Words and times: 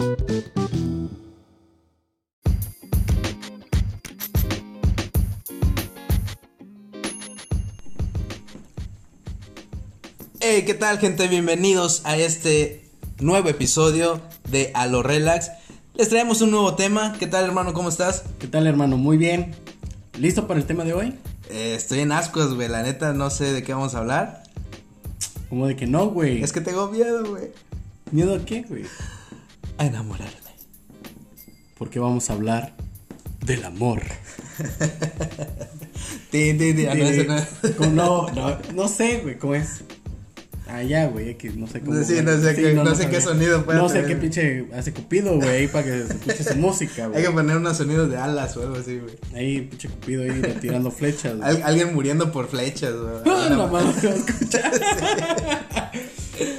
Hey, 0.00 0.06
¿qué 10.64 10.72
tal 10.72 10.98
gente? 10.98 11.28
Bienvenidos 11.28 12.00
a 12.06 12.16
este 12.16 12.88
nuevo 13.18 13.50
episodio 13.50 14.22
de 14.48 14.70
A 14.72 14.86
lo 14.86 15.02
Relax. 15.02 15.50
Les 15.94 16.08
traemos 16.08 16.40
un 16.40 16.52
nuevo 16.52 16.74
tema. 16.76 17.14
¿Qué 17.18 17.26
tal 17.26 17.44
hermano? 17.44 17.74
¿Cómo 17.74 17.90
estás? 17.90 18.24
¿Qué 18.38 18.46
tal, 18.46 18.66
hermano? 18.66 18.96
Muy 18.96 19.18
bien. 19.18 19.54
¿Listo 20.18 20.46
para 20.46 20.58
el 20.58 20.64
tema 20.64 20.84
de 20.84 20.94
hoy? 20.94 21.18
Eh, 21.50 21.74
estoy 21.76 21.98
en 21.98 22.12
ascuas, 22.12 22.54
güey. 22.54 22.68
La 22.68 22.82
neta 22.82 23.12
no 23.12 23.28
sé 23.28 23.52
de 23.52 23.62
qué 23.62 23.74
vamos 23.74 23.94
a 23.94 23.98
hablar. 23.98 24.44
Como 25.50 25.66
de 25.66 25.76
que 25.76 25.86
no, 25.86 26.06
güey. 26.06 26.42
Es 26.42 26.54
que 26.54 26.62
tengo 26.62 26.88
miedo, 26.88 27.22
güey. 27.28 27.52
¿Miedo 28.12 28.34
a 28.34 28.38
qué, 28.46 28.62
güey? 28.62 28.86
A 29.80 29.86
enamorarme. 29.86 30.30
Porque 31.78 31.98
vamos 31.98 32.28
a 32.28 32.34
hablar 32.34 32.74
del 33.44 33.64
amor. 33.64 34.02
Tin, 36.30 36.58
tin, 36.58 36.76
tin. 36.76 36.88
Ah, 36.88 36.94
no, 36.94 37.04
ese 37.04 37.24
no. 37.26 37.86
No, 37.90 38.28
no, 38.30 38.58
no 38.74 38.88
sé, 38.88 39.20
güey, 39.22 39.36
¿cómo 39.38 39.54
es? 39.56 39.80
Ah, 40.68 40.82
ya, 40.84 41.06
güey, 41.08 41.36
que 41.36 41.50
no 41.50 41.66
sé 41.66 41.80
cómo. 41.80 41.94
Sí, 42.04 42.20
no 42.22 42.40
sé 42.40 42.54
qué- 42.54 42.74
no 42.74 42.94
sé 42.94 43.06
qué 43.08 43.20
sabía. 43.20 43.20
sonido 43.22 43.64
puede 43.64 43.78
No 43.78 43.88
sé 43.88 44.04
qué 44.04 44.14
pinche 44.14 44.66
hace 44.72 44.92
Cupido, 44.92 45.34
güey, 45.40 45.66
para 45.66 45.84
que 45.84 45.90
se 46.06 46.12
escuche 46.14 46.44
su 46.44 46.56
música, 46.56 47.04
Hay 47.06 47.10
güey. 47.10 47.24
que 47.24 47.30
poner 47.30 47.56
unos 47.56 47.76
sonidos 47.76 48.08
de 48.10 48.18
alas 48.18 48.56
o 48.56 48.62
algo 48.62 48.76
así, 48.76 48.98
güey. 48.98 49.16
Ahí, 49.34 49.62
pinche 49.62 49.88
Cupido 49.88 50.22
ahí 50.22 50.40
tirando 50.60 50.90
flechas. 50.92 51.34
Al- 51.42 51.62
alguien 51.64 51.92
muriendo 51.94 52.30
por 52.30 52.48
flechas, 52.48 52.92
güey. 52.94 53.14
Ah, 53.26 53.48
no 53.50 53.66
no 53.66 53.82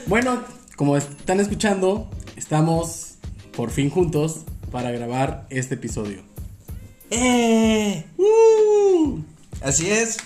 bueno, 0.07 0.43
como 0.76 0.98
están 0.98 1.40
escuchando, 1.40 2.09
estamos 2.35 3.10
por 3.55 3.70
fin 3.72 3.90
juntos 3.90 4.41
para 4.72 4.91
grabar 4.91 5.46
este 5.50 5.76
episodio. 5.76 6.22
¡Eh! 7.10 8.05
¡Uh! 8.18 9.20
Así 9.62 9.90
es. 9.90 10.18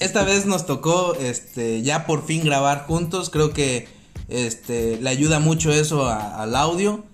Esta 0.00 0.22
vez 0.22 0.46
nos 0.46 0.66
tocó 0.66 1.14
este 1.14 1.82
ya 1.82 2.06
por 2.06 2.24
fin 2.24 2.44
grabar 2.44 2.86
juntos. 2.86 3.30
Creo 3.30 3.52
que 3.52 3.88
este 4.28 4.98
le 5.00 5.10
ayuda 5.10 5.40
mucho 5.40 5.72
eso 5.72 6.06
a- 6.06 6.42
al 6.42 6.54
audio 6.54 7.04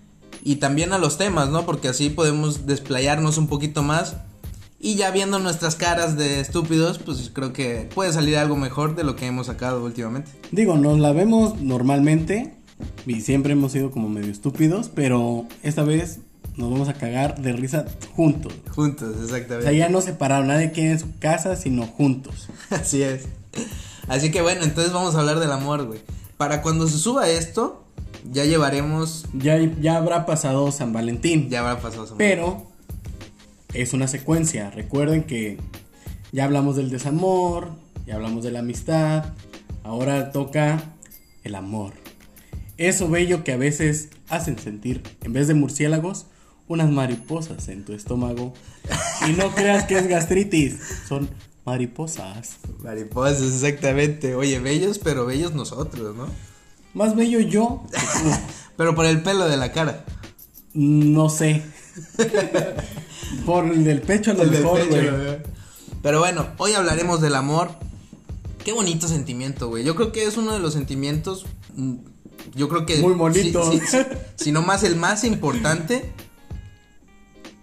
y 0.42 0.56
también 0.56 0.92
a 0.92 0.98
los 0.98 1.16
temas, 1.16 1.48
¿no? 1.48 1.64
Porque 1.64 1.88
así 1.88 2.10
podemos 2.10 2.66
desplayarnos 2.66 3.38
un 3.38 3.46
poquito 3.46 3.82
más. 3.82 4.16
Y 4.80 4.96
ya 4.96 5.10
viendo 5.12 5.38
nuestras 5.38 5.76
caras 5.76 6.18
de 6.18 6.40
estúpidos, 6.40 6.98
pues 6.98 7.30
creo 7.32 7.54
que 7.54 7.88
puede 7.94 8.12
salir 8.12 8.36
algo 8.36 8.56
mejor 8.56 8.94
de 8.96 9.04
lo 9.04 9.16
que 9.16 9.24
hemos 9.26 9.46
sacado 9.46 9.82
últimamente. 9.82 10.30
Digo, 10.50 10.76
nos 10.76 10.98
la 10.98 11.12
vemos 11.12 11.58
normalmente 11.62 12.54
y 13.06 13.20
siempre 13.20 13.52
hemos 13.52 13.72
sido 13.72 13.90
como 13.90 14.08
medio 14.08 14.30
estúpidos, 14.30 14.90
pero 14.94 15.46
esta 15.62 15.84
vez 15.84 16.18
nos 16.56 16.70
vamos 16.70 16.88
a 16.88 16.94
cagar 16.94 17.40
de 17.40 17.52
risa 17.52 17.84
juntos. 18.14 18.52
Juntos, 18.74 19.08
O 19.08 19.14
sea, 19.14 19.24
exactamente. 19.38 19.76
ya 19.76 19.88
no 19.88 20.00
separados, 20.00 20.46
nadie 20.46 20.72
quiere 20.72 20.92
en 20.92 20.98
su 21.00 21.18
casa, 21.18 21.56
sino 21.56 21.86
juntos. 21.86 22.48
Así 22.70 23.02
es. 23.02 23.26
Así 24.08 24.30
que 24.30 24.42
bueno, 24.42 24.64
entonces 24.64 24.92
vamos 24.92 25.14
a 25.14 25.20
hablar 25.20 25.40
del 25.40 25.52
amor, 25.52 25.86
güey. 25.86 26.00
Para 26.36 26.62
cuando 26.62 26.86
se 26.86 26.98
suba 26.98 27.28
esto, 27.28 27.84
ya 28.30 28.44
llevaremos. 28.44 29.26
Ya, 29.34 29.58
ya 29.80 29.96
habrá 29.96 30.26
pasado 30.26 30.70
San 30.72 30.92
Valentín. 30.92 31.48
Ya 31.48 31.60
habrá 31.60 31.80
pasado 31.80 32.06
su 32.06 32.16
Pero 32.16 32.66
es 33.72 33.92
una 33.92 34.08
secuencia. 34.08 34.70
Recuerden 34.70 35.24
que 35.24 35.58
ya 36.32 36.44
hablamos 36.44 36.76
del 36.76 36.90
desamor, 36.90 37.70
ya 38.06 38.16
hablamos 38.16 38.44
de 38.44 38.50
la 38.50 38.60
amistad. 38.60 39.24
Ahora 39.82 40.32
toca 40.32 40.82
el 41.44 41.54
amor. 41.54 42.03
Eso 42.76 43.08
bello 43.08 43.44
que 43.44 43.52
a 43.52 43.56
veces 43.56 44.08
hacen 44.28 44.58
sentir, 44.58 45.02
en 45.22 45.32
vez 45.32 45.46
de 45.46 45.54
murciélagos, 45.54 46.26
unas 46.66 46.90
mariposas 46.90 47.68
en 47.68 47.84
tu 47.84 47.92
estómago. 47.92 48.52
Y 49.28 49.32
no 49.32 49.54
creas 49.54 49.84
que 49.84 49.98
es 49.98 50.08
gastritis, 50.08 50.76
son 51.08 51.28
mariposas. 51.64 52.56
Mariposas, 52.82 53.42
exactamente. 53.42 54.34
Oye, 54.34 54.58
bellos, 54.58 54.98
pero 54.98 55.26
bellos 55.26 55.54
nosotros, 55.54 56.16
¿no? 56.16 56.26
Más 56.94 57.16
bello 57.16 57.40
yo, 57.40 57.82
que 57.90 57.98
tú. 57.98 58.30
Pero 58.76 58.94
por 58.94 59.06
el 59.06 59.22
pelo 59.22 59.48
de 59.48 59.56
la 59.56 59.72
cara. 59.72 60.04
no 60.74 61.28
sé. 61.28 61.62
Por 63.46 63.66
el 63.66 63.84
del 63.84 64.00
pecho 64.00 64.32
a 64.32 64.34
lo 64.34 64.44
mejor, 64.44 64.88
güey. 64.88 65.08
Pero 66.02 66.18
bueno, 66.20 66.48
hoy 66.58 66.72
hablaremos 66.72 67.20
del 67.20 67.34
amor. 67.34 67.70
Qué 68.64 68.72
bonito 68.72 69.08
sentimiento, 69.08 69.68
güey. 69.68 69.84
Yo 69.84 69.94
creo 69.94 70.12
que 70.12 70.24
es 70.24 70.36
uno 70.36 70.52
de 70.52 70.60
los 70.60 70.72
sentimientos. 70.72 71.46
Yo 72.54 72.68
creo 72.68 72.86
que. 72.86 72.98
Muy 72.98 73.14
bonito. 73.14 73.70
Si, 73.72 73.80
si- 73.80 73.86
si- 73.86 74.04
si 74.44 74.52
no 74.52 74.62
más 74.62 74.82
el 74.84 74.96
más 74.96 75.24
importante. 75.24 76.12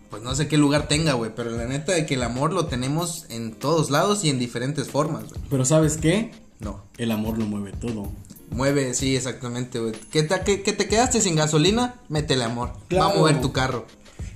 Pues 0.09 0.21
no 0.23 0.35
sé 0.35 0.47
qué 0.47 0.57
lugar 0.57 0.87
tenga, 0.87 1.13
güey. 1.13 1.31
Pero 1.35 1.51
la 1.51 1.65
neta 1.65 1.93
de 1.93 2.05
que 2.05 2.15
el 2.15 2.23
amor 2.23 2.51
lo 2.51 2.65
tenemos 2.65 3.25
en 3.29 3.53
todos 3.53 3.89
lados 3.89 4.25
y 4.25 4.29
en 4.29 4.39
diferentes 4.39 4.89
formas, 4.89 5.23
güey. 5.29 5.39
Pero 5.49 5.63
¿sabes 5.63 5.97
qué? 5.97 6.31
No. 6.59 6.83
El 6.97 7.11
amor 7.11 7.37
lo 7.37 7.45
mueve 7.45 7.71
todo. 7.71 8.11
Mueve, 8.49 8.93
sí, 8.93 9.15
exactamente, 9.15 9.79
güey. 9.79 9.93
¿Que 10.11 10.23
te, 10.23 10.41
que, 10.41 10.61
que 10.63 10.73
te 10.73 10.87
quedaste 10.89 11.21
sin 11.21 11.35
gasolina? 11.37 11.95
Métele 12.09 12.43
amor. 12.43 12.73
Va 12.93 13.05
a 13.05 13.15
mover 13.15 13.39
tu 13.39 13.53
carro. 13.53 13.85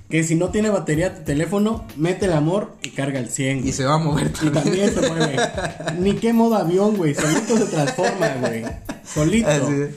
Que 0.08 0.22
si 0.24 0.34
no 0.36 0.48
tiene 0.50 0.70
batería 0.70 1.14
tu 1.14 1.24
teléfono, 1.24 1.84
mete 1.96 2.24
el 2.26 2.32
amor 2.32 2.72
y 2.82 2.90
carga 2.90 3.18
el 3.18 3.28
100. 3.28 3.58
Y 3.58 3.60
güey. 3.60 3.72
se 3.72 3.84
va 3.84 3.94
a 3.94 3.98
mover 3.98 4.32
Y 4.40 4.48
también 4.48 4.94
se 4.94 5.06
mueve. 5.06 5.36
Ni 5.98 6.14
qué 6.14 6.32
modo 6.32 6.54
avión, 6.54 6.96
güey. 6.96 7.14
Solito 7.14 7.58
se 7.58 7.66
transforma, 7.66 8.28
güey. 8.40 8.64
Solito. 9.14 9.48
Así 9.50 9.72
es. 9.72 9.90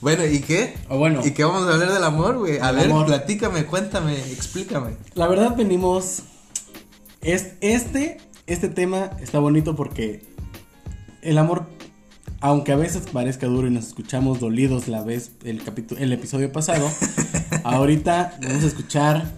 Bueno, 0.00 0.24
¿y 0.26 0.40
qué? 0.40 0.74
O 0.88 0.98
bueno. 0.98 1.22
¿Y 1.24 1.32
qué 1.32 1.44
vamos 1.44 1.68
a 1.68 1.74
hablar 1.74 1.92
del 1.92 2.04
amor, 2.04 2.38
güey? 2.38 2.58
A 2.58 2.70
ver, 2.70 2.86
amor. 2.86 3.06
platícame, 3.06 3.66
cuéntame, 3.66 4.16
explícame. 4.32 4.92
La 5.14 5.26
verdad 5.26 5.56
venimos. 5.56 6.22
Es, 7.20 7.54
este, 7.60 8.18
este 8.46 8.68
tema 8.68 9.10
está 9.20 9.40
bonito 9.40 9.74
porque 9.74 10.22
el 11.22 11.36
amor, 11.36 11.66
aunque 12.40 12.70
a 12.70 12.76
veces 12.76 13.06
parezca 13.12 13.48
duro 13.48 13.66
y 13.66 13.70
nos 13.72 13.88
escuchamos 13.88 14.38
dolidos 14.38 14.86
la 14.86 15.02
vez, 15.02 15.32
el 15.42 15.64
capítulo, 15.64 16.00
el 16.00 16.12
episodio 16.12 16.52
pasado, 16.52 16.88
ahorita 17.64 18.38
vamos 18.40 18.62
a 18.62 18.66
escuchar 18.68 19.32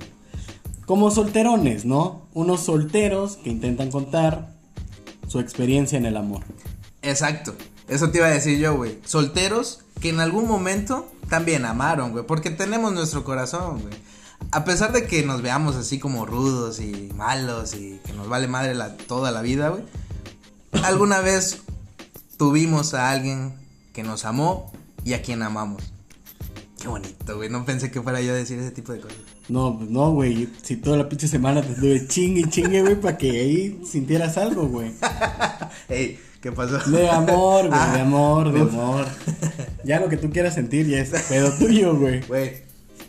como 0.84 1.10
solterones, 1.10 1.86
¿no? 1.86 2.26
Unos 2.34 2.60
solteros 2.60 3.38
que 3.38 3.48
intentan 3.48 3.90
contar 3.90 4.50
su 5.26 5.40
experiencia 5.40 5.96
en 5.96 6.04
el 6.04 6.18
amor. 6.18 6.42
Exacto. 7.00 7.54
Eso 7.90 8.10
te 8.10 8.18
iba 8.18 8.28
a 8.28 8.30
decir 8.30 8.56
yo, 8.58 8.76
güey. 8.76 8.98
Solteros 9.04 9.80
que 10.00 10.10
en 10.10 10.20
algún 10.20 10.46
momento 10.46 11.10
también 11.28 11.64
amaron, 11.64 12.12
güey. 12.12 12.24
Porque 12.24 12.50
tenemos 12.50 12.92
nuestro 12.92 13.24
corazón, 13.24 13.82
güey. 13.82 13.94
A 14.52 14.64
pesar 14.64 14.92
de 14.92 15.06
que 15.08 15.24
nos 15.24 15.42
veamos 15.42 15.74
así 15.74 15.98
como 15.98 16.24
rudos 16.24 16.80
y 16.80 17.10
malos 17.16 17.74
y 17.74 18.00
que 18.06 18.12
nos 18.12 18.28
vale 18.28 18.46
madre 18.46 18.74
la, 18.74 18.96
toda 18.96 19.32
la 19.32 19.42
vida, 19.42 19.70
güey. 19.70 19.82
Alguna 20.84 21.20
vez 21.20 21.62
tuvimos 22.36 22.94
a 22.94 23.10
alguien 23.10 23.54
que 23.92 24.04
nos 24.04 24.24
amó 24.24 24.72
y 25.04 25.14
a 25.14 25.22
quien 25.22 25.42
amamos. 25.42 25.82
Qué 26.80 26.86
bonito, 26.86 27.36
güey. 27.36 27.50
No 27.50 27.64
pensé 27.64 27.90
que 27.90 28.00
fuera 28.00 28.20
yo 28.20 28.32
a 28.32 28.36
decir 28.36 28.58
ese 28.60 28.70
tipo 28.70 28.92
de 28.92 29.00
cosas. 29.00 29.18
No, 29.48 29.76
no, 29.80 30.12
güey. 30.12 30.48
Si 30.62 30.76
toda 30.76 30.96
la 30.96 31.08
pinche 31.08 31.26
semana 31.26 31.60
te 31.60 31.72
estuve 31.72 32.06
chingue 32.06 32.48
chingue, 32.48 32.82
güey, 32.82 33.00
para 33.00 33.18
que 33.18 33.30
ahí 33.30 33.80
sintieras 33.84 34.36
algo, 34.38 34.68
güey. 34.68 34.92
Ey, 35.88 36.20
¿qué 36.40 36.52
pasó? 36.52 36.78
De 36.90 37.08
amor, 37.08 37.68
güey, 37.68 37.80
Ah, 37.80 37.92
de 37.94 38.00
amor, 38.00 38.52
de 38.52 38.62
uf. 38.64 38.72
amor. 38.72 39.06
Ya 39.84 40.00
lo 40.00 40.08
que 40.08 40.16
tú 40.16 40.30
quieras 40.30 40.54
sentir 40.54 40.86
ya 40.86 40.98
es 40.98 41.10
pedo 41.28 41.52
tuyo, 41.58 41.96
güey. 41.96 42.20
Güey, 42.22 42.62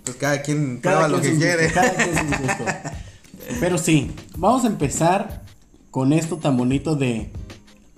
pues 0.04 0.18
cada 0.18 0.42
quien 0.42 0.80
Cada 0.82 1.08
lo 1.08 1.22
que 1.22 1.36
quiere. 1.38 1.72
cada 1.72 1.94
quien 1.94 2.16
sus 2.18 2.28
gustos. 2.40 2.68
Pero 3.60 3.78
sí, 3.78 4.12
vamos 4.38 4.64
a 4.64 4.68
empezar 4.68 5.42
con 5.92 6.14
esto 6.14 6.38
tan 6.38 6.56
bonito 6.58 6.96
de 6.96 7.30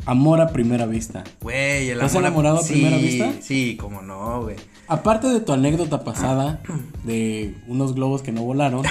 amor 0.05 0.41
a 0.41 0.47
primera 0.49 0.85
vista. 0.85 1.23
Güey, 1.41 1.89
el 1.89 1.99
¿Te 1.99 2.05
has 2.05 2.11
amor 2.13 2.23
enamorado 2.25 2.59
a 2.59 2.63
sí, 2.63 2.73
primera 2.73 2.97
vista? 2.97 3.31
Sí, 3.41 3.77
cómo 3.79 4.01
no, 4.01 4.41
güey. 4.43 4.55
Aparte 4.87 5.27
de 5.27 5.39
tu 5.39 5.53
anécdota 5.53 6.03
pasada 6.03 6.61
de 7.05 7.55
unos 7.67 7.93
globos 7.95 8.21
que 8.21 8.31
no 8.33 8.41
volaron, 8.43 8.83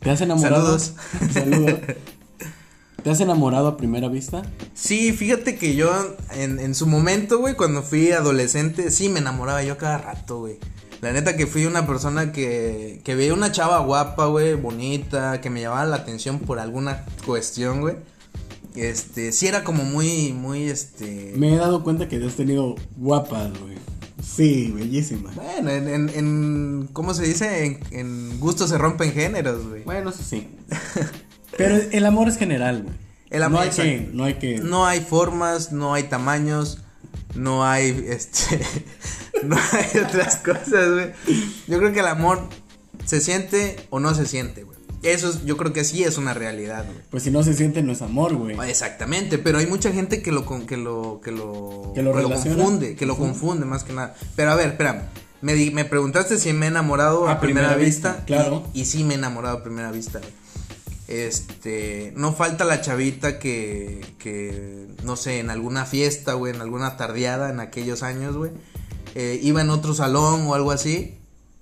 ¿te 0.00 0.10
has 0.10 0.20
enamorado? 0.20 0.78
Saludos. 0.78 0.94
Saludos. 1.32 1.74
¿Te 3.04 3.10
has 3.10 3.20
enamorado 3.20 3.68
a 3.68 3.76
primera 3.76 4.08
vista? 4.08 4.42
Sí, 4.72 5.12
fíjate 5.12 5.56
que 5.56 5.74
yo 5.76 5.90
en, 6.32 6.58
en 6.58 6.74
su 6.74 6.86
momento, 6.86 7.38
güey, 7.38 7.54
cuando 7.54 7.82
fui 7.82 8.10
adolescente, 8.12 8.90
sí 8.90 9.10
me 9.10 9.18
enamoraba 9.20 9.62
yo 9.62 9.76
cada 9.76 9.98
rato, 9.98 10.38
güey. 10.40 10.56
La 11.02 11.12
neta 11.12 11.36
que 11.36 11.46
fui 11.46 11.66
una 11.66 11.86
persona 11.86 12.32
que, 12.32 13.02
que 13.04 13.14
veía 13.14 13.34
una 13.34 13.52
chava 13.52 13.78
guapa, 13.80 14.24
güey, 14.26 14.54
bonita, 14.54 15.42
que 15.42 15.50
me 15.50 15.60
llamaba 15.60 15.84
la 15.84 15.96
atención 15.96 16.38
por 16.38 16.58
alguna 16.58 17.04
cuestión, 17.26 17.82
güey. 17.82 17.96
Este, 18.74 19.32
sí 19.32 19.46
era 19.48 19.64
como 19.64 19.84
muy, 19.84 20.32
muy, 20.32 20.64
este... 20.64 21.34
Me 21.36 21.52
he 21.52 21.56
dado 21.58 21.84
cuenta 21.84 22.08
que 22.08 22.18
te 22.18 22.26
has 22.26 22.34
tenido 22.36 22.74
guapas, 22.96 23.50
güey. 23.60 23.74
Sí, 24.22 24.72
bellísima. 24.74 25.30
Bueno, 25.36 25.68
en, 25.70 25.88
en, 25.88 26.08
en- 26.08 26.88
¿cómo 26.94 27.12
se 27.12 27.24
dice? 27.24 27.66
En, 27.66 27.80
en 27.90 28.40
gusto 28.40 28.66
se 28.66 28.78
rompen 28.78 29.12
géneros, 29.12 29.68
güey. 29.68 29.82
Bueno, 29.84 30.08
eso 30.08 30.22
sí. 30.22 30.48
Pero 31.56 31.76
el 31.76 32.06
amor 32.06 32.28
es 32.28 32.36
general, 32.36 32.82
güey. 32.82 32.94
El 33.30 33.42
amor, 33.42 33.60
no 33.60 33.64
hay 33.64 33.70
que, 33.70 34.10
no 34.12 34.24
hay 34.24 34.34
que. 34.34 34.58
No 34.58 34.86
hay 34.86 35.00
formas, 35.00 35.72
no 35.72 35.94
hay 35.94 36.04
tamaños, 36.04 36.78
no 37.34 37.64
hay, 37.64 38.04
este, 38.08 38.60
no 39.42 39.56
hay 39.72 40.00
otras 40.00 40.36
cosas, 40.36 40.90
güey. 40.92 41.10
Yo 41.66 41.78
creo 41.78 41.92
que 41.92 42.00
el 42.00 42.06
amor 42.06 42.48
se 43.04 43.20
siente 43.20 43.76
o 43.90 43.98
no 44.00 44.14
se 44.14 44.26
siente, 44.26 44.62
güey. 44.62 44.74
Eso 45.02 45.28
es, 45.28 45.44
yo 45.44 45.56
creo 45.58 45.72
que 45.74 45.84
sí 45.84 46.02
es 46.04 46.16
una 46.16 46.32
realidad, 46.32 46.84
güey. 46.86 46.98
Pues 47.10 47.24
si 47.24 47.30
no 47.30 47.42
se 47.42 47.52
siente, 47.54 47.82
no 47.82 47.92
es 47.92 48.00
amor, 48.02 48.34
güey. 48.36 48.56
Exactamente, 48.70 49.36
pero 49.38 49.58
hay 49.58 49.66
mucha 49.66 49.92
gente 49.92 50.22
que 50.22 50.32
lo 50.32 50.46
con- 50.46 50.66
que 50.66 50.76
lo 50.78 51.20
que 51.22 51.30
lo, 51.30 51.92
Que 51.94 52.02
lo 52.02 52.12
confunde, 52.22 52.94
que 52.96 53.04
lo 53.06 53.16
confunde 53.16 53.66
más 53.66 53.84
que 53.84 53.92
nada. 53.92 54.14
Pero 54.36 54.52
a 54.52 54.54
ver, 54.54 54.68
espérame. 54.68 55.02
Me, 55.42 55.52
di- 55.54 55.72
me 55.72 55.84
preguntaste 55.84 56.38
si 56.38 56.54
me 56.54 56.66
he 56.66 56.68
enamorado 56.70 57.28
a, 57.28 57.32
A 57.32 57.40
primera, 57.40 57.68
primera 57.68 57.84
vista, 57.84 58.10
vista, 58.12 58.24
claro. 58.24 58.66
Y, 58.72 58.80
y 58.82 58.84
sí 58.86 59.04
me 59.04 59.12
he 59.14 59.16
enamorado 59.18 59.58
a 59.58 59.62
primera 59.62 59.90
vista. 59.90 60.20
güey. 60.20 60.30
Este, 61.06 62.14
no 62.16 62.32
falta 62.32 62.64
la 62.64 62.80
chavita 62.80 63.38
que 63.38 64.00
que 64.18 64.88
no 65.04 65.16
sé, 65.16 65.38
en 65.38 65.50
alguna 65.50 65.84
fiesta, 65.84 66.32
güey, 66.32 66.54
en 66.54 66.60
alguna 66.60 66.96
tardeada 66.96 67.50
en 67.50 67.60
aquellos 67.60 68.02
años, 68.02 68.36
güey, 68.36 68.52
eh, 69.14 69.38
iba 69.42 69.60
en 69.60 69.70
otro 69.70 69.94
salón 69.94 70.46
o 70.46 70.54
algo 70.54 70.70
así. 70.70 71.18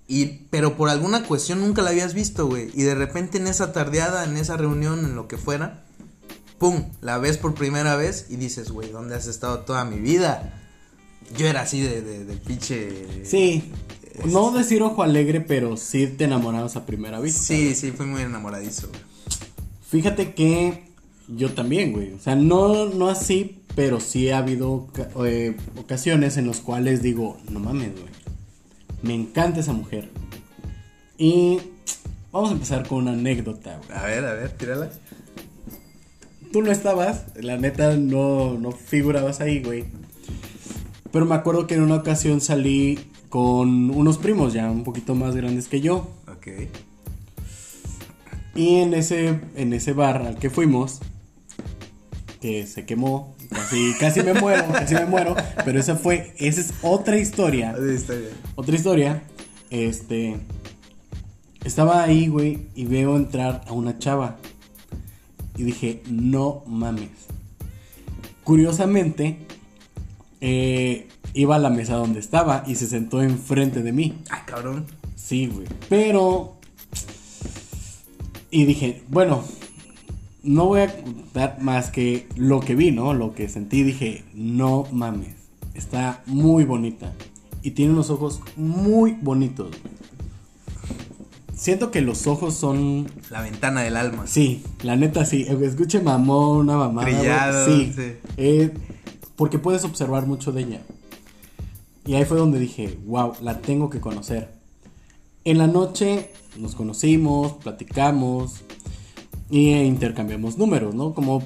Y, 0.09 0.47
pero 0.51 0.77
por 0.77 0.91
alguna 0.91 1.25
cuestión 1.25 1.61
nunca 1.61 1.83
la 1.83 1.91
habías 1.91 2.15
visto, 2.15 2.47
güey. 2.47 2.71
Y 2.75 2.83
de 2.83 2.95
repente 2.95 3.39
en 3.39 3.47
esa 3.47 3.73
tardeada, 3.73 4.25
en 4.25 4.37
esa 4.37 4.57
reunión, 4.57 5.05
en 5.05 5.15
lo 5.15 5.27
que 5.27 5.39
fuera, 5.39 5.85
pum, 6.59 6.85
la 7.01 7.19
ves 7.19 7.39
por 7.39 7.55
primera 7.55 7.97
vez 7.97 8.27
y 8.29 8.37
dices, 8.37 8.71
güey, 8.71 8.91
¿dónde 8.91 9.15
has 9.15 9.27
estado 9.27 9.61
toda 9.61 9.85
mi 9.85 9.99
vida? 10.01 10.61
Yo 11.37 11.47
era 11.47 11.63
así 11.63 11.81
de, 11.81 12.03
de, 12.03 12.25
de 12.25 12.37
pinche. 12.37 13.25
Sí. 13.25 13.73
No 14.27 14.51
decir 14.51 14.83
ojo 14.83 15.03
alegre, 15.03 15.41
pero 15.41 15.77
sí 15.77 16.07
te 16.07 16.25
enamorabas 16.25 16.77
a 16.77 16.85
primera 16.85 17.19
vista. 17.21 17.41
Sí, 17.43 17.75
sí, 17.75 17.93
fui 17.93 18.07
muy 18.07 18.23
enamoradizo, 18.23 18.89
güey. 18.89 19.12
Fíjate 19.93 20.33
que 20.33 20.85
yo 21.29 21.53
también, 21.53 21.93
güey. 21.93 22.15
O 22.15 22.19
sea, 22.19 22.35
no, 22.35 22.87
no 22.87 23.11
así, 23.11 23.61
pero 23.75 24.01
sí 24.01 24.31
ha 24.31 24.39
habido 24.39 24.89
eh, 25.27 25.55
ocasiones 25.77 26.39
en 26.39 26.47
las 26.47 26.61
cuales 26.61 27.03
digo, 27.03 27.37
no 27.51 27.61
mames, 27.61 27.93
güey. 27.93 28.13
Me 29.03 29.13
encanta 29.13 29.61
esa 29.61 29.75
mujer. 29.75 30.09
Y 31.19 31.59
vamos 32.33 32.49
a 32.49 32.53
empezar 32.55 32.89
con 32.89 33.03
una 33.03 33.13
anécdota, 33.13 33.79
güey. 33.87 33.99
A 33.99 34.05
ver, 34.05 34.25
a 34.25 34.33
ver, 34.33 34.53
tírala. 34.53 34.91
Tú 36.53 36.63
no 36.63 36.71
estabas, 36.71 37.27
la 37.37 37.59
neta 37.59 37.95
no, 37.95 38.55
no 38.59 38.73
figurabas 38.73 39.43
ahí, 39.43 39.63
güey. 39.63 39.85
Pero 41.11 41.27
me 41.27 41.35
acuerdo 41.35 41.67
que 41.67 41.75
en 41.75 41.83
una 41.83 41.97
ocasión 41.97 42.41
salí 42.41 42.99
con 43.29 43.91
unos 43.91 44.17
primos 44.17 44.55
ya 44.55 44.71
un 44.71 44.85
poquito 44.85 45.15
más 45.15 45.37
grandes 45.37 45.69
que 45.69 45.83
yo. 45.83 46.09
Ok. 46.29 46.49
Y 48.55 48.77
en 48.77 48.95
ese, 48.95 49.41
en 49.57 49.73
ese 49.73 49.93
bar 49.93 50.23
al 50.23 50.39
que 50.39 50.51
fuimos, 50.51 51.01
que 52.41 52.67
se 52.67 52.85
quemó, 52.85 53.35
casi, 53.51 53.95
casi 53.99 54.23
me 54.23 54.35
muero, 54.35 54.65
casi 54.73 54.95
me 54.95 55.07
muero, 55.07 55.35
pero 55.65 55.79
esa 55.79 55.97
fue, 55.97 56.35
esa 56.39 56.61
es 56.61 56.75
otra 56.83 57.19
historia, 57.19 57.75
está 57.95 58.15
bien. 58.15 58.31
otra 58.55 58.75
historia, 58.75 59.23
este, 59.71 60.37
estaba 61.65 62.03
ahí, 62.03 62.29
güey, 62.29 62.67
y 62.75 62.85
veo 62.85 63.17
entrar 63.17 63.63
a 63.67 63.73
una 63.73 63.99
chava, 63.99 64.39
y 65.57 65.65
dije, 65.65 66.03
no 66.11 66.63
mames. 66.67 67.11
Curiosamente, 68.45 69.39
eh, 70.41 71.09
iba 71.35 71.57
a 71.57 71.59
la 71.59 71.71
mesa 71.71 71.95
donde 71.95 72.21
estaba 72.21 72.65
y 72.67 72.75
se 72.75 72.87
sentó 72.87 73.23
enfrente 73.23 73.83
de 73.83 73.93
mí. 73.93 74.23
Ah, 74.31 74.45
cabrón. 74.45 74.87
Sí, 75.15 75.47
güey. 75.47 75.67
Pero. 75.89 76.57
Y 78.53 78.67
dije, 78.67 79.03
bueno, 79.09 79.43
no 80.45 80.67
voy 80.67 80.83
a 80.83 80.95
contar 81.03 81.61
más 81.61 81.91
que 81.91 82.29
lo 82.37 82.61
que 82.61 82.75
vi, 82.77 82.93
¿no? 82.93 83.15
Lo 83.15 83.35
que 83.35 83.49
sentí. 83.49 83.83
Dije, 83.83 84.25
no 84.35 84.87
mames. 84.93 85.35
Está 85.75 86.23
muy 86.27 86.65
bonita. 86.65 87.13
Y 87.63 87.71
tiene 87.73 87.93
unos 87.95 88.11
ojos 88.11 88.41
muy 88.57 89.13
bonitos. 89.23 89.71
Siento 91.55 91.91
que 91.91 92.03
los 92.03 92.27
ojos 92.27 92.55
son. 92.55 93.07
La 93.31 93.41
ventana 93.41 93.81
del 93.83 93.97
alma. 93.97 94.27
Sí, 94.27 94.63
la 94.83 94.97
neta 94.97 95.25
sí. 95.25 95.47
Escuche 95.49 96.01
mamón, 96.01 96.59
una 96.59 96.77
mamada. 96.77 97.07
Brillado, 97.09 97.67
Sí. 97.67 97.93
sí. 97.97 98.13
Eh, 98.37 98.71
porque 99.37 99.59
puedes 99.59 99.85
observar 99.85 100.27
mucho 100.27 100.53
de 100.53 100.63
ella. 100.63 100.83
Y 102.05 102.15
ahí 102.15 102.25
fue 102.25 102.37
donde 102.37 102.59
dije, 102.59 102.99
wow, 103.07 103.33
la 103.41 103.61
tengo 103.61 103.89
que 103.89 104.01
conocer. 104.01 104.53
En 105.45 105.59
la 105.59 105.69
noche 105.69 106.31
nos 106.57 106.75
conocimos, 106.75 107.53
platicamos 107.55 108.63
y 109.51 109.73
intercambiamos 109.73 110.59
números, 110.59 110.95
¿no? 110.95 111.15
Como, 111.15 111.43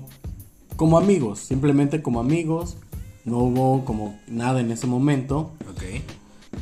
como 0.77 0.99
amigos, 0.99 1.41
simplemente 1.41 2.03
como 2.03 2.21
amigos. 2.21 2.77
No 3.25 3.39
hubo 3.39 3.85
como 3.85 4.21
nada 4.29 4.61
en 4.61 4.71
ese 4.71 4.87
momento. 4.87 5.53
Ok. 5.69 5.83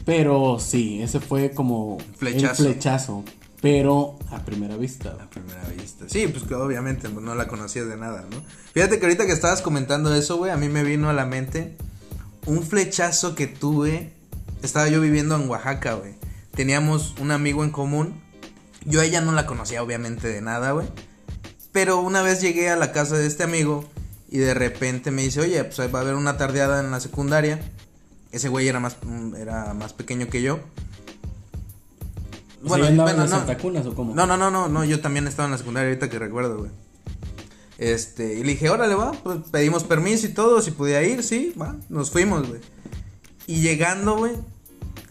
Pero 0.06 0.58
sí, 0.58 1.02
ese 1.02 1.20
fue 1.20 1.50
como 1.50 1.98
Flechazo. 2.16 2.62
el 2.64 2.72
flechazo. 2.72 3.24
Pero 3.60 4.18
a 4.30 4.40
primera 4.44 4.76
vista. 4.76 5.16
A 5.20 5.28
primera 5.30 5.62
vista. 5.76 6.06
Sí, 6.08 6.26
pues 6.26 6.44
que 6.44 6.54
obviamente 6.54 7.08
no 7.08 7.34
la 7.34 7.48
conocías 7.48 7.86
de 7.86 7.96
nada, 7.96 8.26
¿no? 8.30 8.42
Fíjate 8.72 8.98
que 8.98 9.06
ahorita 9.06 9.26
que 9.26 9.32
estabas 9.32 9.62
comentando 9.62 10.14
eso, 10.14 10.36
güey, 10.36 10.50
a 10.50 10.56
mí 10.56 10.68
me 10.68 10.84
vino 10.84 11.08
a 11.08 11.12
la 11.12 11.24
mente 11.26 11.76
un 12.46 12.62
flechazo 12.62 13.34
que 13.34 13.46
tuve. 13.46 14.12
Estaba 14.62 14.88
yo 14.88 15.00
viviendo 15.00 15.36
en 15.36 15.48
Oaxaca, 15.48 15.94
güey. 15.94 16.14
Teníamos 16.54 17.14
un 17.20 17.30
amigo 17.30 17.64
en 17.64 17.70
común. 17.70 18.20
Yo 18.84 19.00
a 19.00 19.04
ella 19.04 19.20
no 19.20 19.32
la 19.32 19.46
conocía, 19.46 19.82
obviamente, 19.82 20.28
de 20.28 20.40
nada, 20.40 20.72
güey. 20.72 20.86
Pero 21.72 22.00
una 22.00 22.22
vez 22.22 22.40
llegué 22.40 22.70
a 22.70 22.76
la 22.76 22.92
casa 22.92 23.16
de 23.16 23.26
este 23.26 23.42
amigo 23.42 23.84
y 24.28 24.38
de 24.38 24.54
repente 24.54 25.10
me 25.10 25.22
dice, 25.22 25.40
oye, 25.40 25.62
pues 25.64 25.78
va 25.92 25.98
a 25.98 26.02
haber 26.02 26.14
una 26.14 26.36
tardeada 26.36 26.80
en 26.80 26.90
la 26.90 27.00
secundaria. 27.00 27.60
Ese 28.32 28.48
güey 28.48 28.68
era 28.68 28.80
más, 28.80 28.96
mm, 29.02 29.34
era 29.36 29.74
más 29.74 29.92
pequeño 29.92 30.28
que 30.28 30.42
yo. 30.42 30.60
O 32.64 32.68
sea, 32.68 32.78
¿ya 32.78 32.88
andaban 32.88 33.14
en 33.14 33.20
las 33.20 33.30
no. 33.30 33.90
O 33.90 33.94
cómo? 33.94 34.14
No, 34.14 34.26
no, 34.26 34.36
no, 34.36 34.50
no, 34.50 34.68
no, 34.68 34.84
yo 34.84 35.00
también 35.00 35.26
estaba 35.26 35.46
en 35.46 35.52
la 35.52 35.58
secundaria 35.58 35.88
ahorita 35.88 36.08
que 36.08 36.18
recuerdo, 36.18 36.58
güey. 36.58 36.70
Este, 37.78 38.34
y 38.34 38.44
le 38.44 38.52
dije, 38.52 38.70
órale, 38.70 38.94
va, 38.94 39.12
pues 39.12 39.38
pedimos 39.50 39.84
permiso 39.84 40.26
y 40.26 40.30
todo, 40.30 40.62
si 40.62 40.70
podía 40.70 41.02
ir, 41.02 41.22
sí, 41.22 41.52
va, 41.60 41.76
nos 41.88 42.10
fuimos, 42.10 42.48
güey. 42.48 42.60
Y 43.46 43.60
llegando, 43.60 44.16
güey, 44.16 44.32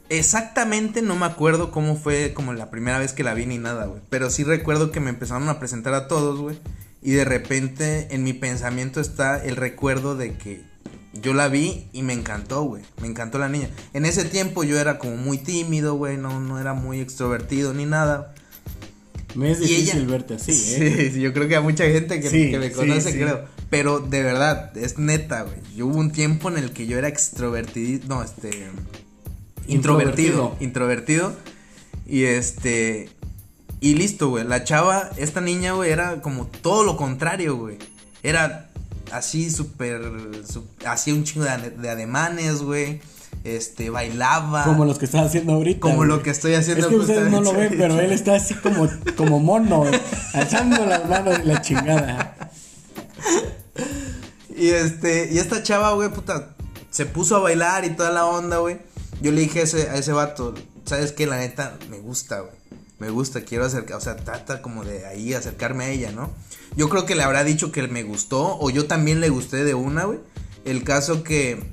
exactamente 0.10 1.02
no 1.02 1.16
me 1.16 1.26
acuerdo 1.26 1.72
cómo 1.72 1.96
fue 1.96 2.34
como 2.34 2.54
la 2.54 2.70
primera 2.70 3.00
vez 3.00 3.14
que 3.14 3.24
la 3.24 3.34
vi 3.34 3.46
ni 3.46 3.58
nada, 3.58 3.86
güey. 3.86 4.02
Pero 4.10 4.30
sí 4.30 4.44
recuerdo 4.44 4.92
que 4.92 5.00
me 5.00 5.10
empezaron 5.10 5.48
a 5.50 5.60
presentar 5.60 5.94
a 5.94 6.08
todos, 6.08 6.40
güey. 6.40 6.58
Y 7.02 7.12
de 7.12 7.26
repente 7.26 8.08
en 8.12 8.24
mi 8.24 8.34
pensamiento 8.34 9.02
está 9.02 9.44
el 9.44 9.56
recuerdo 9.56 10.16
de 10.16 10.34
que 10.38 10.62
yo 11.14 11.34
la 11.34 11.48
vi 11.48 11.88
y 11.94 12.02
me 12.02 12.14
encantó, 12.14 12.64
güey. 12.64 12.84
Me 13.02 13.08
encantó 13.08 13.38
la 13.38 13.50
niña. 13.50 13.70
En 13.94 14.06
ese 14.06 14.24
tiempo 14.26 14.64
yo 14.64 14.80
era 14.80 14.98
como 15.00 15.18
muy 15.18 15.38
tímido, 15.38 15.96
güey. 15.96 16.18
No, 16.18 16.40
no 16.40 16.60
era 16.60 16.74
muy 16.74 17.00
extrovertido 17.02 17.74
ni 17.74 17.86
nada. 17.86 18.34
Me 19.36 19.52
es 19.52 19.60
difícil 19.60 19.98
ella- 20.02 20.08
verte 20.12 20.36
así, 20.36 20.52
¿eh? 20.52 21.12
Sí, 21.14 21.20
yo 21.20 21.34
creo 21.34 21.48
que 21.48 21.56
a 21.56 21.62
mucha 21.62 21.86
gente 21.86 22.20
que, 22.22 22.30
Sí, 22.30 22.52
que 22.52 22.60
me 22.60 22.70
sí, 22.70 22.76
conoce, 22.76 23.12
sí. 23.12 23.18
creo. 23.18 23.46
Pero 23.70 24.00
de 24.00 24.22
verdad, 24.22 24.78
es 24.78 25.00
neta, 25.00 25.42
güey. 25.42 25.56
Yo 25.76 25.88
hubo 25.88 25.98
un 25.98 26.12
tiempo 26.12 26.50
en 26.50 26.58
el 26.58 26.72
que 26.72 26.86
yo 26.86 26.98
era 27.00 27.08
extrovertido, 27.08 28.08
no, 28.08 28.24
este... 28.24 28.70
Introvertido. 29.68 30.56
Introvertido. 30.60 31.34
Y 32.06 32.24
este... 32.24 33.10
Y 33.80 33.96
listo, 33.96 34.30
güey. 34.30 34.46
La 34.46 34.64
chava, 34.64 35.10
esta 35.18 35.42
niña, 35.42 35.74
güey, 35.74 35.92
era 35.92 36.22
como 36.22 36.48
todo 36.48 36.84
lo 36.84 36.96
contrario, 36.96 37.58
güey. 37.58 37.78
Era 38.24 38.70
así 39.12 39.52
súper... 39.52 40.02
Hacía 40.86 41.14
un 41.14 41.24
chingo 41.24 41.46
de, 41.46 41.70
de 41.72 41.90
ademanes, 41.90 42.62
güey. 42.62 43.02
Este, 43.44 43.90
bailaba. 43.90 44.64
Como 44.64 44.86
los 44.86 44.98
que 44.98 45.06
estás 45.06 45.26
haciendo 45.26 45.54
ahorita. 45.54 45.82
Como 45.82 45.98
güey. 45.98 46.08
lo 46.08 46.24
que 46.24 46.30
estoy 46.30 46.54
haciendo 46.54 46.86
Es 46.86 46.90
que 46.90 46.96
ustedes 46.96 47.30
no 47.30 47.42
lo 47.42 47.54
ven, 47.54 47.76
pero 47.78 48.00
él 48.00 48.14
está 48.14 48.36
así 48.36 48.54
como, 48.56 48.88
como 49.18 49.40
mono, 49.40 49.84
alzando 50.34 50.86
las 50.86 51.10
manos 51.10 51.40
y 51.44 51.48
la 51.48 51.62
chingada. 51.62 52.52
Y 54.56 54.70
este, 54.70 55.30
y 55.34 55.40
esta 55.40 55.62
chava, 55.62 55.92
güey, 55.94 56.10
puta, 56.10 56.56
se 56.90 57.06
puso 57.06 57.36
a 57.36 57.40
bailar 57.40 57.84
y 57.84 57.90
toda 57.90 58.12
la 58.12 58.26
onda, 58.26 58.58
güey. 58.58 58.78
Yo 59.22 59.32
le 59.32 59.42
dije 59.42 59.60
a 59.60 59.64
ese, 59.64 59.90
a 59.90 59.96
ese 59.96 60.12
vato, 60.12 60.54
¿sabes 60.86 61.12
qué? 61.12 61.26
La 61.26 61.38
neta, 61.38 61.78
me 61.90 62.00
gusta, 62.00 62.42
güey. 62.42 62.54
Me 63.00 63.10
gusta, 63.10 63.42
quiero 63.42 63.66
acercar, 63.66 63.98
o 63.98 64.02
sea, 64.02 64.16
trata 64.16 64.62
como 64.62 64.86
de 64.86 65.06
ahí 65.06 65.34
acercarme 65.34 65.86
a 65.86 65.90
ella, 65.90 66.12
¿no? 66.12 66.32
Yo 66.76 66.90
creo 66.90 67.06
que 67.06 67.16
le 67.16 67.24
habrá 67.24 67.44
dicho 67.44 67.72
que 67.72 67.88
me 67.88 68.04
gustó, 68.04 68.58
o 68.60 68.70
yo 68.70 68.86
también 68.86 69.20
le 69.20 69.30
gusté 69.30 69.64
de 69.64 69.74
una, 69.74 70.06
güey. 70.06 70.20
El 70.66 70.84
caso 70.84 71.24
que 71.24 71.64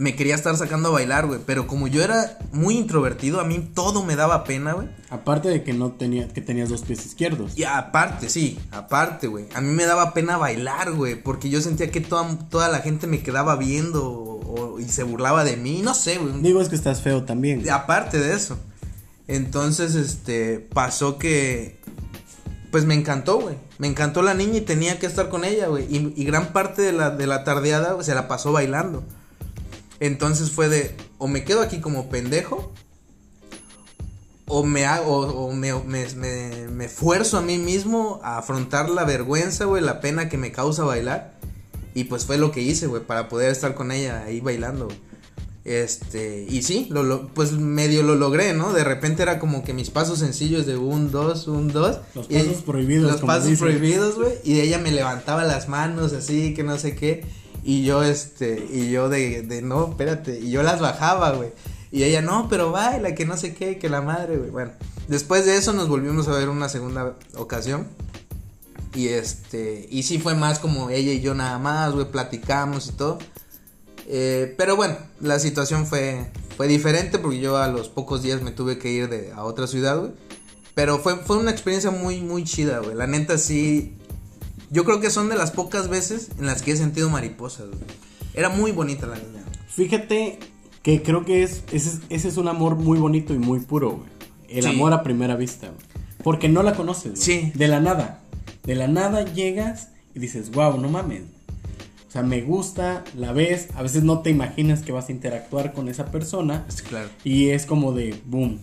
me 0.00 0.16
quería 0.16 0.34
estar 0.34 0.56
sacando 0.56 0.88
a 0.88 0.92
bailar, 0.92 1.26
güey. 1.26 1.40
Pero 1.44 1.66
como 1.66 1.86
yo 1.86 2.02
era 2.02 2.38
muy 2.52 2.78
introvertido, 2.78 3.38
a 3.38 3.44
mí 3.44 3.58
todo 3.74 4.02
me 4.02 4.16
daba 4.16 4.44
pena, 4.44 4.72
güey. 4.72 4.88
Aparte 5.10 5.50
de 5.50 5.62
que 5.62 5.74
no 5.74 5.92
tenía, 5.92 6.26
que 6.28 6.40
tenías 6.40 6.70
dos 6.70 6.80
pies 6.80 7.04
izquierdos. 7.04 7.52
Y 7.58 7.64
aparte, 7.64 8.30
sí, 8.30 8.58
aparte, 8.70 9.26
güey. 9.26 9.44
A 9.54 9.60
mí 9.60 9.68
me 9.74 9.84
daba 9.84 10.14
pena 10.14 10.38
bailar, 10.38 10.92
güey. 10.92 11.22
Porque 11.22 11.50
yo 11.50 11.60
sentía 11.60 11.90
que 11.90 12.00
toda, 12.00 12.26
toda 12.48 12.68
la 12.70 12.78
gente 12.78 13.06
me 13.06 13.22
quedaba 13.22 13.56
viendo 13.56 14.08
o- 14.10 14.74
o- 14.76 14.80
y 14.80 14.84
se 14.88 15.02
burlaba 15.02 15.44
de 15.44 15.58
mí. 15.58 15.82
No 15.84 15.92
sé, 15.94 16.16
güey. 16.16 16.32
Digo, 16.40 16.62
es 16.62 16.70
que 16.70 16.76
estás 16.76 17.02
feo 17.02 17.24
también. 17.24 17.68
Aparte 17.70 18.18
de 18.18 18.34
eso. 18.34 18.58
Entonces, 19.28 19.94
este, 19.94 20.58
pasó 20.60 21.18
que. 21.18 21.78
Pues 22.70 22.84
me 22.86 22.94
encantó, 22.94 23.38
güey. 23.40 23.56
Me 23.78 23.86
encantó 23.88 24.22
la 24.22 24.32
niña 24.32 24.56
y 24.58 24.60
tenía 24.62 24.98
que 24.98 25.06
estar 25.06 25.28
con 25.28 25.44
ella, 25.44 25.66
güey. 25.68 25.84
Y, 25.94 26.14
y 26.16 26.24
gran 26.24 26.52
parte 26.52 26.82
de 26.82 26.92
la, 26.92 27.10
de 27.10 27.26
la 27.26 27.44
tardeada 27.44 27.92
güey, 27.92 28.04
se 28.06 28.14
la 28.14 28.28
pasó 28.28 28.52
bailando. 28.52 29.04
Entonces 30.00 30.50
fue 30.50 30.68
de. 30.68 30.96
o 31.18 31.28
me 31.28 31.44
quedo 31.44 31.60
aquí 31.60 31.80
como 31.80 32.08
pendejo, 32.08 32.72
o 34.46 34.64
me 34.64 34.86
hago, 34.86 35.18
o, 35.18 35.52
me, 35.52 35.72
me, 35.74 36.08
me, 36.14 36.68
me 36.68 36.84
esfuerzo 36.86 37.38
a 37.38 37.42
mí 37.42 37.58
mismo 37.58 38.20
a 38.24 38.38
afrontar 38.38 38.88
la 38.88 39.04
vergüenza, 39.04 39.66
güey, 39.66 39.82
la 39.82 40.00
pena 40.00 40.28
que 40.28 40.38
me 40.38 40.50
causa 40.50 40.84
bailar. 40.84 41.38
Y 41.94 42.04
pues 42.04 42.24
fue 42.24 42.38
lo 42.38 42.50
que 42.50 42.62
hice, 42.62 42.86
güey, 42.86 43.02
para 43.02 43.28
poder 43.28 43.50
estar 43.50 43.74
con 43.74 43.92
ella 43.92 44.24
ahí 44.24 44.40
bailando, 44.40 44.86
güey. 44.86 45.10
Este, 45.64 46.46
y 46.48 46.62
sí, 46.62 46.86
lo, 46.90 47.02
lo, 47.02 47.28
pues 47.28 47.52
medio 47.52 48.02
lo 48.02 48.14
logré, 48.14 48.54
¿no? 48.54 48.72
De 48.72 48.82
repente 48.82 49.22
era 49.22 49.38
como 49.38 49.62
que 49.62 49.74
mis 49.74 49.90
pasos 49.90 50.18
sencillos 50.18 50.66
de 50.66 50.76
un, 50.76 51.10
dos, 51.10 51.46
un, 51.48 51.68
dos. 51.68 51.98
Los 52.14 52.28
pasos 52.28 52.62
prohibidos. 52.64 53.12
Los 53.12 53.20
pasos 53.20 53.58
prohibidos, 53.58 54.16
güey. 54.16 54.32
Y 54.42 54.60
ella 54.60 54.78
me 54.78 54.90
levantaba 54.90 55.44
las 55.44 55.68
manos 55.68 56.12
así, 56.12 56.54
que 56.54 56.62
no 56.62 56.78
sé 56.78 56.94
qué. 56.94 57.24
Y 57.62 57.84
yo, 57.84 58.02
este, 58.02 58.66
y 58.72 58.90
yo 58.90 59.08
de, 59.08 59.42
de 59.42 59.62
no, 59.62 59.90
espérate. 59.90 60.38
Y 60.40 60.50
yo 60.50 60.62
las 60.62 60.80
bajaba, 60.80 61.32
güey. 61.32 61.50
Y 61.92 62.04
ella, 62.04 62.22
no, 62.22 62.48
pero 62.48 62.70
baila, 62.70 63.14
que 63.14 63.26
no 63.26 63.36
sé 63.36 63.54
qué, 63.54 63.78
que 63.78 63.88
la 63.88 64.00
madre, 64.00 64.36
güey. 64.36 64.50
Bueno, 64.50 64.72
después 65.08 65.44
de 65.44 65.56
eso 65.56 65.72
nos 65.72 65.88
volvimos 65.88 66.28
a 66.28 66.32
ver 66.32 66.48
una 66.48 66.68
segunda 66.68 67.16
ocasión. 67.36 67.86
Y 68.94 69.08
este, 69.08 69.86
y 69.90 70.02
sí 70.02 70.18
fue 70.18 70.34
más 70.34 70.58
como 70.58 70.90
ella 70.90 71.12
y 71.12 71.20
yo 71.20 71.34
nada 71.34 71.58
más, 71.58 71.92
güey, 71.92 72.10
platicamos 72.10 72.88
y 72.88 72.92
todo. 72.92 73.18
Eh, 74.06 74.54
pero 74.58 74.74
bueno, 74.74 74.96
la 75.20 75.38
situación 75.38 75.86
fue, 75.86 76.26
fue 76.56 76.66
diferente 76.66 77.18
porque 77.18 77.38
yo 77.38 77.56
a 77.56 77.68
los 77.68 77.88
pocos 77.88 78.22
días 78.22 78.42
me 78.42 78.50
tuve 78.50 78.78
que 78.78 78.90
ir 78.90 79.08
de, 79.08 79.32
a 79.32 79.44
otra 79.44 79.66
ciudad, 79.66 79.98
güey. 79.98 80.12
Pero 80.74 80.98
fue, 80.98 81.16
fue 81.16 81.38
una 81.38 81.50
experiencia 81.50 81.90
muy, 81.90 82.20
muy 82.20 82.44
chida, 82.44 82.78
güey. 82.78 82.94
La 82.96 83.06
neta 83.06 83.38
sí. 83.38 83.96
Yo 84.70 84.84
creo 84.84 85.00
que 85.00 85.10
son 85.10 85.28
de 85.28 85.36
las 85.36 85.50
pocas 85.50 85.88
veces 85.88 86.30
en 86.38 86.46
las 86.46 86.62
que 86.62 86.72
he 86.72 86.76
sentido 86.76 87.10
mariposas, 87.10 87.66
güey. 87.66 87.80
Era 88.34 88.48
muy 88.48 88.70
bonita 88.70 89.06
la 89.06 89.16
niña. 89.16 89.44
Fíjate 89.68 90.38
que 90.82 91.02
creo 91.02 91.24
que 91.24 91.42
es, 91.42 91.64
ese, 91.72 91.98
ese 92.08 92.28
es 92.28 92.36
un 92.36 92.46
amor 92.46 92.76
muy 92.76 92.98
bonito 92.98 93.34
y 93.34 93.38
muy 93.38 93.60
puro, 93.60 93.90
güey. 93.90 94.08
El 94.48 94.64
sí. 94.64 94.68
amor 94.70 94.92
a 94.92 95.02
primera 95.02 95.34
vista, 95.36 95.66
güey. 95.66 95.80
Porque 96.22 96.48
no 96.48 96.62
la 96.62 96.74
conoces, 96.74 97.12
güey. 97.12 97.22
Sí. 97.22 97.52
De 97.54 97.66
la 97.66 97.80
nada. 97.80 98.20
De 98.62 98.76
la 98.76 98.86
nada 98.86 99.24
llegas 99.24 99.88
y 100.14 100.20
dices, 100.20 100.52
wow, 100.52 100.80
no 100.80 100.88
mames. 100.88 101.22
O 102.08 102.12
sea, 102.12 102.22
me 102.22 102.40
gusta, 102.42 103.04
la 103.16 103.32
ves, 103.32 103.68
a 103.74 103.82
veces 103.82 104.02
no 104.02 104.20
te 104.20 104.30
imaginas 104.30 104.82
que 104.82 104.92
vas 104.92 105.08
a 105.08 105.12
interactuar 105.12 105.72
con 105.72 105.88
esa 105.88 106.06
persona. 106.06 106.64
Sí, 106.68 106.82
claro. 106.82 107.08
Y 107.24 107.50
es 107.50 107.66
como 107.66 107.92
de, 107.92 108.20
boom. 108.24 108.60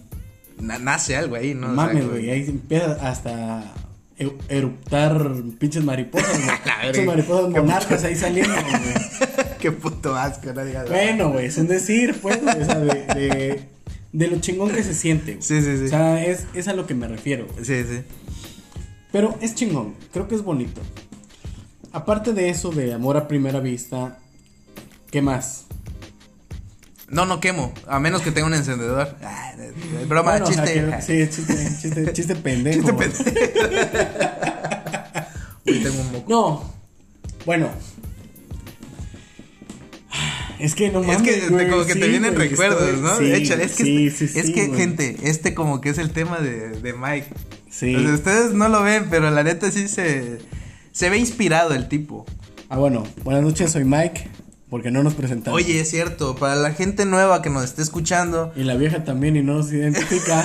Na 0.59 0.79
nace 0.79 1.15
algo 1.15 1.35
ahí, 1.35 1.53
¿no? 1.53 1.67
Mames, 1.69 2.09
güey, 2.09 2.29
ahí 2.29 2.45
empieza 2.47 2.93
hasta 3.07 3.73
eruptar 4.17 5.31
pinches 5.59 5.83
mariposas, 5.83 6.39
pinches 6.81 7.05
mariposas 7.05 7.49
monarcas 7.49 8.03
ahí 8.03 8.15
saliendo, 8.15 8.53
güey. 8.53 9.47
Qué 9.59 9.71
puto 9.71 10.15
asco, 10.15 10.53
no 10.53 10.65
digas. 10.65 10.89
Bueno, 10.89 11.31
güey, 11.31 11.45
es 11.45 11.57
un 11.57 11.67
decir, 11.67 12.19
pues, 12.21 12.37
o 12.37 12.65
sea, 12.65 12.79
de, 12.79 13.05
de, 13.13 13.61
de, 14.11 14.27
lo 14.27 14.39
chingón 14.39 14.71
que 14.71 14.83
se 14.83 14.93
siente, 14.93 15.33
güey. 15.33 15.43
Sí, 15.43 15.61
sí, 15.61 15.77
sí. 15.77 15.85
O 15.85 15.89
sea, 15.89 16.23
es, 16.25 16.47
es 16.53 16.67
a 16.67 16.73
lo 16.73 16.87
que 16.87 16.95
me 16.95 17.07
refiero. 17.07 17.47
Sí, 17.61 17.83
sí. 17.83 18.01
Pero 19.11 19.37
es 19.41 19.55
chingón, 19.55 19.95
creo 20.11 20.27
que 20.27 20.35
es 20.35 20.43
bonito. 20.43 20.81
Aparte 21.91 22.33
de 22.33 22.49
eso, 22.49 22.71
de 22.71 22.93
amor 22.93 23.17
a 23.17 23.27
primera 23.27 23.59
vista, 23.59 24.19
¿qué 25.09 25.21
más? 25.21 25.66
No, 27.09 27.25
no 27.25 27.39
quemo, 27.39 27.73
a 27.87 27.99
menos 27.99 28.21
que 28.21 28.31
tenga 28.31 28.47
un 28.47 28.53
encendedor. 28.53 29.15
Ah, 29.23 29.53
broma, 30.07 30.31
bueno, 30.31 30.45
chiste. 30.47 30.83
O 30.83 30.87
sea, 30.89 30.99
que, 30.99 31.01
sí, 31.01 31.27
chiste, 31.29 31.69
chiste, 31.81 32.13
chiste 32.13 32.35
pendejo. 32.35 32.81
Chiste 32.81 32.93
pendejo. 32.93 33.23
Uy, 35.65 35.79
tengo 35.83 36.01
un 36.01 36.11
moco. 36.11 36.29
No, 36.29 36.73
bueno. 37.45 37.69
Es 40.59 40.73
que 40.73 40.89
no 40.89 41.01
mames, 41.03 41.17
Es 41.17 41.23
que 41.23 41.49
güey, 41.49 41.69
como 41.69 41.85
que 41.85 41.93
sí, 41.93 41.99
te 41.99 42.07
vienen 42.07 42.33
güey, 42.33 42.49
recuerdos, 42.49 42.81
estoy- 42.89 43.01
¿no? 43.01 43.17
sí, 43.19 43.31
hecho, 43.33 43.53
es 43.53 43.75
que, 43.75 43.83
sí, 43.83 44.09
sí, 44.09 44.25
es 44.39 44.49
que 44.49 44.67
güey. 44.67 44.79
gente, 44.79 45.17
este 45.23 45.53
como 45.53 45.81
que 45.81 45.89
es 45.89 45.99
el 45.99 46.09
tema 46.11 46.39
de, 46.39 46.69
de 46.81 46.93
Mike. 46.93 47.27
Sí. 47.69 47.95
Ustedes 47.95 48.53
no 48.53 48.67
lo 48.67 48.81
ven, 48.81 49.05
pero 49.11 49.29
la 49.29 49.43
neta 49.43 49.69
sí 49.69 49.87
se, 49.87 50.39
se 50.91 51.09
ve 51.11 51.17
inspirado 51.19 51.75
el 51.75 51.87
tipo. 51.87 52.25
Ah, 52.69 52.77
bueno, 52.77 53.03
buenas 53.23 53.43
noches, 53.43 53.71
soy 53.71 53.83
Mike, 53.85 54.27
porque 54.69 54.91
no 54.91 55.03
nos 55.03 55.13
presentamos. 55.13 55.59
Oye, 55.61 55.79
es 55.79 55.89
cierto, 55.89 56.35
para 56.35 56.55
la 56.55 56.73
gente 56.73 57.05
nueva 57.05 57.41
que 57.41 57.49
nos 57.49 57.63
esté 57.63 57.81
escuchando 57.81 58.51
Y 58.55 58.63
la 58.63 58.75
vieja 58.75 59.03
también 59.03 59.37
y 59.37 59.41
no 59.41 59.55
nos 59.55 59.71
identifica. 59.71 60.43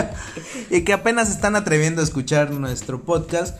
y 0.70 0.82
que 0.82 0.92
apenas 0.92 1.30
están 1.30 1.56
atreviendo 1.56 2.00
a 2.00 2.04
escuchar 2.04 2.50
nuestro 2.52 3.02
podcast, 3.02 3.56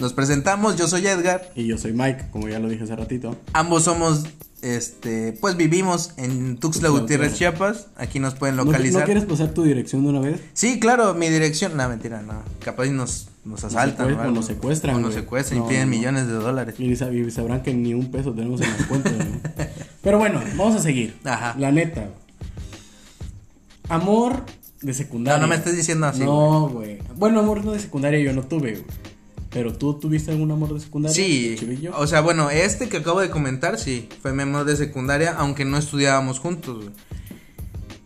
nos 0.00 0.12
presentamos, 0.12 0.76
yo 0.76 0.86
soy 0.86 1.06
Edgar, 1.06 1.50
y 1.54 1.66
yo 1.66 1.76
soy 1.76 1.92
Mike, 1.92 2.26
como 2.30 2.48
ya 2.48 2.58
lo 2.58 2.68
dije 2.68 2.84
hace 2.84 2.96
ratito. 2.96 3.36
ambos 3.52 3.84
somos, 3.84 4.24
este, 4.62 5.32
pues 5.40 5.56
vivimos 5.56 6.12
en 6.16 6.56
Tuxtla 6.56 6.88
Tuxtla 6.88 6.88
Gutiérrez. 6.90 7.34
Chiapas, 7.34 7.88
aquí 7.96 8.20
nos 8.20 8.34
pueden 8.34 8.56
¿No, 8.56 8.64
localizar. 8.64 9.00
¿No 9.00 9.06
quieres 9.06 9.24
pasar 9.24 9.52
tu 9.52 9.64
dirección 9.64 10.04
de 10.04 10.10
una 10.10 10.20
vez? 10.20 10.40
Sí, 10.54 10.78
claro, 10.78 11.14
mi 11.14 11.28
dirección, 11.28 11.76
no, 11.76 11.88
mentira, 11.88 12.22
no, 12.22 12.42
capaz 12.64 12.86
nos, 12.86 13.28
nos 13.44 13.64
asaltan. 13.64 14.08
secue- 14.08 14.16
¿no? 14.22 14.28
o 14.28 14.30
nos 14.32 14.46
secuestran, 14.46 14.96
O 14.96 15.00
nos 15.00 15.14
secuestran 15.14 15.60
No, 15.60 15.66
y 15.66 15.68
piden 15.70 15.90
no. 15.90 15.96
millones 15.96 16.26
de 16.26 16.32
dólares. 16.34 16.74
Y 16.78 16.88
sab- 16.92 17.12
y 17.14 17.30
sabrán 17.30 17.62
que 17.62 17.74
ni 17.74 17.94
un 17.94 18.10
peso 18.10 18.32
tenemos 18.32 18.60
en 18.60 18.70
las 18.70 18.86
cuentas. 18.86 19.12
Pero 20.02 20.18
bueno, 20.18 20.40
vamos 20.56 20.76
a 20.76 20.80
seguir. 20.80 21.16
Ajá. 21.24 21.54
La 21.58 21.70
neta. 21.72 22.08
Amor 23.88 24.44
de 24.80 24.94
secundaria. 24.94 25.38
No, 25.38 25.42
no 25.46 25.48
me 25.48 25.56
estés 25.56 25.76
diciendo 25.76 26.06
así, 26.06 26.20
No, 26.24 26.68
güey. 26.68 26.98
Bueno, 27.16 27.40
amor 27.40 27.64
no 27.64 27.72
de 27.72 27.78
secundaria 27.80 28.20
yo 28.20 28.32
no 28.32 28.42
tuve, 28.42 28.72
güey. 28.72 28.84
Pero 29.50 29.74
tú 29.74 29.94
tuviste 29.98 30.30
algún 30.30 30.50
amor 30.50 30.72
de 30.72 30.80
secundaria? 30.80 31.14
Sí, 31.14 31.56
chivillo? 31.58 31.92
o 31.96 32.06
sea, 32.06 32.22
bueno, 32.22 32.48
este 32.48 32.88
que 32.88 32.96
acabo 32.98 33.20
de 33.20 33.28
comentar, 33.28 33.78
sí, 33.78 34.08
fue 34.22 34.32
mi 34.32 34.42
amor 34.44 34.64
de 34.64 34.76
secundaria, 34.76 35.34
aunque 35.36 35.66
no 35.66 35.76
estudiábamos 35.76 36.38
juntos, 36.38 36.76
güey. 36.76 36.90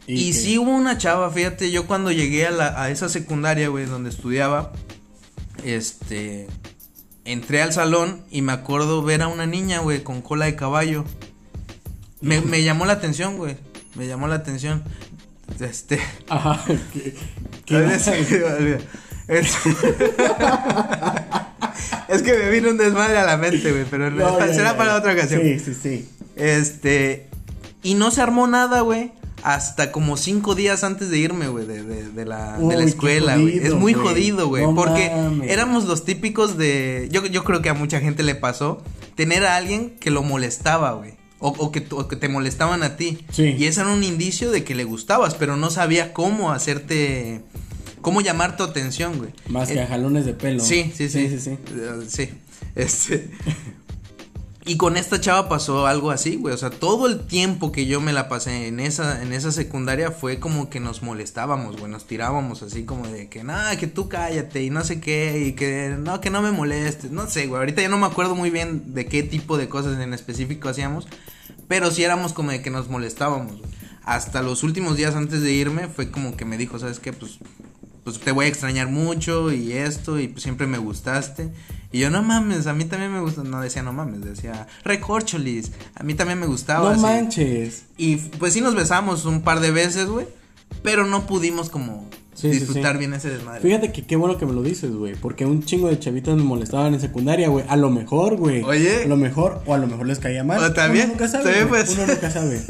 Y, 0.08 0.32
que- 0.32 0.38
sí 0.38 0.58
hubo 0.58 0.70
una 0.70 0.98
chava, 0.98 1.30
fíjate, 1.30 1.70
yo 1.70 1.86
cuando 1.86 2.10
llegué 2.10 2.46
a, 2.46 2.50
la, 2.50 2.82
a 2.82 2.90
esa 2.90 3.08
secundaria, 3.08 3.68
güey, 3.68 3.86
donde 3.86 4.10
estudiaba, 4.10 4.72
este, 5.64 6.46
entré 7.25 7.62
al 7.62 7.72
salón 7.72 8.22
y 8.30 8.42
me 8.42 8.52
acuerdo 8.52 9.02
ver 9.02 9.22
a 9.22 9.28
una 9.28 9.46
niña, 9.46 9.80
güey, 9.80 10.02
con 10.02 10.22
cola 10.22 10.46
de 10.46 10.56
caballo. 10.56 11.04
Me, 12.20 12.40
me 12.40 12.62
llamó 12.62 12.86
la 12.86 12.94
atención, 12.94 13.36
güey, 13.36 13.56
me 13.94 14.06
llamó 14.06 14.28
la 14.28 14.36
atención. 14.36 14.82
Este, 15.60 16.00
Ajá. 16.28 16.64
¿Qué, 17.64 17.84
es, 17.84 18.08
es 22.08 22.22
que 22.22 22.32
me 22.38 22.50
vino 22.50 22.70
un 22.70 22.76
desmadre 22.76 23.18
a 23.18 23.25
la 23.25 23.36
mente, 23.36 23.72
güey, 23.72 23.84
pero 23.90 24.10
No, 24.10 24.38
será 24.38 24.72
ya, 24.72 24.76
para 24.76 24.96
otra 24.96 25.12
ocasión. 25.12 25.42
Sí, 25.42 25.58
sí, 25.58 25.75
sí. 25.75 26.08
Este. 26.36 27.28
Y 27.82 27.94
no 27.94 28.10
se 28.10 28.22
armó 28.22 28.46
nada, 28.46 28.80
güey. 28.82 29.12
Hasta 29.46 29.92
como 29.92 30.16
cinco 30.16 30.56
días 30.56 30.82
antes 30.82 31.08
de 31.08 31.18
irme, 31.18 31.46
güey, 31.46 31.66
de, 31.66 31.84
de, 31.84 32.08
de 32.10 32.24
la, 32.24 32.56
Uy, 32.58 32.74
de 32.74 32.80
la 32.80 32.84
escuela, 32.84 33.36
güey. 33.36 33.58
Es 33.58 33.74
muy 33.74 33.94
jodido, 33.94 34.48
güey. 34.48 34.64
No 34.64 34.74
porque 34.74 35.08
mames. 35.08 35.48
éramos 35.50 35.84
los 35.84 36.04
típicos 36.04 36.58
de. 36.58 37.08
Yo, 37.12 37.24
yo 37.26 37.44
creo 37.44 37.62
que 37.62 37.68
a 37.68 37.74
mucha 37.74 38.00
gente 38.00 38.24
le 38.24 38.34
pasó 38.34 38.82
tener 39.14 39.44
a 39.46 39.54
alguien 39.54 39.90
que 40.00 40.10
lo 40.10 40.24
molestaba, 40.24 40.94
güey. 40.94 41.12
O, 41.38 41.50
o 41.50 41.70
que, 41.70 41.86
o 41.90 42.08
que 42.08 42.16
te 42.16 42.28
molestaban 42.28 42.82
a 42.82 42.96
ti. 42.96 43.24
Sí. 43.30 43.54
Y 43.56 43.66
ese 43.66 43.82
era 43.82 43.90
un 43.92 44.02
indicio 44.02 44.50
de 44.50 44.64
que 44.64 44.74
le 44.74 44.82
gustabas, 44.82 45.36
pero 45.36 45.56
no 45.56 45.70
sabía 45.70 46.12
cómo 46.12 46.50
hacerte. 46.50 47.42
Cómo 48.00 48.22
llamar 48.22 48.56
tu 48.56 48.64
atención, 48.64 49.16
güey. 49.18 49.30
Más 49.48 49.68
que 49.68 49.74
Eh, 49.74 49.82
a 49.82 49.86
jalones 49.86 50.26
de 50.26 50.32
pelo. 50.34 50.58
Sí, 50.58 50.90
sí, 50.92 51.08
sí. 51.08 51.28
Sí, 51.28 51.38
sí, 51.38 51.38
sí. 51.38 51.50
Eh, 51.76 52.04
sí. 52.08 52.30
Este. 52.74 53.30
Y 54.68 54.78
con 54.78 54.96
esta 54.96 55.20
chava 55.20 55.49
pasó 55.49 55.87
algo 55.87 56.11
así, 56.11 56.35
güey. 56.35 56.52
O 56.52 56.58
sea, 56.58 56.70
todo 56.70 57.06
el 57.06 57.20
tiempo 57.20 57.70
que 57.70 57.87
yo 57.87 58.00
me 58.00 58.12
la 58.12 58.28
pasé 58.28 58.66
en 58.66 58.80
esa, 58.80 59.23
en 59.23 59.32
esa 59.32 59.52
secundaria 59.52 60.11
fue 60.11 60.40
como 60.40 60.68
que 60.68 60.80
nos 60.80 61.02
molestábamos, 61.02 61.76
güey. 61.76 61.88
Nos 61.88 62.08
tirábamos 62.08 62.64
así 62.64 62.85
como 62.85 63.06
de 63.06 63.28
que, 63.28 63.44
nada, 63.44 63.78
que 63.78 63.87
tú 63.87 64.08
cállate 64.08 64.64
y 64.64 64.70
no 64.70 64.82
sé 64.82 65.00
qué. 65.00 65.46
Y 65.46 65.52
que, 65.52 65.94
no, 65.96 66.20
que 66.20 66.30
no 66.30 66.42
me 66.42 66.50
molestes. 66.50 67.12
No 67.12 67.28
sé, 67.28 67.46
güey. 67.46 67.61
Ahorita 67.61 67.80
ya 67.80 67.88
no 67.88 67.96
me 67.96 68.06
acuerdo 68.06 68.35
muy 68.35 68.50
bien 68.50 68.92
de 68.92 69.06
qué 69.06 69.23
tipo 69.23 69.56
de 69.56 69.68
cosas 69.68 70.00
en 70.00 70.12
específico 70.12 70.68
hacíamos. 70.68 71.06
Pero 71.68 71.92
sí 71.92 72.02
éramos 72.02 72.32
como 72.32 72.50
de 72.50 72.61
que 72.61 72.70
nos 72.70 72.88
molestábamos. 72.88 73.61
Hasta 74.02 74.42
los 74.42 74.64
últimos 74.64 74.96
días 74.96 75.14
antes 75.14 75.42
de 75.42 75.52
irme 75.52 75.87
fue 75.87 76.11
como 76.11 76.37
que 76.37 76.44
me 76.44 76.58
dijo, 76.58 76.80
¿sabes 76.80 76.99
qué? 76.99 77.12
Pues 77.12 77.38
pues 78.06 78.20
te 78.20 78.30
voy 78.30 78.44
a 78.44 78.48
extrañar 78.48 78.86
mucho 78.88 79.50
y 79.50 79.72
esto 79.72 80.20
y 80.20 80.28
pues 80.28 80.44
siempre 80.44 80.68
me 80.68 80.78
gustaste. 80.78 81.48
Y 81.90 81.98
yo, 81.98 82.08
no 82.08 82.22
mames, 82.22 82.68
a 82.68 82.72
mí 82.72 82.84
también 82.84 83.12
me 83.12 83.18
gusta, 83.20 83.42
no 83.42 83.60
decía 83.60 83.82
no 83.82 83.92
mames, 83.92 84.22
decía 84.22 84.68
recorcholis, 84.84 85.72
a 85.96 86.04
mí 86.04 86.14
también 86.14 86.38
me 86.38 86.46
gustaba. 86.46 86.90
No 86.90 86.94
así. 86.94 87.00
manches. 87.02 87.86
Y 87.96 88.14
pues 88.14 88.52
sí 88.52 88.60
nos 88.60 88.76
besamos 88.76 89.25
un 89.25 89.42
par 89.42 89.58
de 89.58 89.72
veces, 89.72 90.06
güey, 90.06 90.28
pero 90.84 91.04
no 91.04 91.26
pudimos 91.26 91.68
como 91.68 92.08
Sí, 92.34 92.48
disfrutar 92.50 92.92
sí. 92.92 92.98
bien 93.00 93.12
ese 93.14 93.28
desmadre. 93.28 93.60
Fíjate 93.60 93.90
que 93.90 94.06
qué 94.06 94.14
bueno 94.14 94.38
que 94.38 94.46
me 94.46 94.52
lo 94.52 94.62
dices, 94.62 94.92
güey. 94.92 95.16
Porque 95.16 95.44
un 95.44 95.64
chingo 95.64 95.88
de 95.88 95.98
chavitas 95.98 96.36
me 96.36 96.44
molestaban 96.44 96.94
en 96.94 97.00
secundaria, 97.00 97.48
güey. 97.48 97.64
A 97.68 97.75
lo 97.75 97.90
mejor, 97.90 98.36
güey. 98.36 98.62
Oye. 98.62 99.02
A 99.02 99.08
lo 99.08 99.16
mejor, 99.16 99.62
o 99.66 99.75
a 99.75 99.78
lo 99.78 99.88
mejor 99.88 100.06
les 100.06 100.20
caía 100.20 100.44
mal. 100.44 100.62
O 100.62 100.72
también, 100.72 101.06
Uno 101.06 101.14
nunca 101.14 101.26
sabe. 101.28 101.42
también 101.44 101.68
puede 101.68 101.90
Uno 101.92 102.06
nunca 102.06 102.30
sabe. 102.30 102.62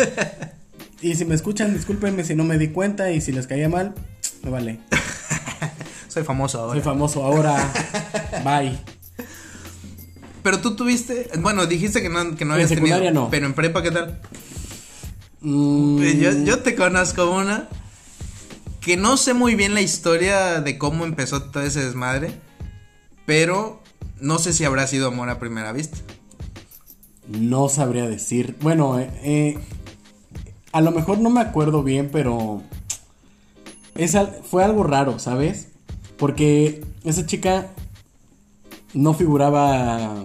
y 1.02 1.14
si 1.14 1.26
me 1.26 1.35
escuchan, 1.35 1.75
discúlpenme 1.75 2.25
si 2.25 2.35
no 2.35 2.45
me 2.45 2.57
di 2.57 2.69
cuenta. 2.69 3.11
Y 3.11 3.21
si 3.21 3.33
les 3.33 3.47
caía 3.47 3.69
mal, 3.69 3.93
me 4.45 4.50
vale. 4.50 4.78
Soy 6.16 6.25
famoso 6.25 6.61
ahora. 6.61 6.73
Soy 6.73 6.80
famoso 6.82 7.23
ahora. 7.25 7.73
Bye. 8.44 8.78
pero 10.42 10.61
tú 10.61 10.75
tuviste, 10.76 11.28
bueno, 11.40 11.66
dijiste 11.66 12.00
que 12.00 12.08
no, 12.08 12.35
que 12.37 12.46
no 12.46 12.52
En 12.52 12.54
habías 12.54 12.70
tenido, 12.70 12.87
secundaria 12.87 13.11
no. 13.12 13.28
pero 13.30 13.44
en 13.44 13.52
prepa, 13.52 13.82
¿qué 13.82 13.90
tal? 13.90 14.18
Mm, 15.42 16.00
Yo, 16.02 16.32
yo 16.44 16.58
te 16.61 16.75
conozco 16.75 17.30
una 17.30 17.68
que 18.80 18.96
no 18.96 19.18
sé 19.18 19.35
muy 19.35 19.56
bien 19.56 19.75
la 19.75 19.82
historia 19.82 20.62
de 20.62 20.78
cómo 20.78 21.04
empezó 21.04 21.42
todo 21.42 21.62
ese 21.64 21.85
desmadre, 21.85 22.30
pero 23.26 23.82
no 24.18 24.38
sé 24.38 24.54
si 24.54 24.64
habrá 24.64 24.87
sido 24.87 25.08
amor 25.08 25.28
a 25.28 25.38
primera 25.38 25.73
vista. 25.73 25.99
No 27.28 27.68
sabría 27.68 28.08
decir. 28.08 28.56
Bueno, 28.62 28.99
eh, 28.99 29.11
eh, 29.23 29.58
a 30.73 30.80
lo 30.80 30.92
mejor 30.92 31.18
no 31.18 31.28
me 31.28 31.40
acuerdo 31.42 31.82
bien, 31.82 32.08
pero 32.11 32.62
es 33.96 34.14
al- 34.14 34.40
fue 34.49 34.64
algo 34.64 34.82
raro, 34.85 35.18
¿sabes? 35.18 35.68
Porque 36.18 36.85
esa 37.04 37.26
chica 37.26 37.70
no 38.94 39.14
figuraba... 39.14 40.25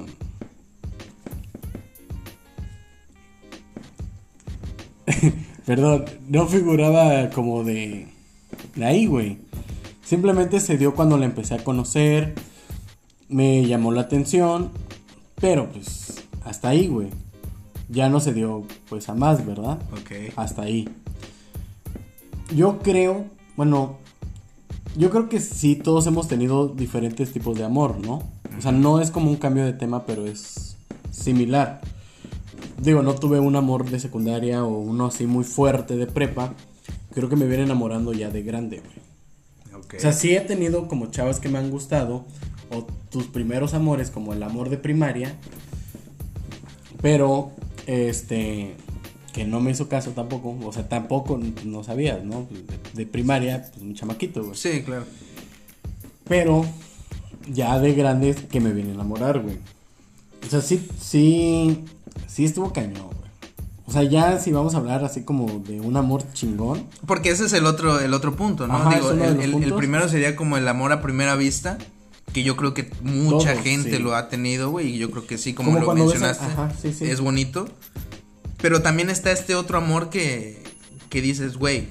Perdón, 5.65 6.05
no 6.27 6.48
figuraba 6.48 7.29
como 7.29 7.63
de, 7.63 8.07
de 8.75 8.86
ahí, 8.86 9.05
güey. 9.05 9.38
Simplemente 10.03 10.60
se 10.60 10.77
dio 10.77 10.93
cuando 10.95 11.17
la 11.17 11.25
empecé 11.25 11.55
a 11.55 11.63
conocer, 11.63 12.36
me 13.29 13.65
llamó 13.65 13.91
la 13.91 14.01
atención, 14.01 14.71
pero 15.39 15.69
pues 15.71 16.24
hasta 16.43 16.69
ahí, 16.69 16.88
güey. 16.88 17.10
Ya 17.89 18.10
no 18.10 18.19
se 18.19 18.33
dio 18.33 18.65
pues 18.89 19.10
a 19.10 19.13
más, 19.13 19.45
¿verdad? 19.45 19.79
Ok. 19.93 20.33
Hasta 20.36 20.63
ahí. 20.63 20.89
Yo 22.55 22.79
creo, 22.79 23.25
bueno, 23.55 23.98
yo 24.95 25.10
creo 25.10 25.29
que 25.29 25.39
sí 25.39 25.75
todos 25.75 26.07
hemos 26.07 26.27
tenido 26.27 26.67
diferentes 26.67 27.31
tipos 27.31 27.57
de 27.57 27.63
amor, 27.63 27.98
¿no? 28.05 28.24
O 28.57 28.62
sea, 28.62 28.71
no 28.71 29.00
es 29.00 29.12
como 29.12 29.29
un 29.29 29.38
cambio 29.38 29.65
de 29.65 29.74
tema, 29.74 30.05
pero 30.05 30.25
es 30.25 30.75
similar. 31.12 31.81
Digo, 32.81 33.01
no 33.01 33.15
tuve 33.15 33.39
un 33.39 33.55
amor 33.55 33.89
de 33.89 34.00
secundaria 34.00 34.63
o 34.63 34.77
uno 34.79 35.05
así 35.07 35.27
muy 35.27 35.43
fuerte 35.43 35.95
de 35.95 36.07
prepa. 36.07 36.53
Creo 37.13 37.29
que 37.29 37.36
me 37.36 37.45
viene 37.45 37.63
enamorando 37.63 38.13
ya 38.13 38.29
de 38.29 38.43
grande, 38.43 38.81
güey. 38.81 39.81
Ok. 39.83 39.93
O 39.98 40.00
sea, 40.00 40.13
sí 40.13 40.36
he 40.36 40.41
tenido 40.41 40.88
como 40.88 41.07
chavas 41.07 41.39
que 41.39 41.50
me 41.50 41.57
han 41.57 41.69
gustado. 41.69 42.25
O 42.71 42.88
tus 43.10 43.27
primeros 43.27 43.74
amores, 43.74 44.10
como 44.10 44.33
el 44.33 44.41
amor 44.43 44.69
de 44.69 44.77
primaria. 44.77 45.36
Pero, 47.01 47.51
este. 47.86 48.75
Que 49.34 49.46
no 49.46 49.60
me 49.62 49.72
hizo 49.72 49.88
caso 49.88 50.12
tampoco. 50.12 50.56
O 50.66 50.74
sea, 50.74 50.88
tampoco 50.90 51.40
no 51.66 51.84
sabías, 51.84 52.24
¿no? 52.24 52.48
De, 52.50 52.64
de 52.94 53.06
primaria, 53.06 53.66
pues 53.72 53.82
un 53.82 53.94
chamaquito, 53.96 54.44
güey. 54.44 54.56
Sí, 54.58 54.82
claro. 54.84 55.06
Pero, 56.28 56.66
ya 57.52 57.80
de 57.80 57.94
grandes 57.94 58.38
que 58.50 58.60
me 58.60 58.72
viene 58.74 58.92
a 58.92 58.94
enamorar, 58.96 59.40
güey. 59.40 59.58
O 60.46 60.50
sea, 60.50 60.62
sí, 60.62 60.86
sí. 61.00 61.84
Sí 62.28 62.46
estuvo 62.46 62.72
cañón, 62.74 63.08
güey. 63.08 63.32
O 63.86 63.92
sea, 63.92 64.04
ya 64.04 64.40
si 64.40 64.52
vamos 64.52 64.74
a 64.74 64.78
hablar 64.78 65.04
así 65.04 65.24
como 65.24 65.60
de 65.60 65.82
un 65.82 65.98
amor 65.98 66.24
chingón. 66.34 66.88
Porque 67.06 67.30
ese 67.30 67.46
es 67.46 67.54
el 67.54 67.66
otro, 67.66 68.00
el 68.00 68.14
otro 68.14 68.36
punto, 68.36 68.68
¿no? 68.68 68.76
Ajá, 68.76 68.96
Digo, 68.96 69.12
el, 69.12 69.74
primero 69.74 70.08
sería 70.08 70.36
como 70.38 70.56
el 70.58 70.66
amor 70.68 70.94
a 70.94 71.02
primera 71.02 71.36
vista, 71.36 71.78
que 72.32 72.44
yo 72.44 72.56
creo 72.56 72.74
que 72.74 72.90
mucha 73.02 73.52
Todos, 73.52 73.64
gente 73.66 73.98
sí. 73.98 74.02
lo 74.02 74.16
ha 74.16 74.30
tenido, 74.30 74.70
güey, 74.72 74.96
y 74.96 74.98
yo 74.98 75.12
creo 75.12 75.28
que 75.28 75.38
sí, 75.38 75.54
como, 75.54 75.72
Como 75.74 75.84
lo 75.84 75.92
a- 75.92 75.96
mencionaste, 75.96 76.46
ajá, 76.46 76.72
sí, 76.82 76.94
sí. 76.94 77.04
es 77.06 77.20
bonito. 77.20 77.68
Pero 78.62 78.82
también 78.82 79.10
está 79.10 79.32
este 79.32 79.56
otro 79.56 79.77
amor 79.77 80.10
que, 80.10 80.62
que 81.10 81.22
dices, 81.22 81.58
güey, 81.58 81.88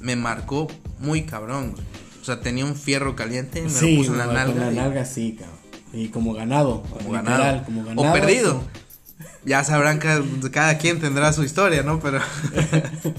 me 0.00 0.16
marcó 0.16 0.68
muy 0.98 1.22
cabrón, 1.22 1.72
güey. 1.72 1.84
O 2.20 2.24
sea, 2.24 2.40
tenía 2.40 2.64
un 2.64 2.76
fierro 2.76 3.16
caliente, 3.16 3.62
me 3.62 3.70
sí, 3.70 3.96
lo 3.96 4.02
puso 4.02 4.12
en 4.12 4.18
la 4.18 4.26
nalga. 4.26 4.52
Con 4.52 4.60
la 4.66 4.72
y- 4.72 4.76
nalga, 4.76 5.04
sí, 5.04 5.36
cabrón. 5.38 5.56
Y 5.94 6.08
como 6.08 6.32
ganado. 6.34 6.82
como 6.84 7.14
literal, 7.14 7.24
ganado. 7.38 7.64
como 7.64 7.84
ganado. 7.84 8.08
o 8.08 8.12
perdido. 8.12 8.52
como- 8.58 8.68
Ya 9.44 9.64
sabrán 9.64 9.98
que 9.98 10.22
cada 10.52 10.78
quien 10.78 11.00
tendrá 11.00 11.32
su 11.32 11.42
historia, 11.44 11.82
¿no? 11.82 11.98
Pero 12.00 12.20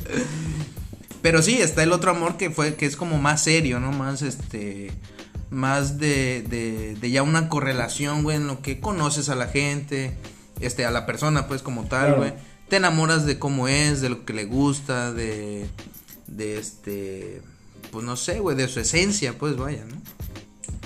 Pero 1.22 1.42
sí, 1.42 1.62
está 1.62 1.84
el 1.84 1.94
otro 1.94 2.12
amor 2.12 2.36
que 2.38 2.50
fue 2.50 2.76
que 2.76 2.86
es 2.86 2.98
como 2.98 3.18
más 3.18 3.44
serio, 3.44 3.80
¿no? 3.80 3.92
Más 3.92 4.22
este 4.22 4.92
más 5.50 6.00
de, 6.00 6.44
de, 6.50 6.96
de 7.00 7.12
ya 7.12 7.22
una 7.24 7.48
correlación, 7.48 8.24
güey, 8.24 8.38
en 8.38 8.48
lo 8.48 8.62
que 8.62 8.80
conoces 8.80 9.30
a 9.30 9.36
la 9.36 9.48
gente, 9.48 10.18
este 10.60 10.84
a 10.86 10.92
la 10.92 11.06
persona 11.06 11.48
pues 11.48 11.62
como 11.62 11.84
tal, 11.86 12.08
Claro. 12.08 12.18
güey. 12.18 12.34
Te 12.74 12.78
enamoras 12.78 13.28
de 13.28 13.38
cómo 13.38 13.68
es, 13.68 14.02
de 14.02 14.10
lo 14.10 14.26
que 14.26 14.34
le 14.34 14.46
gusta, 14.46 15.14
de 15.14 15.68
de 16.26 16.58
este 16.58 17.44
pues 17.92 18.04
no 18.04 18.16
sé, 18.16 18.40
güey, 18.40 18.58
de 18.58 18.68
su 18.68 18.80
esencia, 18.80 19.34
pues 19.38 19.56
vaya, 19.58 19.86
¿no? 19.86 19.96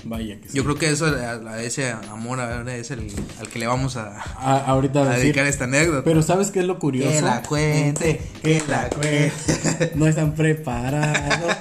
Vaya 0.03 0.37
que 0.41 0.49
sí. 0.49 0.57
Yo 0.57 0.65
creo 0.65 0.75
que 0.75 0.89
eso, 0.89 1.05
a, 1.05 1.49
a 1.49 1.63
ese 1.63 1.89
amor 1.89 2.41
ahora 2.41 2.75
es 2.75 2.91
el 2.91 3.09
al 3.39 3.47
que 3.47 3.59
le 3.59 3.67
vamos 3.67 3.95
a, 3.95 4.19
A- 4.19 4.65
ahorita 4.65 4.99
a 5.03 5.05
decir, 5.11 5.21
dedicar 5.23 5.47
esta 5.47 5.63
anécdota. 5.63 6.03
Pero 6.03 6.21
¿sabes 6.23 6.51
qué 6.51 6.59
es 6.59 6.65
lo 6.65 6.77
curioso? 6.77 7.09
Que 7.09 7.21
la 7.21 7.41
cuente, 7.43 8.19
que 8.43 8.61
la 8.67 8.89
cuente. 8.89 9.93
No 9.95 10.07
están 10.07 10.35
preparados. 10.35 11.55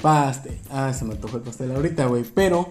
Pastel. 0.00 0.60
Ah, 0.70 0.92
se 0.96 1.04
me 1.04 1.14
antojó 1.14 1.38
el 1.38 1.42
pastel 1.42 1.72
ahorita, 1.72 2.06
güey. 2.06 2.22
Pero, 2.32 2.70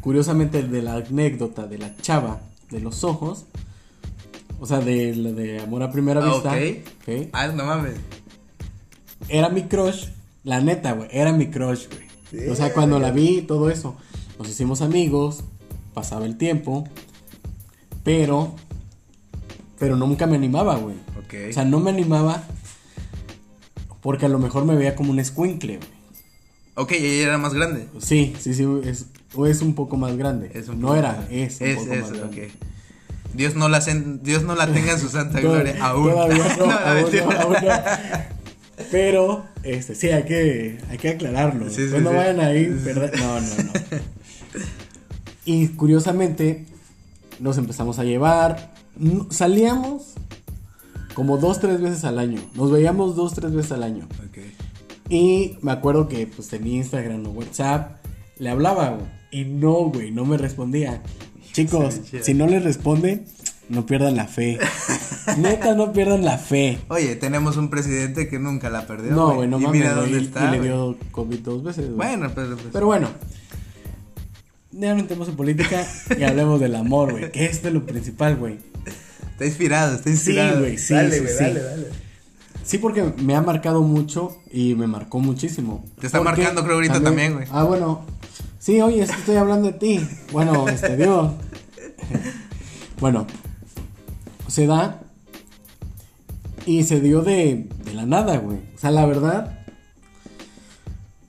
curiosamente, 0.00 0.60
el 0.60 0.70
de 0.70 0.80
la 0.80 0.94
anécdota 0.94 1.66
de 1.66 1.76
la 1.76 1.94
chava 1.98 2.40
de 2.70 2.80
los 2.80 3.04
ojos. 3.04 3.44
O 4.60 4.66
sea, 4.66 4.78
de, 4.80 5.12
de 5.14 5.60
amor 5.60 5.82
a 5.82 5.90
primera 5.90 6.20
Ah, 6.22 6.28
vista. 6.32 6.50
ok. 6.52 7.18
ok, 7.24 7.28
Ah, 7.32 7.48
no 7.48 7.64
mames. 7.64 7.94
Era 9.28 9.48
mi 9.48 9.62
crush. 9.64 10.06
La 10.44 10.60
neta, 10.60 10.92
güey. 10.92 11.08
Era 11.12 11.32
mi 11.32 11.46
crush, 11.48 11.86
güey. 12.32 12.48
O 12.50 12.54
sea, 12.54 12.72
cuando 12.72 12.98
la 12.98 13.10
vi 13.10 13.38
y 13.38 13.42
todo 13.42 13.70
eso. 13.70 13.96
Nos 14.38 14.48
hicimos 14.48 14.80
amigos. 14.82 15.44
Pasaba 15.94 16.26
el 16.26 16.36
tiempo. 16.36 16.86
Pero. 18.04 18.54
Pero 19.78 19.96
nunca 19.96 20.26
me 20.26 20.36
animaba, 20.36 20.76
güey. 20.76 20.96
Ok. 21.18 21.34
O 21.50 21.52
sea, 21.52 21.64
no 21.64 21.80
me 21.80 21.90
animaba. 21.90 22.42
Porque 24.02 24.26
a 24.26 24.28
lo 24.28 24.38
mejor 24.38 24.64
me 24.64 24.76
veía 24.76 24.94
como 24.94 25.10
un 25.10 25.18
escuincle, 25.18 25.76
güey. 25.78 25.88
ok, 26.74 26.92
ella 26.92 27.22
era 27.28 27.38
más 27.38 27.52
grande. 27.54 27.86
Sí, 27.98 28.34
sí, 28.38 28.54
sí, 28.54 28.64
es, 28.84 29.06
o 29.34 29.46
es 29.46 29.60
un 29.60 29.74
poco 29.74 29.96
más 29.98 30.16
grande. 30.16 30.50
Es 30.54 30.68
un 30.68 30.80
no 30.80 30.88
poco 30.88 30.98
era, 30.98 31.26
es 31.30 31.60
un 31.60 31.66
es, 31.66 31.76
poco 31.78 31.92
es, 31.92 32.00
más 32.00 32.12
grande. 32.12 32.46
ok. 32.46 32.52
Dios 33.34 33.54
no 33.54 33.68
la 33.68 33.80
sen- 33.80 34.20
Dios 34.20 34.42
no 34.42 34.54
la 34.54 34.66
tenga 34.72 34.92
en 34.92 34.98
su 34.98 35.08
santa 35.08 35.40
gloria 35.42 35.76
aún. 35.84 36.10
Todavía 36.10 36.56
no, 36.58 36.66
No, 36.66 36.72
aún 36.72 36.94
mentira. 37.02 37.24
no, 37.26 37.40
aún 37.40 37.52
no. 37.52 37.70
Pero, 38.90 39.44
este, 39.62 39.94
sí, 39.94 40.08
hay 40.08 40.24
que, 40.24 40.78
hay 40.88 40.98
que 40.98 41.10
aclararlo. 41.10 41.68
Sí, 41.68 41.84
sí, 41.84 41.88
Pues 41.90 42.02
no 42.02 42.10
sí. 42.10 42.16
vayan 42.16 42.40
ahí, 42.40 42.64
¿verdad? 42.66 43.12
No, 43.18 43.40
no, 43.40 43.56
no. 43.64 43.72
Y 45.44 45.68
curiosamente, 45.68 46.66
nos 47.38 47.58
empezamos 47.58 47.98
a 47.98 48.04
llevar. 48.04 48.72
Salíamos 49.30 50.14
como 51.14 51.38
dos, 51.38 51.60
tres 51.60 51.80
veces 51.80 52.04
al 52.04 52.18
año. 52.18 52.40
Nos 52.54 52.70
veíamos 52.70 53.16
dos, 53.16 53.34
tres 53.34 53.52
veces 53.52 53.72
al 53.72 53.82
año. 53.82 54.06
Ok. 54.28 54.38
Y 55.08 55.58
me 55.62 55.72
acuerdo 55.72 56.08
que 56.08 56.26
pues 56.26 56.48
tenía 56.48 56.76
Instagram 56.76 57.26
o 57.26 57.30
WhatsApp. 57.30 57.96
Le 58.38 58.50
hablaba, 58.50 58.90
güey. 58.90 59.06
Y 59.32 59.44
no, 59.44 59.72
güey, 59.90 60.10
no 60.10 60.24
me 60.24 60.36
respondía. 60.36 61.02
Chicos, 61.52 62.00
Sí, 62.10 62.18
si 62.22 62.34
no 62.34 62.46
les 62.46 62.62
responde, 62.64 63.24
no 63.68 63.86
pierdan 63.86 64.16
la 64.16 64.26
fe. 64.26 64.58
Neta, 65.38 65.74
no 65.74 65.92
pierdan 65.92 66.24
la 66.24 66.38
fe. 66.38 66.78
Oye, 66.88 67.16
tenemos 67.16 67.56
un 67.56 67.70
presidente 67.70 68.28
que 68.28 68.38
nunca 68.38 68.70
la 68.70 68.86
perdió. 68.86 69.12
No, 69.12 69.34
güey, 69.34 69.48
no 69.48 69.58
y 69.58 69.62
mames. 69.64 69.80
Mira 69.80 69.94
dónde 69.94 70.18
y- 70.20 70.24
está. 70.24 70.48
y 70.48 70.58
le 70.58 70.60
dio 70.62 70.96
COVID 71.12 71.38
dos 71.40 71.62
veces. 71.64 71.94
Bueno, 71.94 72.30
pero 72.34 72.56
pues, 72.56 72.68
Pero 72.72 72.86
bueno. 72.86 73.08
Ya 74.72 74.94
no 74.94 75.00
entremos 75.00 75.28
en 75.28 75.34
política 75.36 75.84
y 76.16 76.22
hablemos 76.22 76.60
del 76.60 76.76
amor, 76.76 77.10
güey. 77.12 77.32
Que 77.32 77.44
esto 77.46 77.68
es 77.68 77.74
lo 77.74 77.84
principal, 77.84 78.36
güey. 78.36 78.58
está 79.32 79.44
inspirado, 79.44 79.94
está 79.96 80.04
Sí, 80.04 80.10
inspirado. 80.10 80.60
güey, 80.60 80.78
sí, 80.78 80.94
Dale, 80.94 81.12
sí, 81.16 81.20
güey, 81.22 81.32
sí. 81.34 81.42
dale, 81.44 81.60
dale. 81.62 81.86
Sí, 82.62 82.78
porque 82.78 83.02
me 83.18 83.34
ha 83.34 83.40
marcado 83.42 83.82
mucho 83.82 84.36
y 84.52 84.74
me 84.76 84.86
marcó 84.86 85.18
muchísimo. 85.18 85.84
Te 85.98 86.06
está 86.06 86.18
Porque 86.18 86.42
marcando, 86.42 86.62
creo, 86.62 86.76
ahorita 86.76 87.02
también, 87.02 87.32
güey. 87.34 87.46
Ah, 87.50 87.64
bueno. 87.64 88.04
Sí, 88.58 88.80
oye, 88.80 89.02
estoy 89.02 89.36
hablando 89.36 89.72
de 89.72 89.78
ti. 89.78 90.00
Bueno, 90.32 90.68
este, 90.68 90.96
Dios. 90.96 91.32
bueno, 93.00 93.26
se 94.48 94.66
da. 94.66 95.00
Y 96.66 96.84
se 96.84 97.00
dio 97.00 97.22
de, 97.22 97.66
de 97.84 97.94
la 97.94 98.04
nada, 98.06 98.36
güey. 98.38 98.58
O 98.74 98.78
sea, 98.78 98.90
la 98.90 99.06
verdad. 99.06 99.58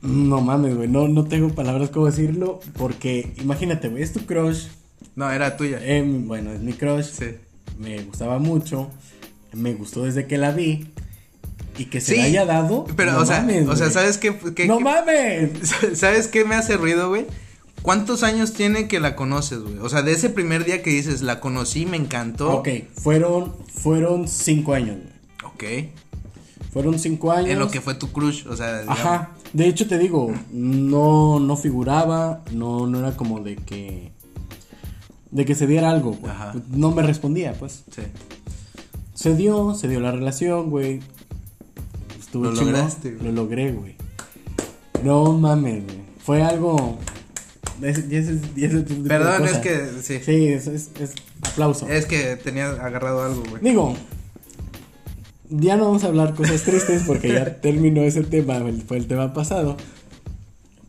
No 0.02 0.42
mames, 0.42 0.76
güey. 0.76 0.88
No, 0.90 1.08
no 1.08 1.26
tengo 1.26 1.50
palabras 1.50 1.90
como 1.90 2.08
decirlo. 2.08 2.60
Porque, 2.78 3.34
imagínate, 3.42 3.88
güey, 3.88 4.04
es 4.04 4.12
tu 4.14 4.26
crush. 4.26 4.66
No, 5.16 5.32
era 5.32 5.56
tuya. 5.58 5.80
Eh, 5.82 6.04
bueno, 6.04 6.52
es 6.52 6.62
mi 6.62 6.74
crush 6.74 7.06
Sí. 7.06 7.26
me 7.80 8.04
gustaba 8.04 8.40
mucho, 8.40 8.90
me 9.54 9.74
gustó 9.74 10.04
desde 10.04 10.26
que 10.28 10.38
la 10.38 10.52
vi 10.52 10.88
y 11.78 11.86
que 11.86 12.02
se 12.02 12.16
Sí, 12.16 12.22
haya 12.22 12.46
dado. 12.46 12.86
Pero, 12.96 13.14
no 13.14 13.20
o 13.20 13.26
sea, 13.26 13.40
mames, 13.42 13.68
o 13.68 13.76
sea. 13.76 13.90
¿sabes 13.90 14.18
qué? 14.18 14.36
qué- 14.56 14.68
no 14.68 14.78
qué- 14.80 14.84
mames. 14.84 15.52
¿Sabes 16.00 16.28
qué 16.28 16.46
me 16.46 16.56
hace 16.56 16.78
ruido, 16.78 17.10
güey? 17.10 17.26
¿Cuántos 17.82 18.22
años 18.24 18.54
tiene 18.54 18.88
que 18.88 19.00
la 19.00 19.16
conoces, 19.16 19.60
güey? 19.62 19.80
O 19.80 19.90
sea, 19.90 20.04
de 20.04 20.12
ese 20.12 20.30
primer 20.30 20.66
día 20.66 20.84
que 20.84 20.92
dices, 20.92 21.22
la 21.24 21.40
conocí, 21.40 21.86
me 21.88 21.98
encantó. 21.98 22.52
Ok, 22.58 22.70
fueron, 22.96 23.56
fueron 23.74 24.28
cinco 24.28 24.74
años. 24.74 24.98
güey. 25.42 25.82
Ok. 25.88 25.92
Fueron 26.72 27.00
cinco 27.00 27.32
años. 27.32 27.50
En 27.50 27.60
lo 27.60 27.70
que 27.72 27.82
fue 27.82 27.96
tu 27.96 28.12
crush, 28.12 28.46
o 28.48 28.56
sea, 28.56 28.82
digamos. 28.82 29.00
Ajá. 29.00 29.32
De 29.54 29.68
hecho 29.68 29.88
te 29.88 29.98
digo, 29.98 30.32
no, 30.52 31.40
no 31.40 31.58
figuraba, 31.58 32.44
no, 32.54 32.86
no 32.88 33.00
era 33.00 33.18
como 33.18 33.40
de 33.42 33.56
que, 33.58 34.12
de 35.32 35.44
que 35.46 35.56
se 35.56 35.66
diera 35.68 35.90
algo. 35.90 36.12
güey. 36.14 36.32
Ajá. 36.32 36.54
No 36.70 36.92
me 36.92 37.02
respondía, 37.02 37.54
pues. 37.54 37.84
Sí. 37.94 38.04
se 39.16 39.36
dio, 39.36 39.74
se 39.76 39.88
dio 39.88 40.00
la 40.00 40.12
relación, 40.12 40.70
güey. 40.70 41.00
Estuvo 42.32 42.46
Lo 42.46 42.52
lograste, 42.52 43.12
güey. 43.12 43.26
Lo 43.26 43.32
logré, 43.44 43.74
güey. 43.74 43.96
No 45.04 45.34
mames, 45.34 45.84
güey. 45.84 45.98
Fue 46.24 46.42
algo. 46.42 46.98
es- 47.82 48.00
Perdón, 49.06 49.46
es 49.46 49.58
que 49.58 49.90
sí. 50.02 50.20
Sí, 50.24 50.48
es, 50.48 50.68
es, 50.68 50.92
es 50.98 51.12
aplauso. 51.42 51.90
Es 51.90 52.06
que 52.06 52.38
tenía 52.38 52.70
agarrado 52.70 53.22
algo, 53.24 53.44
güey. 53.50 53.62
Digo, 53.62 53.96
ya 55.50 55.76
no 55.76 55.86
vamos 55.88 56.06
a 56.06 56.08
hablar 56.08 56.34
cosas 56.36 56.62
tristes 56.64 57.04
porque 57.06 57.34
ya 57.34 57.60
terminó 57.62 58.02
ese 58.02 58.24
tema, 58.24 58.56
el- 58.58 58.82
fue 58.82 58.96
el 58.96 59.08
tema 59.08 59.34
pasado. 59.34 59.76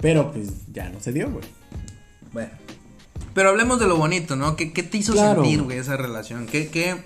Pero 0.01 0.31
pues 0.31 0.49
ya 0.73 0.91
no 0.91 1.01
se 1.01 1.13
dio, 1.13 1.29
güey. 1.29 1.45
Bueno. 2.33 2.51
Pero 3.35 3.49
hablemos 3.49 3.81
de 3.81 3.89
lo 3.89 3.97
bonito, 3.97 4.37
¿no? 4.37 4.55
¿Qué, 4.55 4.73
qué 4.73 4.83
te 4.85 4.99
hizo 4.99 5.13
Claro. 5.15 5.43
sentir, 5.43 5.63
güey, 5.65 5.79
esa 5.79 5.97
relación? 5.97 6.47
¿Qué, 6.47 6.69
qué, 6.69 7.03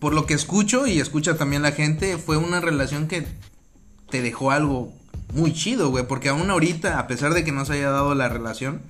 por 0.00 0.12
lo 0.14 0.26
que 0.26 0.34
escucho 0.34 0.86
y 0.86 0.98
escucha 0.98 1.36
también 1.36 1.62
la 1.62 1.72
gente, 1.72 2.16
fue 2.18 2.36
una 2.36 2.60
relación 2.60 3.06
que 3.06 3.26
te 4.10 4.22
dejó 4.22 4.50
algo 4.50 4.92
muy 5.34 5.52
chido, 5.52 5.90
güey? 5.90 6.06
Porque 6.06 6.28
aún 6.30 6.50
ahorita, 6.50 6.98
a 6.98 7.06
pesar 7.06 7.34
de 7.34 7.44
que 7.44 7.52
no 7.52 7.64
se 7.64 7.74
haya 7.74 7.90
dado 7.90 8.14
la 8.14 8.28
relación, 8.28 8.82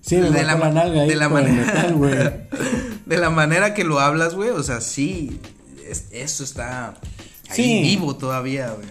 Sí, 0.00 0.16
de 0.16 0.30
la, 0.30 0.54
la 0.54 0.70
nalga 0.70 1.02
de 1.02 1.16
la 1.16 1.28
manera, 1.28 1.66
metal, 1.66 1.94
güey. 1.94 2.14
de 3.06 3.16
la 3.18 3.28
manera 3.30 3.74
que 3.74 3.84
lo 3.84 3.98
hablas, 4.00 4.34
güey, 4.34 4.50
o 4.50 4.62
sea, 4.62 4.80
sí, 4.80 5.38
es- 5.86 6.06
eso 6.12 6.44
está 6.44 6.94
ahí 7.50 7.54
Sí. 7.56 7.80
vivo 7.82 8.16
todavía, 8.16 8.70
güey. 8.70 8.86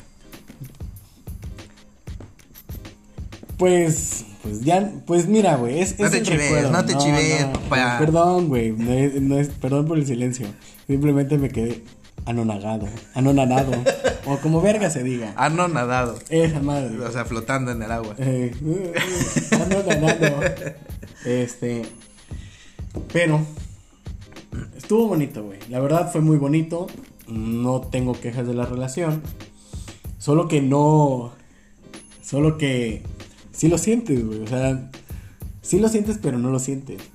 Pues, 3.58 4.26
pues 4.44 4.62
ya, 4.62 4.92
pues 5.08 5.28
mira, 5.28 5.56
güey, 5.56 5.80
es, 5.80 5.98
No 5.98 6.06
es 6.06 6.12
te 6.12 6.22
chives, 6.22 6.42
recuerdo. 6.52 6.72
no 6.72 6.86
te 6.86 6.96
chives, 6.98 7.46
papá. 7.46 7.98
Perdón, 8.00 8.50
güey, 8.50 8.72
no 8.72 8.92
es, 8.94 9.20
no 9.22 9.40
es- 9.40 9.50
perdón 9.50 9.88
por 9.88 9.98
el 9.98 10.06
silencio. 10.06 10.48
Simplemente 10.88 11.38
me 11.38 11.50
quedé 11.50 11.84
anonagado, 12.26 12.88
anonadado, 13.14 13.72
o 14.26 14.38
como 14.38 14.62
verga 14.62 14.90
se 14.90 15.04
diga. 15.04 15.34
Ah, 15.36 15.50
no, 15.50 15.68
nadado. 15.68 16.18
Esa 16.30 16.60
madre. 16.62 17.00
O 17.00 17.12
sea, 17.12 17.26
flotando 17.26 17.72
en 17.72 17.82
el 17.82 17.92
agua. 17.92 18.16
Eh, 18.18 18.54
uh, 18.62 19.58
uh, 19.58 19.64
anonadado. 19.64 20.42
Este, 21.26 21.84
pero 23.12 23.42
estuvo 24.76 25.08
bonito, 25.08 25.44
güey. 25.44 25.60
La 25.70 25.80
verdad 25.80 26.12
fue 26.12 26.22
muy 26.22 26.38
bonito. 26.38 26.88
No 27.28 27.82
tengo 27.82 28.14
quejas 28.20 28.48
de 28.48 28.54
la 28.54 28.66
relación. 28.66 29.22
Solo 30.18 30.48
que 30.48 30.62
no. 30.62 31.34
Solo 32.22 32.58
que. 32.58 33.04
Sí 33.52 33.68
lo 33.68 33.78
sientes, 33.78 34.26
güey. 34.26 34.42
O 34.42 34.48
sea. 34.48 34.90
Sí 35.62 35.80
lo 35.80 35.90
sientes, 35.90 36.18
pero 36.22 36.38
no 36.40 36.50
lo 36.50 36.60
sientes. 36.60 37.02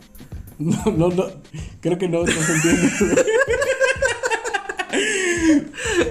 No, 0.58 0.85
no, 0.96 1.08
no. 1.08 1.24
Creo 1.80 1.98
que 1.98 2.08
no, 2.08 2.20
no 2.20 2.26
se 2.26 2.52
entiende. 2.54 2.88
güey. 3.00 3.16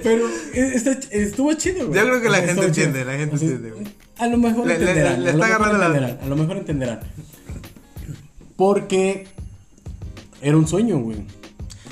Pero 0.04 0.28
eh, 0.28 0.72
está 0.76 0.92
estuvo 1.12 1.54
chido, 1.54 1.88
güey. 1.88 2.00
Yo 2.00 2.06
creo 2.08 2.22
que 2.22 2.30
la 2.30 2.42
gente 2.42 2.66
entiende, 2.66 3.06
la 3.06 3.14
gente 3.14 3.36
entiende, 3.36 3.72
güey. 3.72 3.88
A 4.18 4.28
lo 4.28 4.38
mejor 4.38 4.68
Le- 4.68 4.76
entenderán. 4.76 5.24
le 5.24 5.30
está 5.32 5.46
mejor 5.48 5.56
agarrando 5.62 5.78
la- 5.80 5.86
entenderán, 5.88 6.20
A 6.26 6.28
lo 6.30 6.36
mejor 6.36 6.58
entenderán. 6.58 7.00
Porque 8.56 9.28
era 10.42 10.58
un 10.58 10.68
sueño, 10.68 11.00
güey. 11.00 11.18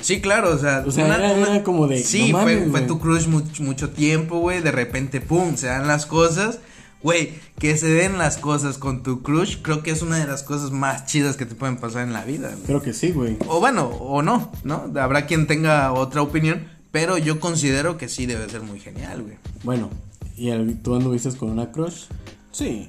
Sí, 0.00 0.20
claro, 0.20 0.54
o 0.54 0.58
sea, 0.58 0.82
O 0.86 0.90
sea, 0.90 1.06
era- 1.06 1.32
era 1.32 1.62
como 1.62 1.86
de, 1.86 2.02
Sí, 2.02 2.32
no 2.32 2.40
fue, 2.40 2.54
mames, 2.56 2.70
fue 2.70 2.80
güey. 2.80 2.86
tu 2.86 2.98
crush 3.00 3.26
mucho, 3.26 3.62
mucho 3.62 3.90
tiempo, 3.90 4.38
güey, 4.38 4.62
de 4.62 4.72
repente, 4.72 5.20
pum, 5.20 5.56
se 5.56 5.66
dan 5.66 5.86
las 5.86 6.06
cosas. 6.06 6.58
Güey, 7.02 7.32
que 7.58 7.76
se 7.78 7.86
den 7.88 8.18
las 8.18 8.36
cosas 8.36 8.76
con 8.76 9.02
tu 9.02 9.22
crush, 9.22 9.56
creo 9.62 9.82
que 9.82 9.90
es 9.90 10.02
una 10.02 10.18
de 10.18 10.26
las 10.26 10.42
cosas 10.42 10.70
más 10.70 11.06
chidas 11.06 11.36
que 11.38 11.46
te 11.46 11.54
pueden 11.54 11.78
pasar 11.78 12.02
en 12.02 12.12
la 12.12 12.24
vida. 12.26 12.48
güey. 12.50 12.62
Creo 12.66 12.82
que 12.82 12.92
sí, 12.92 13.10
güey. 13.10 13.36
O 13.48 13.58
bueno, 13.58 13.86
o 13.86 14.20
no, 14.22 14.52
¿no? 14.64 14.90
Habrá 15.00 15.26
quien 15.26 15.46
tenga 15.46 15.92
otra 15.92 16.20
opinión, 16.22 16.66
pero 16.90 17.18
yo 17.18 17.40
considero 17.40 17.96
que 17.98 18.08
sí 18.08 18.26
debe 18.26 18.48
ser 18.48 18.62
muy 18.62 18.80
genial, 18.80 19.22
güey. 19.22 19.36
Bueno, 19.62 19.90
¿y 20.36 20.50
el- 20.50 20.80
tú 20.82 20.94
anduviste 20.94 21.30
con 21.36 21.50
una 21.50 21.70
crush? 21.72 22.04
Sí. 22.52 22.88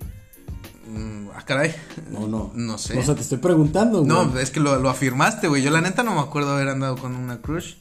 Mm, 0.88 1.28
ah, 1.36 1.44
caray. 1.46 1.74
¿O 2.16 2.28
no? 2.28 2.52
No 2.56 2.78
sé. 2.78 2.98
O 2.98 3.04
sea, 3.04 3.16
te 3.16 3.22
estoy 3.22 3.38
preguntando, 3.38 4.04
güey. 4.04 4.08
No, 4.10 4.40
es 4.40 4.50
que 4.52 4.60
lo, 4.60 4.78
lo 4.80 4.90
afirmaste, 4.90 5.48
güey. 5.48 5.62
Yo 5.64 5.70
la 5.72 5.82
neta 5.82 6.04
no 6.04 6.14
me 6.16 6.22
acuerdo 6.22 6.52
haber 6.54 6.68
andado 6.70 6.98
con 6.98 7.16
una 7.16 7.42
crush. 7.42 7.76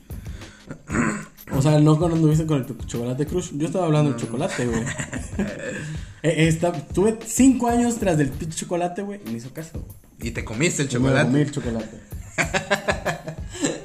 O 1.52 1.61
sea, 1.62 1.80
no 1.80 1.98
cuando 1.98 2.16
anduviste 2.16 2.46
con 2.46 2.59
el 2.59 2.87
chocolate 2.87 3.26
crush. 3.26 3.50
Yo 3.54 3.66
estaba 3.66 3.87
hablando 3.87 4.12
del 4.12 4.20
chocolate, 4.20 4.66
güey. 4.66 4.83
Eh, 6.22 6.48
esta- 6.48 6.70
tuve 6.72 7.18
cinco 7.26 7.68
años 7.68 7.96
tras 7.98 8.18
del 8.18 8.28
pinche 8.28 8.54
chocolate, 8.59 9.00
güey. 9.00 9.22
Y 9.26 9.30
me 9.30 9.38
hizo 9.38 9.54
caso, 9.54 9.70
güey. 9.80 10.28
Y 10.28 10.33
te 10.33 10.44
comiste 10.44 10.83
el 10.83 10.88
Yo 10.90 11.00
me 11.00 11.09
comí 11.12 11.46
chocolate. 11.46 11.96
el 11.96 11.96
chocolate. 11.96 12.00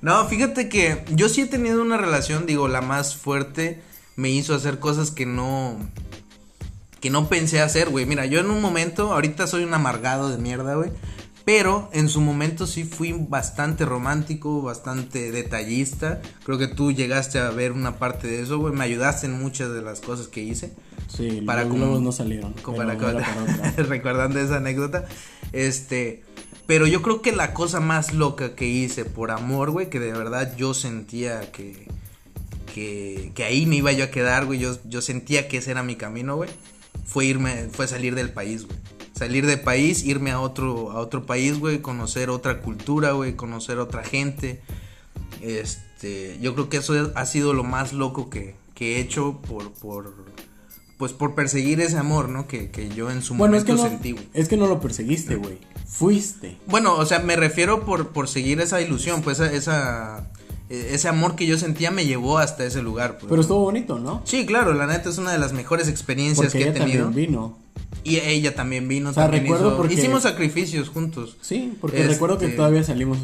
No, 0.00 0.26
fíjate 0.28 0.68
que 0.68 1.04
yo 1.10 1.28
sí 1.28 1.42
he 1.42 1.46
tenido 1.46 1.82
una 1.82 1.96
relación, 1.96 2.46
digo, 2.46 2.68
la 2.68 2.80
más 2.80 3.16
fuerte 3.16 3.80
me 4.16 4.30
hizo 4.30 4.54
hacer 4.54 4.78
cosas 4.78 5.10
que 5.10 5.26
no 5.26 5.76
que 7.00 7.10
no 7.10 7.28
pensé 7.28 7.60
hacer, 7.60 7.90
güey. 7.90 8.06
Mira, 8.06 8.26
yo 8.26 8.40
en 8.40 8.50
un 8.50 8.60
momento, 8.60 9.12
ahorita 9.12 9.46
soy 9.46 9.62
un 9.62 9.72
amargado 9.72 10.30
de 10.30 10.38
mierda, 10.38 10.74
güey, 10.74 10.90
pero 11.44 11.88
en 11.92 12.08
su 12.08 12.20
momento 12.20 12.66
sí 12.66 12.82
fui 12.84 13.12
bastante 13.12 13.84
romántico, 13.84 14.62
bastante 14.62 15.30
detallista. 15.30 16.20
Creo 16.44 16.58
que 16.58 16.66
tú 16.66 16.90
llegaste 16.90 17.38
a 17.38 17.50
ver 17.50 17.70
una 17.72 17.98
parte 17.98 18.26
de 18.26 18.42
eso, 18.42 18.58
güey, 18.58 18.74
me 18.74 18.82
ayudaste 18.84 19.26
en 19.26 19.40
muchas 19.40 19.72
de 19.72 19.80
las 19.80 20.00
cosas 20.00 20.26
que 20.26 20.42
hice. 20.42 20.72
Sí, 21.06 21.40
Para 21.46 21.62
como- 21.62 21.76
globos 21.76 22.02
no 22.02 22.10
salieron. 22.12 22.52
Como 22.54 22.76
para 22.78 22.98
para 22.98 23.72
recordando 23.76 24.40
esa 24.40 24.56
anécdota. 24.56 25.06
Este, 25.52 26.24
pero 26.68 26.86
yo 26.86 27.00
creo 27.00 27.22
que 27.22 27.32
la 27.32 27.54
cosa 27.54 27.80
más 27.80 28.12
loca 28.12 28.54
que 28.54 28.66
hice 28.66 29.06
por 29.06 29.30
amor, 29.30 29.70
güey, 29.70 29.88
que 29.88 29.98
de 29.98 30.12
verdad 30.12 30.54
yo 30.54 30.74
sentía 30.74 31.50
que 31.50 31.88
que, 32.74 33.32
que 33.34 33.44
ahí 33.44 33.64
me 33.64 33.76
iba 33.76 33.90
yo 33.92 34.04
a 34.04 34.10
quedar, 34.10 34.44
güey, 34.44 34.58
yo, 34.58 34.76
yo 34.84 35.00
sentía 35.00 35.48
que 35.48 35.56
ese 35.56 35.70
era 35.70 35.82
mi 35.82 35.96
camino, 35.96 36.36
güey, 36.36 36.50
fue 37.06 37.24
irme, 37.24 37.70
fue 37.72 37.88
salir 37.88 38.14
del 38.14 38.30
país, 38.30 38.66
güey. 38.66 38.78
Salir 39.14 39.46
del 39.46 39.60
país, 39.60 40.04
irme 40.04 40.30
a 40.30 40.40
otro, 40.40 40.90
a 40.90 41.00
otro 41.00 41.24
país, 41.24 41.58
güey, 41.58 41.80
conocer 41.80 42.28
otra 42.28 42.60
cultura, 42.60 43.12
güey, 43.12 43.34
conocer 43.34 43.78
otra 43.78 44.04
gente. 44.04 44.60
Este, 45.40 46.38
yo 46.42 46.52
creo 46.52 46.68
que 46.68 46.76
eso 46.76 47.12
ha 47.14 47.24
sido 47.24 47.54
lo 47.54 47.64
más 47.64 47.94
loco 47.94 48.28
que, 48.28 48.56
que 48.74 48.96
he 48.96 49.00
hecho 49.00 49.40
por, 49.48 49.72
por, 49.72 50.14
pues 50.98 51.14
por 51.14 51.34
perseguir 51.34 51.80
ese 51.80 51.96
amor, 51.96 52.28
¿no? 52.28 52.46
Que, 52.46 52.70
que 52.70 52.90
yo 52.90 53.10
en 53.10 53.22
su 53.22 53.34
Bueno, 53.34 53.56
es 53.56 53.64
momento 53.64 53.82
que, 53.82 53.88
no, 53.88 53.96
sentí, 53.96 54.12
güey. 54.12 54.28
es 54.34 54.48
que 54.48 54.58
no 54.58 54.66
lo 54.66 54.80
perseguiste, 54.80 55.36
güey. 55.36 55.58
Fuiste. 55.88 56.56
Bueno, 56.66 56.94
o 56.96 57.06
sea, 57.06 57.18
me 57.20 57.34
refiero 57.34 57.84
por, 57.84 58.08
por 58.08 58.28
seguir 58.28 58.60
esa 58.60 58.80
ilusión, 58.80 59.22
pues 59.22 59.40
esa, 59.40 60.28
eh, 60.68 60.90
ese 60.92 61.08
amor 61.08 61.34
que 61.34 61.46
yo 61.46 61.56
sentía 61.58 61.90
me 61.90 62.04
llevó 62.06 62.38
hasta 62.38 62.64
ese 62.64 62.82
lugar, 62.82 63.18
pues. 63.18 63.28
Pero 63.30 63.40
estuvo 63.40 63.60
bonito, 63.62 63.98
¿no? 63.98 64.22
Sí, 64.24 64.46
claro, 64.46 64.74
la 64.74 64.86
neta 64.86 65.08
es 65.08 65.18
una 65.18 65.32
de 65.32 65.38
las 65.38 65.52
mejores 65.52 65.88
experiencias 65.88 66.48
Porque 66.52 66.58
que 66.58 66.64
he 66.64 66.68
ella 66.70 66.78
tenido. 66.84 67.04
también 67.06 67.28
vino. 67.30 67.58
Y 68.04 68.18
ella 68.18 68.54
también 68.54 68.86
vino, 68.86 69.10
O 69.10 69.12
sea, 69.14 69.24
también 69.24 69.44
recuerdo 69.44 69.68
hizo- 69.68 69.76
porque- 69.78 69.94
hicimos 69.94 70.22
sacrificios 70.22 70.88
juntos. 70.90 71.36
Sí, 71.40 71.72
porque 71.80 72.00
Este- 72.02 72.12
recuerdo 72.12 72.38
que 72.38 72.48
todavía 72.48 72.84
salimos. 72.84 73.18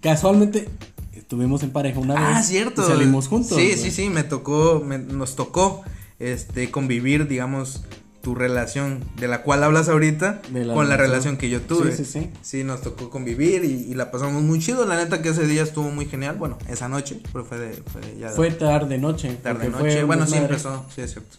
Casualmente 0.00 0.68
estuvimos 1.14 1.62
en 1.62 1.70
pareja 1.70 1.98
una 1.98 2.14
vez. 2.14 2.22
Ah, 2.38 2.42
cierto. 2.42 2.82
y 2.82 2.86
salimos 2.86 3.28
juntos. 3.28 3.56
Sí, 3.58 3.72
sí, 3.76 3.90
sí, 3.90 4.08
me 4.08 4.22
tocó, 4.24 4.82
me- 4.84 4.98
nos 4.98 5.36
tocó, 5.36 5.82
este, 6.18 6.70
convivir, 6.70 7.28
digamos, 7.28 7.82
tu 8.22 8.34
relación 8.34 9.04
de 9.16 9.28
la 9.28 9.42
cual 9.42 9.62
hablas 9.64 9.88
ahorita 9.88 10.40
la 10.52 10.72
con 10.74 10.88
la 10.88 10.96
relación. 10.96 11.36
que 11.36 11.50
yo 11.50 11.60
tuve. 11.60 11.90
Sí, 11.94 12.04
sí, 12.04 12.20
sí. 12.20 12.30
Sí, 12.40 12.64
nos 12.64 12.80
tocó 12.80 13.10
convivir 13.10 13.64
y, 13.64 13.90
y 13.90 13.94
la 13.94 14.10
pasamos 14.10 14.42
muy 14.42 14.60
chido. 14.60 14.86
La 14.86 14.96
neta 14.96 15.20
que 15.22 15.30
ese 15.30 15.46
día 15.46 15.62
estuvo 15.62 15.90
muy 15.90 16.06
genial. 16.06 16.36
Bueno, 16.36 16.56
esa 16.68 16.88
noche, 16.88 17.20
pero 17.32 17.44
fue 17.44 17.58
de, 17.58 17.74
fue 17.92 18.00
ya 18.18 18.30
de- 18.30 18.36
Fue 18.36 18.50
tarde 18.52 18.98
noche. 18.98 19.32
tarde 19.42 19.68
fue 19.70 19.82
noche. 19.88 20.04
Bueno, 20.04 20.24
sí 20.26 20.32
desmadre. 20.32 20.54
empezó, 20.54 20.86
sí 20.94 21.00
es 21.02 21.10
cierto. 21.12 21.36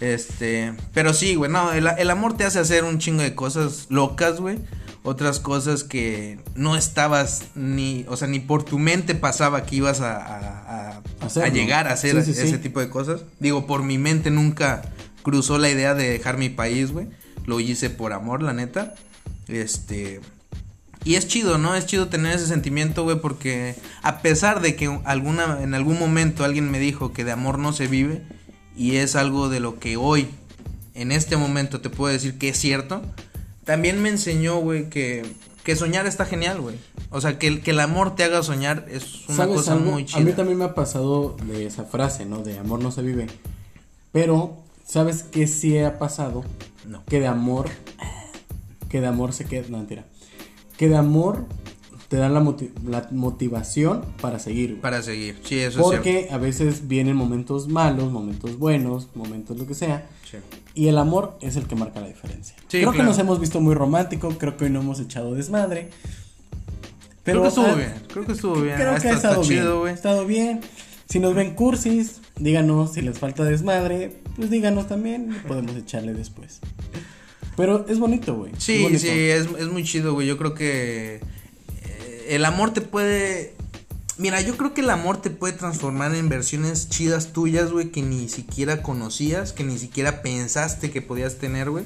Este, 0.00 0.74
pero 0.92 1.12
sí, 1.14 1.34
güey, 1.36 1.50
no, 1.50 1.72
el, 1.72 1.86
el 1.86 2.10
amor 2.10 2.36
te 2.36 2.44
hace 2.44 2.58
hacer 2.58 2.84
un 2.84 2.98
chingo 2.98 3.22
de 3.22 3.34
cosas 3.34 3.86
locas, 3.88 4.40
güey. 4.40 4.58
Otras 5.04 5.40
cosas 5.40 5.82
que 5.82 6.38
no 6.54 6.76
estabas 6.76 7.42
ni, 7.56 8.04
o 8.08 8.16
sea, 8.16 8.28
ni 8.28 8.38
por 8.38 8.62
tu 8.64 8.78
mente 8.78 9.16
pasaba 9.16 9.64
que 9.64 9.76
ibas 9.76 10.00
a, 10.00 10.16
a, 10.16 10.88
a- 10.98 11.02
a 11.44 11.48
llegar 11.48 11.88
a 11.88 11.92
hacer 11.92 12.22
Sí, 12.24 12.32
sí, 12.34 12.40
ese 12.40 12.50
sí. 12.52 12.58
tipo 12.58 12.78
de 12.80 12.88
cosas. 12.88 13.22
Digo, 13.40 13.66
por 13.66 13.82
mi 13.82 13.98
mente 13.98 14.30
nunca 14.30 14.82
cruzó 15.22 15.58
la 15.58 15.70
idea 15.70 15.94
de 15.94 16.08
dejar 16.10 16.38
mi 16.38 16.48
país, 16.48 16.92
güey. 16.92 17.08
Lo 17.46 17.60
hice 17.60 17.90
por 17.90 18.12
amor, 18.12 18.42
la 18.42 18.52
neta. 18.52 18.94
Este, 19.48 20.20
y 21.04 21.16
es 21.16 21.26
chido, 21.26 21.58
¿no? 21.58 21.74
Es 21.74 21.86
chido 21.86 22.08
tener 22.08 22.34
ese 22.36 22.46
sentimiento, 22.46 23.02
güey, 23.04 23.20
porque 23.20 23.74
a 24.02 24.20
pesar 24.22 24.60
de 24.60 24.76
que 24.76 25.00
alguna, 25.04 25.62
en 25.62 25.74
algún 25.74 25.98
momento 25.98 26.44
alguien 26.44 26.70
me 26.70 26.78
dijo 26.78 27.12
que 27.12 27.24
de 27.24 27.32
amor 27.32 27.58
no 27.58 27.72
se 27.72 27.86
vive, 27.88 28.22
y 28.76 28.96
es 28.96 29.16
algo 29.16 29.48
de 29.48 29.60
lo 29.60 29.78
que 29.78 29.96
hoy, 29.96 30.28
en 30.94 31.10
este 31.12 31.36
momento, 31.36 31.80
te 31.80 31.90
puedo 31.90 32.12
decir 32.12 32.38
que 32.38 32.48
es 32.50 32.58
cierto, 32.58 33.02
también 33.64 34.00
me 34.00 34.08
enseñó, 34.08 34.56
güey, 34.58 34.88
que, 34.90 35.24
que 35.64 35.74
soñar 35.76 36.06
está 36.06 36.24
genial, 36.24 36.60
güey. 36.60 36.76
O 37.10 37.20
sea, 37.20 37.38
que, 37.38 37.48
el- 37.48 37.62
que 37.62 37.72
el 37.72 37.80
amor 37.80 38.14
te 38.14 38.24
haga 38.24 38.42
soñar 38.42 38.86
es 38.90 39.26
una 39.28 39.36
¿Sabes 39.38 39.56
cosa 39.56 39.72
algo? 39.72 39.90
muy 39.90 40.02
A 40.02 40.18
mí 40.18 40.24
chida. 40.26 40.36
también 40.36 40.58
me 40.58 40.64
ha 40.64 40.74
pasado 40.74 41.36
de 41.46 41.66
esa 41.66 41.84
frase, 41.84 42.24
¿no? 42.26 42.38
De 42.42 42.58
amor 42.58 42.80
no 42.80 42.90
se 42.92 43.02
vive. 43.02 43.26
Pero, 44.12 44.62
¿sabes 44.92 45.22
qué 45.22 45.46
sí 45.46 45.78
ha 45.78 45.98
pasado? 45.98 46.44
No. 46.86 47.02
Que 47.06 47.18
de 47.20 47.26
amor. 47.26 47.68
Que 48.90 49.00
de 49.00 49.06
amor 49.06 49.32
se 49.32 49.46
queda. 49.46 49.64
No, 49.70 49.78
mentira. 49.78 50.04
Que 50.76 50.88
de 50.88 50.96
amor 50.96 51.46
te 52.08 52.18
dan 52.18 52.34
la, 52.34 52.40
moti- 52.40 52.70
la 52.86 53.08
motivación 53.10 54.04
para 54.20 54.38
seguir. 54.38 54.70
güey. 54.72 54.80
Para 54.82 55.00
seguir, 55.00 55.40
sí, 55.44 55.58
eso 55.60 55.78
es 55.80 55.86
Porque 55.86 56.28
a 56.30 56.36
veces 56.36 56.86
vienen 56.88 57.16
momentos 57.16 57.68
malos, 57.68 58.12
momentos 58.12 58.58
buenos, 58.58 59.08
momentos 59.14 59.58
lo 59.58 59.66
que 59.66 59.74
sea. 59.74 60.06
Sí. 60.30 60.36
Y 60.74 60.88
el 60.88 60.98
amor 60.98 61.38
es 61.40 61.56
el 61.56 61.66
que 61.66 61.74
marca 61.74 62.00
la 62.00 62.08
diferencia. 62.08 62.54
Sí, 62.68 62.78
creo 62.80 62.92
que 62.92 63.02
nos 63.02 63.18
hemos 63.18 63.40
visto 63.40 63.60
muy 63.62 63.74
romántico, 63.74 64.28
creo 64.38 64.58
que 64.58 64.64
hoy 64.64 64.70
no 64.70 64.80
hemos 64.80 65.00
echado 65.00 65.32
desmadre. 65.34 65.88
creo 67.24 67.40
que 67.42 67.48
estuvo 67.48 67.66
ah, 67.66 67.74
bien, 67.76 67.94
creo 68.12 68.26
que 68.26 68.32
estuvo 68.32 68.54
bien. 68.60 68.76
Creo 68.76 68.90
Ah, 68.92 68.98
que 69.00 69.08
ha 69.08 69.12
estado 69.12 69.40
está 69.42 69.48
bien. 69.48 69.62
chido, 69.62 69.84
ha 69.86 69.90
estado 69.90 70.26
bien. 70.26 70.60
Si 71.12 71.18
nos 71.20 71.34
ven 71.34 71.54
cursis, 71.54 72.22
díganos 72.38 72.94
si 72.94 73.02
les 73.02 73.18
falta 73.18 73.44
desmadre, 73.44 74.16
pues 74.34 74.48
díganos 74.48 74.88
también, 74.88 75.36
podemos 75.46 75.76
echarle 75.76 76.14
después. 76.14 76.60
Pero 77.54 77.84
es 77.86 77.98
bonito, 77.98 78.34
güey. 78.34 78.52
es 78.52 78.64
Sí, 78.64 78.82
bonito. 78.82 79.00
sí, 79.00 79.08
es, 79.10 79.46
es 79.58 79.68
muy 79.68 79.84
chido, 79.84 80.14
güey. 80.14 80.26
Yo 80.26 80.38
creo 80.38 80.54
que 80.54 81.16
eh, 81.84 82.26
el 82.30 82.46
amor 82.46 82.72
te 82.72 82.80
puede... 82.80 83.54
Mira, 84.16 84.40
yo 84.40 84.56
creo 84.56 84.72
que 84.72 84.80
el 84.80 84.88
amor 84.88 85.20
te 85.20 85.28
puede 85.28 85.52
transformar 85.52 86.14
en 86.14 86.30
versiones 86.30 86.88
chidas 86.88 87.34
tuyas, 87.34 87.72
güey, 87.72 87.90
que 87.90 88.00
ni 88.00 88.30
siquiera 88.30 88.82
conocías, 88.82 89.52
que 89.52 89.64
ni 89.64 89.76
siquiera 89.76 90.22
pensaste 90.22 90.90
que 90.90 91.02
podías 91.02 91.36
tener, 91.36 91.68
güey. 91.68 91.84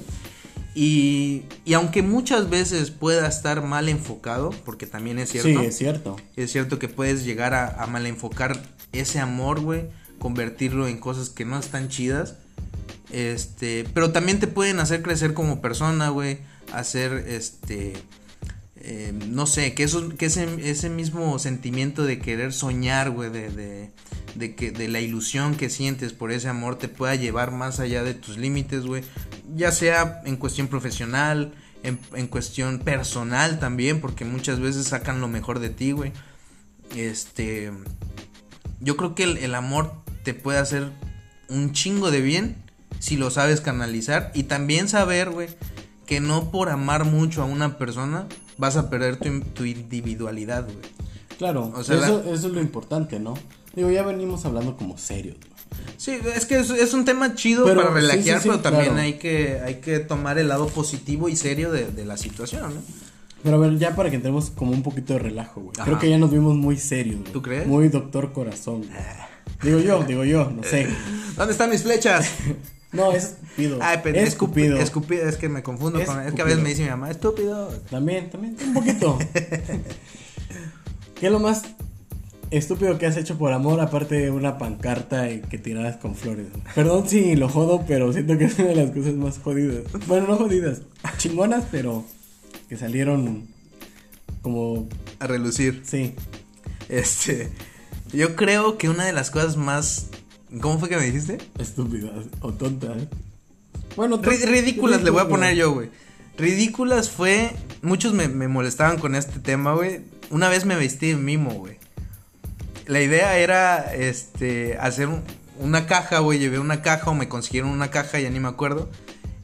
Y, 0.77 1.43
y 1.65 1.75
aunque 1.75 2.03
muchas 2.03 2.49
veces 2.49 2.93
pueda 2.93 3.27
estar 3.27 3.61
mal 3.65 3.89
enfocado, 3.89 4.51
porque 4.65 4.87
también 4.87 5.19
es 5.19 5.31
cierto, 5.31 5.49
Sí, 5.49 5.67
es 5.67 5.77
cierto. 5.77 6.17
es 6.37 6.53
cierto 6.53 6.79
que 6.79 6.87
puedes 6.87 7.25
llegar 7.25 7.55
a, 7.55 7.83
a 7.83 7.89
mal 7.89 8.07
enfocar 8.07 8.61
ese 9.01 9.21
amor, 9.21 9.61
güey, 9.61 9.85
convertirlo 10.19 10.89
en 10.89 10.99
cosas 10.99 11.31
que 11.31 11.45
no 11.45 11.59
están 11.59 11.89
chidas. 11.89 12.37
Este, 13.11 13.87
pero 13.95 14.13
también 14.13 14.41
te 14.41 14.47
pueden 14.47 14.81
hacer 14.81 15.03
crecer 15.03 15.33
como 15.35 15.61
persona, 15.61 16.09
güey, 16.09 16.39
hacer 16.73 17.25
este 17.29 17.95
eh, 18.89 19.13
no 19.31 19.47
sé, 19.47 19.75
que 19.75 19.83
eso 19.83 20.11
que 20.11 20.27
ese, 20.27 20.47
ese 20.71 20.89
mismo 20.91 21.41
sentimiento 21.41 22.05
de 22.05 22.21
querer 22.21 22.53
soñar, 22.53 23.11
güey, 23.11 23.31
de, 23.31 23.51
de, 23.51 23.91
de 24.37 24.55
que 24.55 24.71
de 24.71 24.87
la 24.87 25.01
ilusión 25.01 25.57
que 25.57 25.71
sientes 25.71 26.13
por 26.13 26.31
ese 26.31 26.49
amor 26.49 26.79
te 26.79 26.87
pueda 26.87 27.17
llevar 27.17 27.51
más 27.51 27.81
allá 27.81 28.05
de 28.05 28.15
tus 28.15 28.39
límites, 28.39 28.87
güey, 28.87 29.03
ya 29.57 29.73
sea 29.73 30.23
en 30.25 30.37
cuestión 30.37 30.69
profesional, 30.69 31.53
en, 31.83 31.99
en 32.15 32.29
cuestión 32.29 32.79
personal 32.79 33.59
también, 33.59 34.01
porque 34.01 34.25
muchas 34.25 34.61
veces 34.61 34.87
sacan 34.87 35.21
lo 35.21 35.27
mejor 35.27 35.59
de 35.59 35.71
ti, 35.71 35.91
güey. 35.91 36.13
Este, 36.95 37.73
yo 38.81 38.97
creo 38.97 39.15
que 39.15 39.25
el, 39.25 39.39
el 39.39 39.55
amor 39.55 39.93
te 40.25 40.35
puede 40.35 40.59
hacer 40.59 40.91
un 41.49 41.73
chingo 41.73 42.11
de 42.11 42.21
bien 42.21 42.57
si 42.99 43.17
lo 43.17 43.31
sabes 43.31 43.61
canalizar 43.61 44.31
y 44.35 44.45
también 44.45 44.89
saber, 44.89 45.31
güey, 45.31 45.49
que 46.07 46.21
no 46.21 46.51
por 46.51 46.71
amar 46.71 47.05
mucho 47.05 47.43
a 47.43 47.45
una 47.45 47.79
persona 47.79 48.27
vas 48.59 48.77
a 48.77 48.89
perder 48.91 49.17
tu, 49.17 49.41
tu 49.41 49.65
individualidad, 49.65 50.65
güey. 50.65 50.79
Claro, 51.39 51.73
O 51.77 51.85
sea, 51.85 51.97
eso, 51.97 52.21
eso 52.21 52.47
es 52.49 52.53
lo 52.55 52.61
importante, 52.61 53.21
¿no? 53.21 53.35
Digo, 53.75 53.91
ya 53.91 54.03
venimos 54.03 54.45
hablando 54.47 54.77
como 54.77 54.97
serios. 54.97 55.37
güey. 55.37 55.51
Sí, 55.99 56.19
es 56.35 56.47
que 56.47 56.59
es, 56.61 56.71
es 56.71 56.95
un 56.95 57.05
tema 57.05 57.35
chido 57.35 57.65
Pero, 57.67 57.83
para 57.83 57.89
sí, 57.91 57.95
relajear, 57.97 58.39
sí, 58.39 58.43
sí, 58.45 58.49
pero 58.49 58.61
también 58.63 58.93
claro. 58.93 59.01
hay 59.03 59.15
que 59.15 59.61
hay 59.63 59.75
que 59.81 59.99
tomar 59.99 60.39
el 60.39 60.49
lado 60.49 60.69
positivo 60.69 61.29
y 61.29 61.37
serio 61.37 61.71
de, 61.73 61.87
de 61.91 62.05
la 62.07 62.17
situación, 62.17 62.75
¿no? 62.75 62.81
Pero 63.47 63.59
a 63.59 63.61
ver, 63.61 63.79
ya 63.79 63.95
para 63.95 64.11
que 64.11 64.17
entremos 64.17 64.51
como 64.51 64.73
un 64.73 64.83
poquito 64.83 65.13
de 65.13 65.21
relajo, 65.21 65.61
güey. 65.61 65.77
Creo 65.85 66.01
que 66.01 66.11
ya 66.11 66.19
nos 66.19 66.33
vimos 66.33 66.57
muy 66.57 66.77
serios, 66.77 67.21
güey. 67.21 67.33
¿Tú 67.33 67.43
crees? 67.43 67.65
Muy 67.65 67.87
doctor 67.89 68.33
corazón, 68.33 68.79
güey. 68.79 68.91
Digo 69.63 69.79
yo, 69.79 70.03
digo 70.03 70.25
yo, 70.25 70.51
no 70.51 70.65
sé. 70.65 70.89
¿Dónde 71.37 71.53
están 71.53 71.71
mis 71.71 71.85
flechas? 71.85 72.29
No, 72.93 73.13
es 73.13 73.25
estúpido. 73.25 73.79
Ay, 73.83 73.99
pero 74.03 74.19
es 74.19 74.29
estúpido. 74.29 74.79
estúpido. 74.79 74.83
Escupido, 74.83 75.29
es 75.29 75.37
que 75.37 75.49
me 75.51 75.63
confundo 75.63 76.03
con. 76.03 76.21
Es 76.23 76.33
que 76.33 76.41
a 76.41 76.45
veces 76.47 76.63
me 76.63 76.71
dice 76.71 76.85
mi 76.85 76.89
mamá, 76.89 77.11
estúpido. 77.11 77.69
También, 77.91 78.31
también, 78.31 78.57
un 78.65 78.75
poquito. 78.75 79.19
¿Qué 81.21 81.27
es 81.27 81.33
lo 81.33 81.39
más 81.39 81.65
estúpido 82.51 82.97
que 82.97 83.07
has 83.07 83.19
hecho 83.19 83.37
por 83.37 83.53
amor 83.53 83.81
aparte 83.81 84.15
de 84.15 84.31
una 84.31 84.57
pancarta 84.57 85.31
y 85.31 85.41
que 85.43 85.59
tiradas 85.59 85.99
con 85.99 86.15
flores? 86.15 86.47
Perdón 86.75 87.07
si 87.07 87.37
lo 87.37 87.51
jodo, 87.51 87.85
pero 87.87 88.13
siento 88.15 88.39
que 88.39 88.45
es 88.45 88.59
una 88.59 88.69
de 88.69 88.77
las 88.77 88.93
cosas 88.93 89.15
más 89.15 89.39
jodidas. 89.41 89.83
Bueno, 90.07 90.29
no 90.29 90.37
jodidas, 90.37 90.81
chingonas, 91.19 91.65
pero 91.71 92.05
que 92.69 92.77
salieron 92.77 93.47
como, 94.43 94.89
A 95.19 95.27
relucir. 95.27 95.83
sí, 95.85 96.15
Este. 96.89 97.51
Yo 98.13 98.37
creo 98.37 98.79
que 98.79 98.89
una 98.89 99.05
de 99.05 99.13
las 99.13 99.31
cosas 99.31 99.57
más. 99.57 100.07
¿Cómo 100.61 100.79
fue 100.79 100.89
que 100.89 100.97
me 100.97 101.05
dijiste? 101.05 101.39
estúpidas 101.59 102.27
o 102.41 102.53
tontas. 102.53 102.97
Bueno, 103.97 104.21
Ri- 104.23 104.41
to- 104.41 104.47
ridículas 104.47 105.03
le 105.03 105.11
voy 105.11 105.23
a 105.23 105.29
poner 105.29 105.57
yo, 105.57 105.73
güey. 105.73 105.91
Ridículas 106.39 107.11
fue. 107.11 107.51
Muchos 107.83 108.13
me, 108.15 108.29
me 108.29 108.47
molestaban 108.47 108.99
con 108.99 109.15
este 109.17 109.41
tema, 109.41 109.75
güey. 109.75 110.03
Una 110.31 110.49
vez 110.49 110.65
me 110.65 110.77
vestí 110.77 111.09
de 111.09 111.17
mimo, 111.17 111.51
güey. 111.55 111.79
La 112.87 113.01
idea 113.01 113.37
era, 113.39 113.93
este, 113.95 114.79
hacer 114.79 115.09
un- 115.09 115.23
una 115.59 115.87
caja, 115.87 116.21
güey. 116.21 116.39
Llevé 116.39 116.61
una 116.61 116.83
caja 116.83 117.11
o 117.11 117.15
me 117.15 117.29
consiguieron 117.29 117.71
una 117.71 117.91
caja, 117.91 118.21
ya 118.21 118.31
ni 118.31 118.39
me 118.39 118.49
acuerdo. 118.49 118.89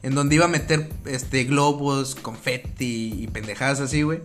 En 0.02 0.14
donde 0.14 0.34
iba 0.34 0.46
a 0.46 0.48
meter, 0.48 0.88
este, 1.06 1.44
globos, 1.44 2.14
confeti 2.16 3.14
y 3.22 3.26
pendejadas 3.28 3.80
así, 3.80 4.02
güey. 4.02 4.20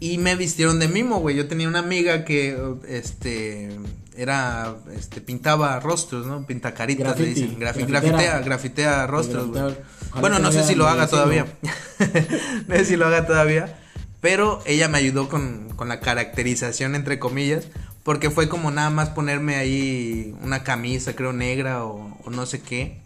Y 0.00 0.18
me 0.18 0.34
vistieron 0.34 0.78
de 0.80 0.88
mimo, 0.88 1.20
güey. 1.20 1.36
Yo 1.36 1.46
tenía 1.46 1.68
una 1.68 1.78
amiga 1.78 2.24
que, 2.24 2.58
este, 2.88 3.70
era, 4.16 4.76
este, 4.96 5.20
pintaba 5.20 5.78
rostros, 5.78 6.26
¿no? 6.26 6.46
Pinta 6.46 6.74
caritas, 6.74 7.18
le 7.18 7.24
Graffiti, 7.24 7.42
dicen. 7.42 7.58
Grafitea, 7.60 8.40
grafitea 8.40 9.06
rostros, 9.06 9.48
güey. 9.48 9.76
Bueno, 10.18 10.38
no 10.38 10.50
sé 10.50 10.64
si 10.64 10.74
lo 10.74 10.88
haga 10.88 11.06
todavía. 11.06 11.46
no 12.66 12.74
sé 12.74 12.84
si 12.84 12.96
lo 12.96 13.06
haga 13.06 13.26
todavía. 13.26 13.78
Pero 14.20 14.60
ella 14.66 14.88
me 14.88 14.98
ayudó 14.98 15.28
con, 15.28 15.68
con 15.76 15.88
la 15.88 16.00
caracterización, 16.00 16.94
entre 16.94 17.18
comillas. 17.18 17.68
Porque 18.02 18.30
fue 18.30 18.48
como 18.48 18.70
nada 18.70 18.90
más 18.90 19.10
ponerme 19.10 19.56
ahí 19.56 20.34
una 20.42 20.64
camisa, 20.64 21.14
creo, 21.14 21.32
negra 21.32 21.84
o, 21.84 22.18
o 22.24 22.30
no 22.30 22.46
sé 22.46 22.60
qué. 22.60 23.00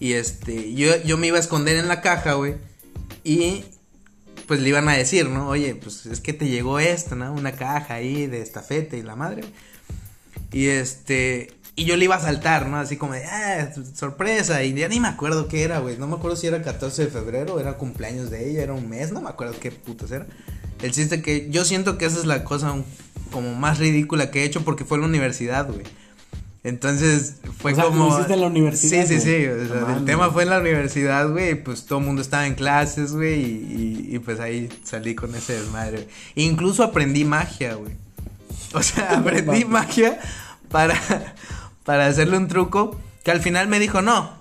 Y 0.00 0.14
este, 0.14 0.74
yo, 0.74 0.96
yo 1.04 1.18
me 1.18 1.28
iba 1.28 1.36
a 1.36 1.40
esconder 1.40 1.76
en 1.76 1.86
la 1.86 2.00
caja, 2.00 2.32
güey. 2.32 2.56
Y 3.22 3.64
pues 4.46 4.60
le 4.60 4.70
iban 4.70 4.88
a 4.88 4.96
decir, 4.96 5.28
¿no? 5.28 5.48
Oye, 5.48 5.74
pues 5.76 6.06
es 6.06 6.20
que 6.20 6.32
te 6.32 6.48
llegó 6.48 6.80
esto, 6.80 7.14
¿no? 7.14 7.32
Una 7.32 7.52
caja 7.52 7.94
ahí 7.94 8.26
de 8.26 8.40
estafeta 8.40 8.96
y 8.96 9.02
la 9.02 9.14
madre. 9.14 9.44
Y 10.52 10.66
este, 10.66 11.52
y 11.76 11.84
yo 11.84 11.96
le 11.96 12.06
iba 12.06 12.16
a 12.16 12.20
saltar, 12.20 12.66
¿no? 12.66 12.78
Así 12.78 12.96
como 12.96 13.12
de, 13.12 13.24
ah, 13.24 13.72
sorpresa. 13.94 14.64
Y 14.64 14.74
ya 14.74 14.88
ni 14.88 15.00
me 15.00 15.08
acuerdo 15.08 15.48
qué 15.48 15.62
era, 15.62 15.78
güey. 15.78 15.96
No 15.98 16.06
me 16.06 16.16
acuerdo 16.16 16.36
si 16.36 16.46
era 16.46 16.62
14 16.62 17.04
de 17.04 17.10
febrero, 17.10 17.60
era 17.60 17.78
cumpleaños 17.78 18.30
de 18.30 18.50
ella, 18.50 18.62
era 18.62 18.72
un 18.72 18.88
mes, 18.88 19.12
no 19.12 19.20
me 19.20 19.28
acuerdo 19.28 19.54
qué 19.60 19.70
putas 19.70 20.10
era. 20.10 20.26
El 20.82 20.92
chiste 20.92 21.22
que 21.22 21.50
yo 21.50 21.64
siento 21.64 21.98
que 21.98 22.06
esa 22.06 22.18
es 22.18 22.26
la 22.26 22.42
cosa 22.42 22.74
como 23.30 23.54
más 23.54 23.78
ridícula 23.78 24.30
que 24.30 24.42
he 24.42 24.44
hecho 24.44 24.64
porque 24.64 24.84
fue 24.84 24.96
en 24.96 25.02
la 25.02 25.08
universidad, 25.08 25.70
güey. 25.70 25.84
Entonces 26.62 27.36
fue 27.58 27.72
O 27.72 27.74
sea, 27.74 27.84
como. 27.84 28.04
lo 28.08 28.14
hiciste 28.14 28.34
en 28.34 28.40
la 28.40 28.46
universidad, 28.46 29.06
Sí, 29.06 29.14
sí, 29.14 29.20
sí. 29.20 29.46
o 29.46 29.66
sea, 29.66 29.96
el 29.96 30.04
tema 30.04 30.30
fue 30.30 30.42
en 30.42 30.50
la 30.50 30.58
universidad, 30.60 31.28
güey. 31.30 31.54
Pues 31.54 31.86
todo 31.86 32.00
el 32.00 32.04
mundo 32.04 32.20
estaba 32.20 32.46
en 32.46 32.54
clases, 32.54 33.12
güey. 33.14 33.40
Y, 33.40 34.06
y, 34.10 34.16
y, 34.16 34.18
pues 34.18 34.40
ahí 34.40 34.68
salí 34.84 35.14
con 35.14 35.34
ese 35.34 35.54
desmadre, 35.54 36.02
güey. 36.02 36.08
Incluso 36.34 36.82
aprendí 36.84 37.24
magia, 37.24 37.74
güey. 37.74 37.94
O 38.74 38.82
sea, 38.82 39.12
aprendí 39.18 39.64
magia 39.64 40.20
para, 40.70 40.94
para 41.84 42.06
hacerle 42.06 42.36
un 42.36 42.48
truco. 42.48 43.00
Que 43.24 43.30
al 43.30 43.40
final 43.40 43.68
me 43.68 43.78
dijo, 43.78 44.02
no. 44.02 44.39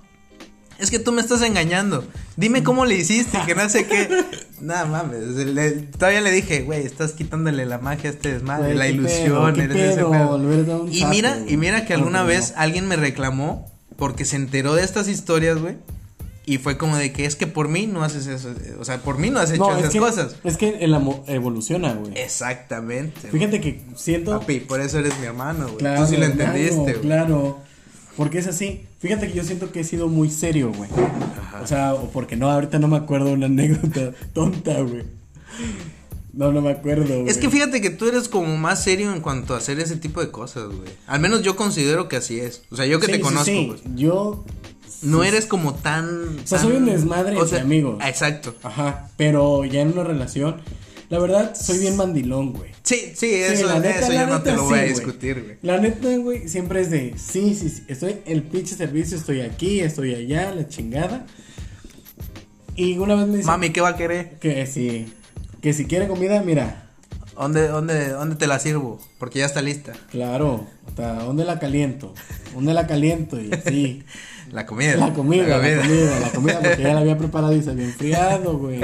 Es 0.79 0.89
que 0.91 0.99
tú 0.99 1.11
me 1.11 1.21
estás 1.21 1.41
engañando. 1.41 2.03
Dime 2.37 2.63
cómo 2.63 2.85
le 2.85 2.95
hiciste, 2.95 3.37
que 3.45 3.53
no 3.53 3.67
sé 3.69 3.85
qué. 3.85 4.07
Nada 4.61 4.85
mames. 4.85 5.27
le- 5.35 5.71
todavía 5.71 6.21
le 6.21 6.31
dije, 6.31 6.61
güey, 6.61 6.85
estás 6.85 7.11
quitándole 7.11 7.65
la 7.65 7.77
magia 7.79 8.09
a 8.09 8.13
este 8.13 8.33
desmadre, 8.33 8.67
Güey, 8.67 8.77
la 8.77 8.87
ilusión, 8.87 9.53
pedo, 9.55 9.63
eres 9.65 9.75
ese 9.77 9.95
pedo, 9.97 10.11
pedo. 10.11 10.63
dado 10.63 10.83
un 10.83 10.93
Y 10.93 11.05
mira, 11.05 11.35
güey. 11.37 11.53
y 11.53 11.57
mira 11.57 11.85
que 11.85 11.93
alguna 11.93 12.19
pero 12.19 12.27
vez 12.29 12.51
no. 12.55 12.61
alguien 12.61 12.87
me 12.87 12.95
reclamó 12.95 13.69
porque 13.97 14.23
se 14.25 14.37
enteró 14.37 14.75
de 14.75 14.83
estas 14.83 15.07
historias, 15.09 15.57
güey. 15.59 15.75
Y 16.45 16.57
fue 16.57 16.77
como 16.77 16.97
de 16.97 17.11
que 17.11 17.25
es 17.25 17.35
que 17.35 17.45
por 17.45 17.67
mí 17.67 17.85
no 17.85 18.03
haces 18.03 18.25
eso. 18.25 18.49
O 18.79 18.85
sea, 18.85 18.97
por 18.99 19.19
mí 19.19 19.29
no 19.29 19.39
has 19.39 19.51
hecho 19.51 19.61
No, 19.61 19.71
es 19.73 19.79
esas 19.79 19.91
que, 19.93 19.99
cosas. 19.99 20.35
Es 20.43 20.57
que 20.57 20.79
el 20.79 20.93
amor 20.95 21.21
evoluciona, 21.27 21.93
güey. 21.93 22.13
Exactamente. 22.15 23.19
güey. 23.29 23.33
Fíjate 23.33 23.61
que 23.61 23.81
siento. 23.95 24.39
Papi, 24.39 24.61
por 24.61 24.81
eso 24.81 24.97
eres 24.99 25.13
mi 25.19 25.25
hermano, 25.27 25.65
güey. 25.65 25.77
Claro, 25.77 26.01
Tú 26.01 26.07
sí 26.07 26.17
lo 26.17 26.25
claro, 26.31 26.41
entendiste, 26.41 26.75
güey. 26.93 27.01
Claro. 27.01 27.59
Porque 28.19 28.39
es 28.39 28.47
así. 28.47 28.81
Fíjate 28.99 29.29
que 29.29 29.33
yo 29.33 29.45
siento 29.45 29.71
que 29.71 29.79
he 29.79 29.83
sido 29.85 30.09
muy 30.09 30.29
serio, 30.29 30.73
güey. 30.75 30.89
Ajá. 31.39 31.61
O 31.63 31.67
sea, 31.67 31.93
o 31.93 32.09
porque 32.11 32.35
no, 32.35 32.51
ahorita 32.51 32.77
no 32.77 32.89
me 32.89 32.97
acuerdo 32.97 33.31
una 33.31 33.45
anécdota 33.45 34.11
tonta, 34.33 34.81
güey. 34.81 35.03
No, 36.33 36.51
no 36.51 36.59
me 36.61 36.71
acuerdo, 36.71 37.05
güey. 37.21 37.29
Es 37.29 37.37
que 37.37 37.49
fíjate 37.49 37.79
que 37.79 37.91
tú 37.91 38.09
eres 38.09 38.27
como 38.27 38.57
más 38.57 38.83
serio 38.83 39.13
en 39.13 39.21
cuanto 39.21 39.53
a 39.53 39.57
hacer 39.59 39.79
ese 39.79 39.95
tipo 39.95 40.19
de 40.19 40.31
cosas, 40.31 40.65
güey. 40.65 40.89
Al 41.07 41.21
menos 41.21 41.43
yo 41.43 41.55
considero 41.55 42.09
que 42.09 42.17
así 42.17 42.41
es. 42.41 42.63
O 42.69 42.75
sea, 42.75 42.85
yo 42.85 42.99
que 42.99 43.05
Sí, 43.05 43.11
te 43.13 43.17
sí, 43.19 43.23
conozco, 43.23 43.45
sí. 43.45 43.67
güey. 43.67 43.79
Yo. 43.95 44.43
No 45.01 45.21
sí, 45.21 45.29
eres 45.29 45.45
como 45.45 45.75
tan. 45.75 46.39
O 46.43 46.45
sea, 46.47 46.59
soy 46.59 46.75
un 46.75 46.87
desmadre 46.87 47.39
entre 47.39 47.61
amigos. 47.61 48.03
Exacto. 48.05 48.53
Ajá. 48.63 49.07
Pero 49.15 49.63
ya 49.63 49.79
en 49.79 49.93
una 49.93 50.03
relación. 50.03 50.57
La 51.09 51.19
verdad, 51.19 51.55
soy 51.55 51.79
bien 51.79 51.95
mandilón, 51.95 52.53
güey. 52.53 52.71
Sí, 52.83 53.13
sí, 53.15 53.15
Sí, 53.15 53.33
eso, 53.33 53.65
la 53.67 53.79
neta, 53.79 53.99
eso 53.99 54.13
la 54.13 54.21
yo 54.21 54.27
no 54.27 54.41
te 54.41 54.51
neta, 54.51 54.61
lo 54.61 54.69
voy 54.69 54.79
a 54.79 54.83
sí, 54.83 54.89
discutir, 54.89 55.43
güey. 55.43 55.57
La 55.63 55.77
neta, 55.79 56.15
güey, 56.17 56.47
siempre 56.47 56.81
es 56.81 56.91
de, 56.91 57.15
sí, 57.17 57.55
sí, 57.55 57.69
sí, 57.69 57.83
estoy 57.87 58.17
en 58.25 58.33
el 58.37 58.43
pinche 58.43 58.75
servicio, 58.75 59.17
estoy 59.17 59.41
aquí, 59.41 59.79
estoy 59.79 60.13
allá, 60.13 60.53
la 60.53 60.67
chingada. 60.67 61.25
Y 62.75 62.97
una 62.97 63.15
vez 63.15 63.27
me 63.27 63.37
dice 63.37 63.47
Mami, 63.47 63.71
¿qué 63.71 63.81
va 63.81 63.89
a 63.89 63.97
querer? 63.97 64.37
que 64.39 64.65
si, 64.67 65.07
que 65.61 65.73
si 65.73 65.85
quiere 65.85 66.07
comida, 66.07 66.41
mira, 66.43 66.89
¿Dónde, 67.39 67.69
dónde, 67.69 68.09
¿Dónde 68.09 68.35
te 68.35 68.47
la 68.47 68.59
sirvo? 68.59 68.99
Porque 69.17 69.39
ya 69.39 69.45
está 69.45 69.61
lista. 69.61 69.93
Claro, 70.11 70.67
hasta 70.85 71.23
dónde 71.23 71.45
la 71.45 71.57
caliento, 71.57 72.13
dónde 72.53 72.73
la 72.73 72.85
caliento 72.85 73.39
y 73.41 73.49
así. 73.53 74.03
La 74.51 74.65
comida. 74.65 74.95
La 74.97 75.13
comida, 75.13 75.47
la 75.47 75.57
comida, 75.81 76.19
la 76.19 76.29
comida, 76.31 76.59
porque 76.61 76.81
ya 76.83 76.93
la 76.93 76.99
había 77.01 77.17
preparado 77.19 77.53
y 77.55 77.61
se 77.63 77.69
había 77.71 77.85
enfriado, 77.85 78.57
güey. 78.57 78.81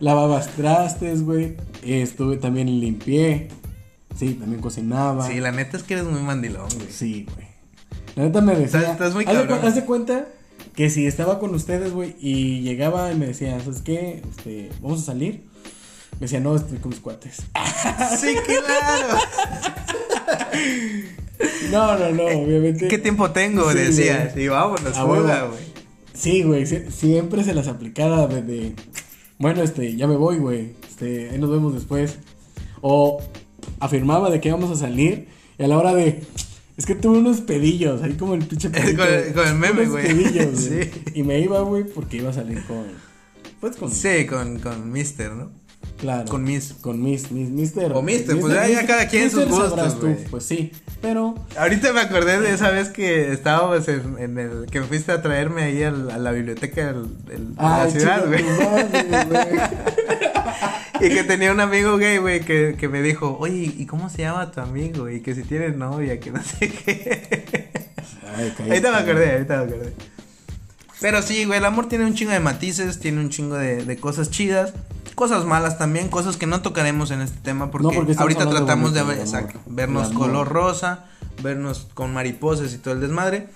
Lavabas 0.00 0.48
trastes, 0.48 1.22
güey. 1.22 1.56
Estuve 1.82 2.36
también 2.36 2.80
limpié. 2.80 3.48
Sí, 4.18 4.34
también 4.34 4.60
cocinaba. 4.60 5.26
Sí, 5.26 5.40
la 5.40 5.52
neta 5.52 5.76
es 5.76 5.82
que 5.82 5.94
eres 5.94 6.06
muy 6.06 6.20
mandilón, 6.20 6.68
güey. 6.74 6.88
Sí, 6.90 7.26
güey. 7.34 7.46
La 8.16 8.24
neta 8.24 8.40
me 8.42 8.54
decía. 8.54 8.80
Estás- 8.80 8.92
estás 8.92 9.14
muy 9.14 9.24
haz 9.24 9.48
de 9.48 9.54
haz 9.54 9.74
de 9.74 9.84
cuenta 9.84 10.26
que 10.74 10.90
si 10.90 11.06
estaba 11.06 11.38
con 11.38 11.54
ustedes, 11.54 11.92
güey, 11.92 12.14
y 12.20 12.60
llegaba 12.60 13.10
y 13.12 13.14
me 13.16 13.26
decía, 13.26 13.58
¿sabes 13.60 13.80
qué? 13.82 14.22
Este, 14.30 14.70
vamos 14.80 15.00
a 15.02 15.04
salir. 15.06 15.44
Me 16.14 16.20
decía, 16.26 16.40
no, 16.40 16.54
estoy 16.54 16.78
con 16.78 16.90
mis 16.90 17.00
cuates. 17.00 17.42
Sí, 18.20 18.34
claro. 18.46 19.18
No, 21.70 21.98
no, 21.98 22.10
no, 22.10 22.24
obviamente. 22.24 22.88
¿Qué 22.88 22.98
tiempo 22.98 23.30
tengo? 23.30 23.70
Sí, 23.72 23.78
Decías. 23.78 24.36
Y 24.36 24.48
vámonos, 24.48 24.96
A 24.96 25.02
fuga, 25.02 25.20
huevo. 25.20 25.48
güey. 25.52 25.62
Sí, 26.14 26.42
güey, 26.42 26.64
sie- 26.66 26.90
siempre 26.90 27.42
se 27.42 27.54
las 27.54 27.66
aplicaba 27.68 28.26
desde, 28.26 28.74
bueno, 29.38 29.62
este, 29.62 29.96
ya 29.96 30.06
me 30.06 30.16
voy, 30.16 30.36
güey, 30.38 30.72
este, 30.88 31.30
ahí 31.30 31.38
nos 31.38 31.50
vemos 31.50 31.74
después. 31.74 32.18
O 32.80 33.20
afirmaba 33.80 34.30
de 34.30 34.40
que 34.40 34.48
íbamos 34.48 34.70
a 34.70 34.76
salir 34.76 35.28
y 35.58 35.62
a 35.62 35.68
la 35.68 35.78
hora 35.78 35.94
de, 35.94 36.20
es 36.76 36.86
que 36.86 36.94
tuve 36.94 37.18
unos 37.18 37.40
pedillos, 37.40 38.02
ahí 38.02 38.12
como 38.14 38.34
el 38.34 38.44
pinche 38.44 38.70
pedito, 38.70 38.98
Con 39.04 39.12
el- 39.12 39.32
con 39.32 39.48
el 39.48 39.54
meme, 39.54 39.80
unos 39.82 39.92
güey. 39.92 40.06
pedillos, 40.08 40.68
güey. 40.68 40.84
Sí. 40.84 40.90
Y 41.14 41.22
me 41.22 41.40
iba, 41.40 41.60
güey, 41.62 41.84
porque 41.84 42.18
iba 42.18 42.30
a 42.30 42.34
salir 42.34 42.62
con, 42.66 42.84
pues 43.60 43.76
con, 43.76 43.90
Sí, 43.90 44.26
con, 44.26 44.58
con 44.58 44.92
Mister, 44.92 45.32
¿no? 45.32 45.50
Claro. 45.98 46.28
con 46.28 46.44
Miss. 46.44 46.74
Con 46.80 47.02
mis, 47.02 47.30
mis, 47.30 47.48
mister. 47.50 47.92
O 47.92 48.02
mister, 48.02 48.38
pues 48.38 48.52
ya- 48.54 48.68
ya 48.68 48.86
cada 48.86 49.08
quien 49.08 49.30
sus 49.30 49.46
mister 49.46 49.68
gustos, 49.70 50.00
tú, 50.00 50.06
güey. 50.08 50.24
Pues 50.30 50.44
sí, 50.44 50.72
pero, 51.00 51.34
Ahorita 51.56 51.92
me 51.92 52.00
acordé 52.00 52.40
de 52.40 52.52
esa 52.52 52.70
vez 52.70 52.88
que 52.88 53.32
estábamos 53.32 53.86
en, 53.88 54.16
en 54.18 54.38
el. 54.38 54.66
que 54.70 54.82
fuiste 54.82 55.12
a 55.12 55.22
traerme 55.22 55.62
ahí 55.64 55.82
al- 55.82 56.10
a 56.10 56.18
la 56.18 56.30
biblioteca 56.32 56.86
del, 56.92 57.24
del- 57.24 57.54
de 57.54 57.62
la 57.62 57.90
ciudad, 57.90 58.26
güey. 58.26 58.44
Y 61.00 61.08
que 61.08 61.24
tenía 61.24 61.50
un 61.50 61.58
amigo 61.58 61.96
gay, 61.96 62.18
güey, 62.18 62.40
que, 62.42 62.76
que 62.78 62.86
me 62.88 63.02
dijo, 63.02 63.36
oye, 63.40 63.72
¿y 63.76 63.86
cómo 63.86 64.08
se 64.08 64.18
llama 64.22 64.52
tu 64.52 64.60
amigo? 64.60 65.10
Y 65.10 65.20
que 65.20 65.34
si 65.34 65.42
tiene 65.42 65.70
novia, 65.70 66.20
que 66.20 66.30
no 66.30 66.40
sé 66.44 66.68
qué. 66.70 67.72
Ay, 68.36 68.52
ahorita 68.68 68.90
me 68.92 68.96
acordé, 68.98 69.32
ahorita 69.32 69.56
me 69.56 69.62
acordé. 69.64 69.92
Pero 71.00 71.20
sí, 71.22 71.44
güey, 71.44 71.58
el 71.58 71.64
amor 71.64 71.88
tiene 71.88 72.04
un 72.04 72.14
chingo 72.14 72.30
de 72.30 72.38
matices, 72.38 73.00
tiene 73.00 73.20
un 73.20 73.30
chingo 73.30 73.56
de, 73.56 73.84
de 73.84 73.96
cosas 73.96 74.30
chidas, 74.30 74.74
cosas 75.14 75.44
malas 75.44 75.78
también, 75.78 76.08
cosas 76.08 76.36
que 76.36 76.46
no 76.46 76.62
tocaremos 76.62 77.10
en 77.10 77.20
este 77.20 77.38
tema 77.40 77.70
porque, 77.70 77.88
No, 77.88 77.94
porque 77.94 78.12
estamos 78.12 78.34
ahorita 78.34 78.50
tratamos 78.50 78.92
de, 78.94 79.02
bonito 79.02 79.08
ver- 79.18 79.26
del 79.26 79.34
amor, 79.34 79.50
exacto, 79.50 79.70
vernos 79.70 80.08
color 80.10 80.48
rosa, 80.48 81.04
vernos 81.42 81.86
con 81.94 82.12
mariposas 82.12 82.72
y 82.74 82.78
todo 82.78 82.94
el 82.94 83.00
desmadre. 83.00 83.48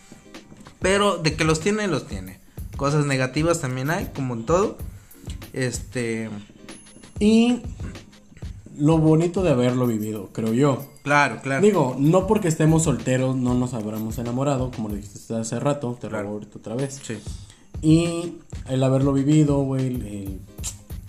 Pero 0.81 1.17
de 1.19 1.35
que 1.37 1.45
los 1.45 1.61
tiene, 1.61 1.87
los 1.89 2.07
tiene. 2.07 2.39
Cosas 2.77 3.07
negativas 3.07 3.61
también 3.61 3.91
hay, 3.91 4.11
como 4.15 4.35
en 4.35 4.45
todo. 4.45 4.77
Este, 5.53 6.29
Y 7.19 7.63
lo 8.77 8.99
bonito 8.99 9.43
de 9.43 9.51
haberlo 9.51 9.87
vivido, 9.87 10.29
creo 10.33 10.53
yo. 10.53 10.85
claro, 11.03 11.41
claro. 11.43 11.63
Digo, 11.63 11.97
no 11.99 12.27
porque 12.27 12.49
estemos 12.49 12.83
solteros 12.83 13.35
no 13.37 13.55
nos 13.55 13.73
habremos 13.73 14.19
enamorado, 14.19 14.71
como 14.71 14.89
lo 14.91 14.95
dijiste 14.97 15.35
hace 15.35 15.59
rato, 15.59 15.97
te 15.99 16.07
lo 16.09 16.11
Claro. 16.11 16.27
hago 16.27 16.35
ahorita 16.35 16.59
otra 16.59 16.75
vez. 16.75 17.01
Sí. 17.03 17.19
Y 17.81 18.39
el 18.69 18.83
haberlo 18.85 19.13
vivido, 19.15 19.61
güey, 19.63 19.87
el, 19.87 20.03
el 20.07 20.41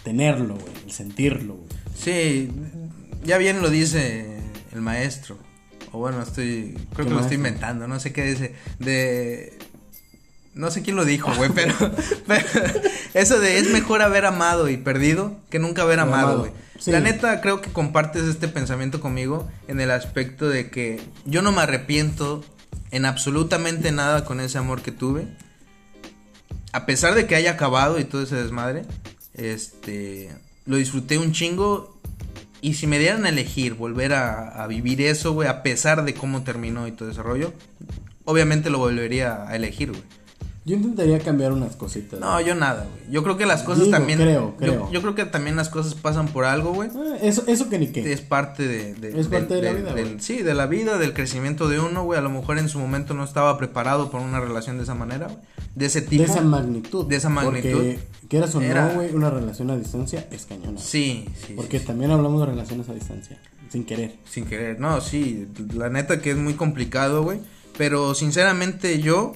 tenerlo, 0.07 0.55
güey, 0.55 0.73
el 0.85 0.91
sentirlo, 0.93 1.55
güey. 1.55 1.67
Sí, 1.93 2.49
ya 3.25 3.37
bien 3.37 3.61
lo 3.61 3.69
dice 3.69 4.37
el 4.71 4.79
maestro. 4.81 5.37
O 5.91 5.99
bueno, 5.99 6.21
estoy. 6.21 6.73
Creo 6.73 6.87
¿Qué 6.89 6.95
que 6.95 7.03
lo 7.03 7.05
maestro? 7.15 7.21
estoy 7.23 7.35
inventando. 7.37 7.87
No 7.89 7.99
sé 7.99 8.13
qué 8.13 8.23
dice. 8.23 8.55
De. 8.79 9.57
No 10.53 10.71
sé 10.71 10.81
quién 10.81 10.95
lo 10.95 11.03
dijo, 11.05 11.31
güey, 11.35 11.51
pero, 11.53 11.73
pero 12.27 12.47
eso 13.13 13.39
de 13.39 13.59
es 13.59 13.69
mejor 13.71 14.01
haber 14.01 14.25
amado 14.25 14.69
y 14.69 14.77
perdido 14.77 15.35
que 15.49 15.59
nunca 15.59 15.81
haber 15.83 15.99
amado, 15.99 16.23
Amado, 16.27 16.39
güey. 16.39 16.51
sí. 16.79 16.91
La 16.91 16.99
neta 17.01 17.41
creo 17.41 17.61
que 17.61 17.69
compartes 17.71 18.23
este 18.23 18.47
pensamiento 18.47 18.99
conmigo 19.01 19.47
en 19.67 19.79
el 19.81 19.91
aspecto 19.91 20.47
de 20.49 20.69
que 20.71 20.99
yo 21.25 21.41
no 21.41 21.51
me 21.51 21.61
arrepiento 21.61 22.43
en 22.91 23.05
absolutamente 23.05 23.91
nada 23.91 24.23
con 24.25 24.39
ese 24.39 24.57
amor 24.57 24.81
que 24.81 24.91
tuve. 24.91 25.27
A 26.73 26.85
pesar 26.85 27.13
de 27.13 27.27
que 27.27 27.35
haya 27.35 27.51
acabado 27.51 27.99
y 27.99 28.03
todo 28.05 28.23
ese 28.23 28.35
desmadre, 28.35 28.83
este, 29.37 30.29
lo 30.65 30.77
disfruté 30.77 31.17
un 31.17 31.31
chingo. 31.31 31.95
Y 32.59 32.73
si 32.73 32.87
me 32.87 32.97
dieran 32.99 33.25
a 33.25 33.29
elegir 33.29 33.75
volver 33.75 34.13
a, 34.13 34.63
a 34.63 34.67
vivir 34.67 34.99
eso, 35.01 35.33
güey, 35.33 35.47
a 35.47 35.61
pesar 35.61 36.03
de 36.05 36.13
cómo 36.15 36.43
terminó 36.43 36.87
y 36.87 36.91
todo 36.91 37.09
ese 37.11 37.21
rollo, 37.21 37.53
obviamente 38.25 38.69
lo 38.71 38.79
volvería 38.79 39.47
a 39.47 39.55
elegir, 39.55 39.91
güey. 39.91 40.03
Yo 40.65 40.75
intentaría 40.75 41.19
cambiar 41.19 41.53
unas 41.53 41.77
cositas. 41.77 42.19
No, 42.19 42.41
yo 42.41 42.53
nada, 42.53 42.87
güey. 42.91 43.13
Yo 43.13 43.23
creo 43.23 43.37
que 43.37 43.45
las 43.45 43.63
cosas 43.63 43.85
Digo, 43.85 43.95
también. 43.95 44.19
creo, 44.19 44.55
creo. 44.57 44.91
Yo, 44.91 45.01
creo 45.01 45.15
que 45.15 45.23
también 45.23 45.55
las 45.55 45.69
cosas 45.69 45.93
pasan 45.95 46.27
por 46.27 46.43
algo, 46.43 46.73
güey. 46.73 46.89
Eh, 46.89 47.19
eso, 47.21 47.43
eso 47.47 47.69
que 47.69 47.79
ni 47.79 47.87
qué. 47.87 48.11
Es 48.11 48.19
parte 48.19 48.67
de, 48.67 48.93
de- 48.95 49.17
Es 49.17 49.27
parte 49.27 49.53
de 49.53 49.61
la 49.61 49.67
del- 49.71 49.77
vida, 49.83 49.93
del- 49.93 50.05
güey. 50.07 50.19
sí, 50.19 50.41
de 50.41 50.53
la 50.53 50.65
vida, 50.65 50.97
del 50.97 51.13
crecimiento 51.13 51.69
de 51.69 51.79
uno, 51.79 52.03
güey. 52.03 52.19
A 52.19 52.21
lo 52.21 52.29
mejor 52.29 52.57
en 52.57 52.67
su 52.67 52.79
momento 52.79 53.13
no 53.13 53.23
estaba 53.23 53.57
preparado 53.57 54.11
por 54.11 54.19
una 54.19 54.41
relación 54.41 54.75
de 54.75 54.83
esa 54.83 54.93
manera, 54.95 55.27
güey. 55.27 55.39
De 55.77 55.85
ese 55.85 56.01
tipo. 56.01 56.23
de 56.23 56.29
esa 56.29 56.41
magnitud. 56.41 57.05
De 57.05 57.15
esa 57.15 57.29
magnitud. 57.29 57.69
Porque, 57.71 57.99
quieras 58.27 58.55
o 58.55 58.61
Era- 58.61 58.87
no, 58.89 58.95
güey, 58.95 59.13
una 59.13 59.29
relación 59.29 59.69
a 59.69 59.77
distancia 59.77 60.27
es 60.31 60.45
cañona. 60.45 60.79
Sí, 60.79 61.25
sí. 61.45 61.53
Porque 61.55 61.79
sí, 61.79 61.85
también 61.85 62.09
hablamos 62.11 62.39
de 62.39 62.47
relaciones 62.47 62.89
a 62.89 62.93
distancia, 62.93 63.39
sin 63.69 63.85
querer. 63.85 64.15
Sin 64.29 64.45
querer. 64.45 64.79
No, 64.79 65.01
sí. 65.01 65.47
La 65.75 65.89
neta 65.89 66.19
que 66.21 66.31
es 66.31 66.37
muy 66.37 66.53
complicado, 66.55 67.23
güey. 67.23 67.39
Pero 67.77 68.15
sinceramente 68.15 68.99
yo. 69.01 69.33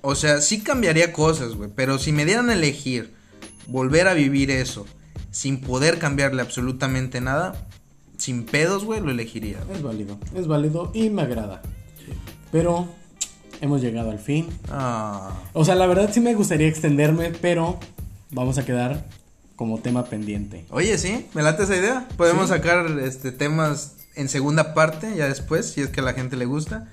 O 0.00 0.14
sea, 0.14 0.40
sí 0.40 0.60
cambiaría 0.62 1.12
cosas, 1.12 1.54
güey. 1.54 1.70
Pero 1.76 1.98
si 1.98 2.10
me 2.12 2.24
dieran 2.24 2.48
a 2.50 2.54
elegir 2.54 3.12
volver 3.68 4.08
a 4.08 4.14
vivir 4.14 4.50
eso 4.50 4.86
sin 5.30 5.60
poder 5.60 5.98
cambiarle 5.98 6.42
absolutamente 6.42 7.20
nada, 7.20 7.68
sin 8.16 8.44
pedos, 8.44 8.84
güey, 8.84 9.00
lo 9.00 9.10
elegiría. 9.10 9.58
Es 9.72 9.82
válido, 9.82 10.18
es 10.34 10.46
válido 10.46 10.90
y 10.94 11.10
me 11.10 11.22
agrada. 11.22 11.62
Pero 12.50 12.88
hemos 13.62 13.80
llegado 13.80 14.10
al 14.10 14.18
fin. 14.18 14.48
Ah. 14.70 15.30
O 15.54 15.64
sea, 15.64 15.74
la 15.74 15.86
verdad 15.86 16.10
sí 16.12 16.20
me 16.20 16.34
gustaría 16.34 16.68
extenderme, 16.68 17.30
pero 17.40 17.78
vamos 18.30 18.58
a 18.58 18.64
quedar 18.66 19.06
como 19.56 19.78
tema 19.78 20.04
pendiente. 20.04 20.66
Oye, 20.70 20.98
sí, 20.98 21.26
me 21.32 21.42
late 21.42 21.62
esa 21.62 21.76
idea. 21.76 22.06
Podemos 22.18 22.48
Sí. 22.48 22.54
sacar 22.56 22.86
este 23.02 23.32
temas 23.32 23.94
en 24.14 24.28
segunda 24.28 24.74
parte, 24.74 25.14
ya 25.16 25.26
después, 25.28 25.70
si 25.70 25.80
es 25.80 25.88
que 25.88 26.00
a 26.00 26.04
la 26.04 26.12
gente 26.12 26.36
le 26.36 26.44
gusta. 26.44 26.88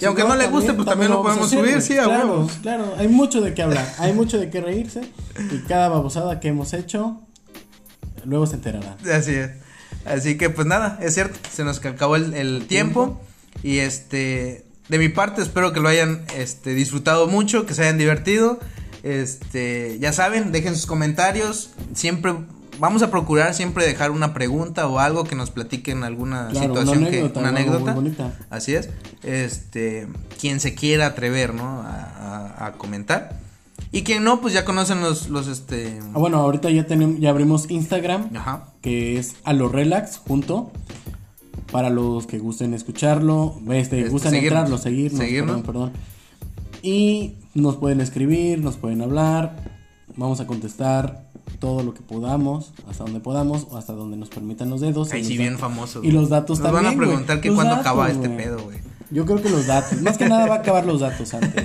Y 0.00 0.04
aunque 0.06 0.22
no, 0.22 0.34
le 0.36 0.46
guste, 0.46 0.72
pues 0.72 0.86
también 0.88 1.10
lo 1.10 1.22
podemos 1.22 1.46
hacer, 1.48 1.58
subir, 1.58 1.82
sí, 1.82 1.98
a 1.98 2.04
claro, 2.04 2.28
huevos. 2.30 2.52
Claro, 2.62 2.94
hay 2.96 3.08
mucho 3.08 3.40
de 3.40 3.52
qué 3.52 3.62
hablar, 3.62 3.86
hay 3.98 4.12
mucho 4.12 4.38
de 4.38 4.48
qué 4.50 4.60
reírse. 4.60 5.02
Y 5.50 5.58
cada 5.66 5.88
babosada 5.88 6.40
que 6.40 6.48
hemos 6.48 6.72
hecho, 6.72 7.20
luego 8.24 8.46
se 8.46 8.54
enterarán. 8.54 8.96
Así 9.12 9.32
es. 9.34 9.50
Así 10.04 10.38
que 10.38 10.48
pues 10.50 10.66
nada, 10.66 10.98
es 11.02 11.14
cierto, 11.14 11.38
se 11.50 11.64
nos 11.64 11.84
acabó 11.84 12.16
el, 12.16 12.34
el 12.34 12.66
tiempo. 12.66 13.20
Y 13.62 13.78
este, 13.78 14.64
de 14.88 14.98
mi 14.98 15.08
parte 15.08 15.42
espero 15.42 15.72
que 15.72 15.80
lo 15.80 15.88
hayan 15.88 16.24
este, 16.36 16.74
disfrutado 16.74 17.26
mucho, 17.26 17.66
que 17.66 17.74
se 17.74 17.82
hayan 17.82 17.98
divertido. 17.98 18.58
Este, 19.02 19.98
ya 20.00 20.12
saben, 20.12 20.50
dejen 20.52 20.74
sus 20.74 20.86
comentarios. 20.86 21.70
Siempre, 21.94 22.34
vamos 22.78 23.02
a 23.02 23.10
procurar 23.10 23.54
siempre 23.54 23.86
dejar 23.86 24.10
una 24.10 24.32
pregunta 24.34 24.86
o 24.88 24.98
algo 24.98 25.24
que 25.24 25.36
nos 25.36 25.50
platiquen 25.50 26.04
alguna 26.04 26.48
Claro, 26.50 26.72
una 26.72 26.80
situación 26.80 27.04
que, 27.04 27.18
anécdota, 27.18 27.40
una 27.40 27.52
muy 27.52 27.60
anécdota. 27.60 27.92
bonita. 27.94 28.32
Así 28.50 28.74
es. 28.74 28.88
Este, 29.22 30.06
quien 30.40 30.58
se 30.60 30.74
quiera 30.74 31.06
atrever, 31.06 31.54
¿no? 31.54 31.82
A, 31.82 32.54
a- 32.58 32.66
a 32.66 32.72
comentar. 32.72 33.38
Y 33.92 34.02
quien 34.02 34.24
no, 34.24 34.40
pues 34.40 34.52
ya 34.54 34.64
conocen 34.64 35.00
los, 35.00 35.28
los 35.28 35.46
este. 35.46 35.98
Ah, 36.14 36.18
bueno, 36.18 36.38
ahorita 36.38 36.68
ya 36.70 36.86
tenemos, 36.86 37.20
ya 37.20 37.30
abrimos 37.30 37.70
Instagram, 37.70 38.30
Ajá. 38.36 38.64
que 38.82 39.18
es 39.18 39.34
a 39.44 39.52
lo 39.52 39.68
relax 39.68 40.16
junto. 40.16 40.72
Para 41.72 41.90
los 41.90 42.26
que 42.26 42.38
gusten 42.38 42.74
escucharlo, 42.74 43.56
este, 43.70 44.00
Este, 44.00 44.08
gustan 44.10 44.32
seguirnos, 44.32 44.58
entrarlo, 44.60 44.78
seguirnos, 44.78 45.20
seguirnos. 45.20 45.62
perdón, 45.62 45.90
perdón. 45.92 45.92
Y 46.82 47.34
nos 47.54 47.76
pueden 47.76 48.00
escribir, 48.00 48.58
nos 48.60 48.76
pueden 48.76 49.00
hablar, 49.02 49.56
vamos 50.16 50.40
a 50.40 50.46
contestar 50.46 51.24
todo 51.58 51.82
lo 51.82 51.94
que 51.94 52.02
podamos, 52.02 52.72
hasta 52.88 53.04
donde 53.04 53.20
podamos, 53.20 53.66
o 53.70 53.76
hasta 53.76 53.92
donde 53.94 54.16
nos 54.16 54.28
permitan 54.28 54.68
los 54.70 54.80
dedos. 54.80 55.10
y 55.10 55.16
Ahí 55.16 55.20
los 55.22 55.28
sí, 55.28 55.38
bien 55.38 55.58
famoso. 55.58 56.02
Y 56.04 56.10
los 56.12 56.28
datos 56.28 56.58
Nos 56.60 56.70
también. 56.70 56.84
van 56.84 56.94
a 56.94 56.96
preguntar 57.06 57.40
que 57.40 57.52
cuándo 57.52 57.74
acaba 57.74 58.10
este 58.10 58.28
pedo, 58.28 58.62
güey. 58.62 58.78
Yo 59.10 59.24
creo 59.26 59.40
que 59.42 59.48
los 59.50 59.66
datos. 59.66 60.00
Más 60.02 60.18
que 60.18 60.28
nada 60.28 60.46
va 60.46 60.56
a 60.56 60.58
acabar 60.58 60.84
los 60.86 61.00
datos 61.00 61.32
antes. 61.34 61.64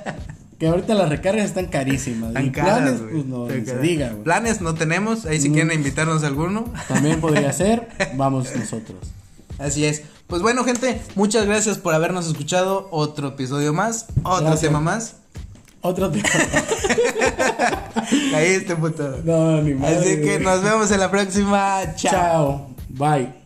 que 0.58 0.66
ahorita 0.68 0.94
las 0.94 1.08
recargas 1.08 1.46
están 1.46 1.66
carísimas. 1.66 2.32
Y 2.42 2.50
caras, 2.50 2.78
planes, 2.80 3.00
pues 3.10 3.26
no, 3.26 3.46
ni 3.48 3.66
se 3.66 3.78
diga, 3.78 4.10
güey. 4.10 4.22
Planes 4.24 4.60
no 4.60 4.74
tenemos, 4.74 5.26
ahí 5.26 5.40
si 5.40 5.50
Mm. 5.50 5.52
quieren 5.52 5.72
invitarnos 5.78 6.22
a 6.24 6.26
alguno. 6.28 6.64
También 6.88 7.20
podría 7.20 7.52
ser, 7.52 7.88
vamos 8.16 8.48
nosotros. 8.56 8.98
Así 9.58 9.84
es. 9.84 10.02
Pues 10.26 10.42
bueno, 10.42 10.64
gente, 10.64 11.00
muchas 11.14 11.46
gracias 11.46 11.78
por 11.78 11.94
habernos 11.94 12.26
escuchado. 12.26 12.88
Otro 12.90 13.28
episodio 13.28 13.72
más, 13.72 14.06
otro 14.22 14.46
Gracias. 14.46 14.60
tema 14.60 14.80
más. 14.80 15.16
Otro 15.82 16.10
tema. 16.10 16.28
Caíste, 18.32 18.74
puto. 18.80 19.18
No, 19.24 19.60
ni 19.62 19.74
madre, 19.74 19.96
Así 19.98 20.20
que 20.22 20.38
nos 20.40 20.62
vemos 20.62 20.90
en 20.90 21.00
la 21.00 21.10
próxima. 21.10 21.94
Chao. 21.96 22.12
Chao. 22.12 22.70
Bye. 22.88 23.43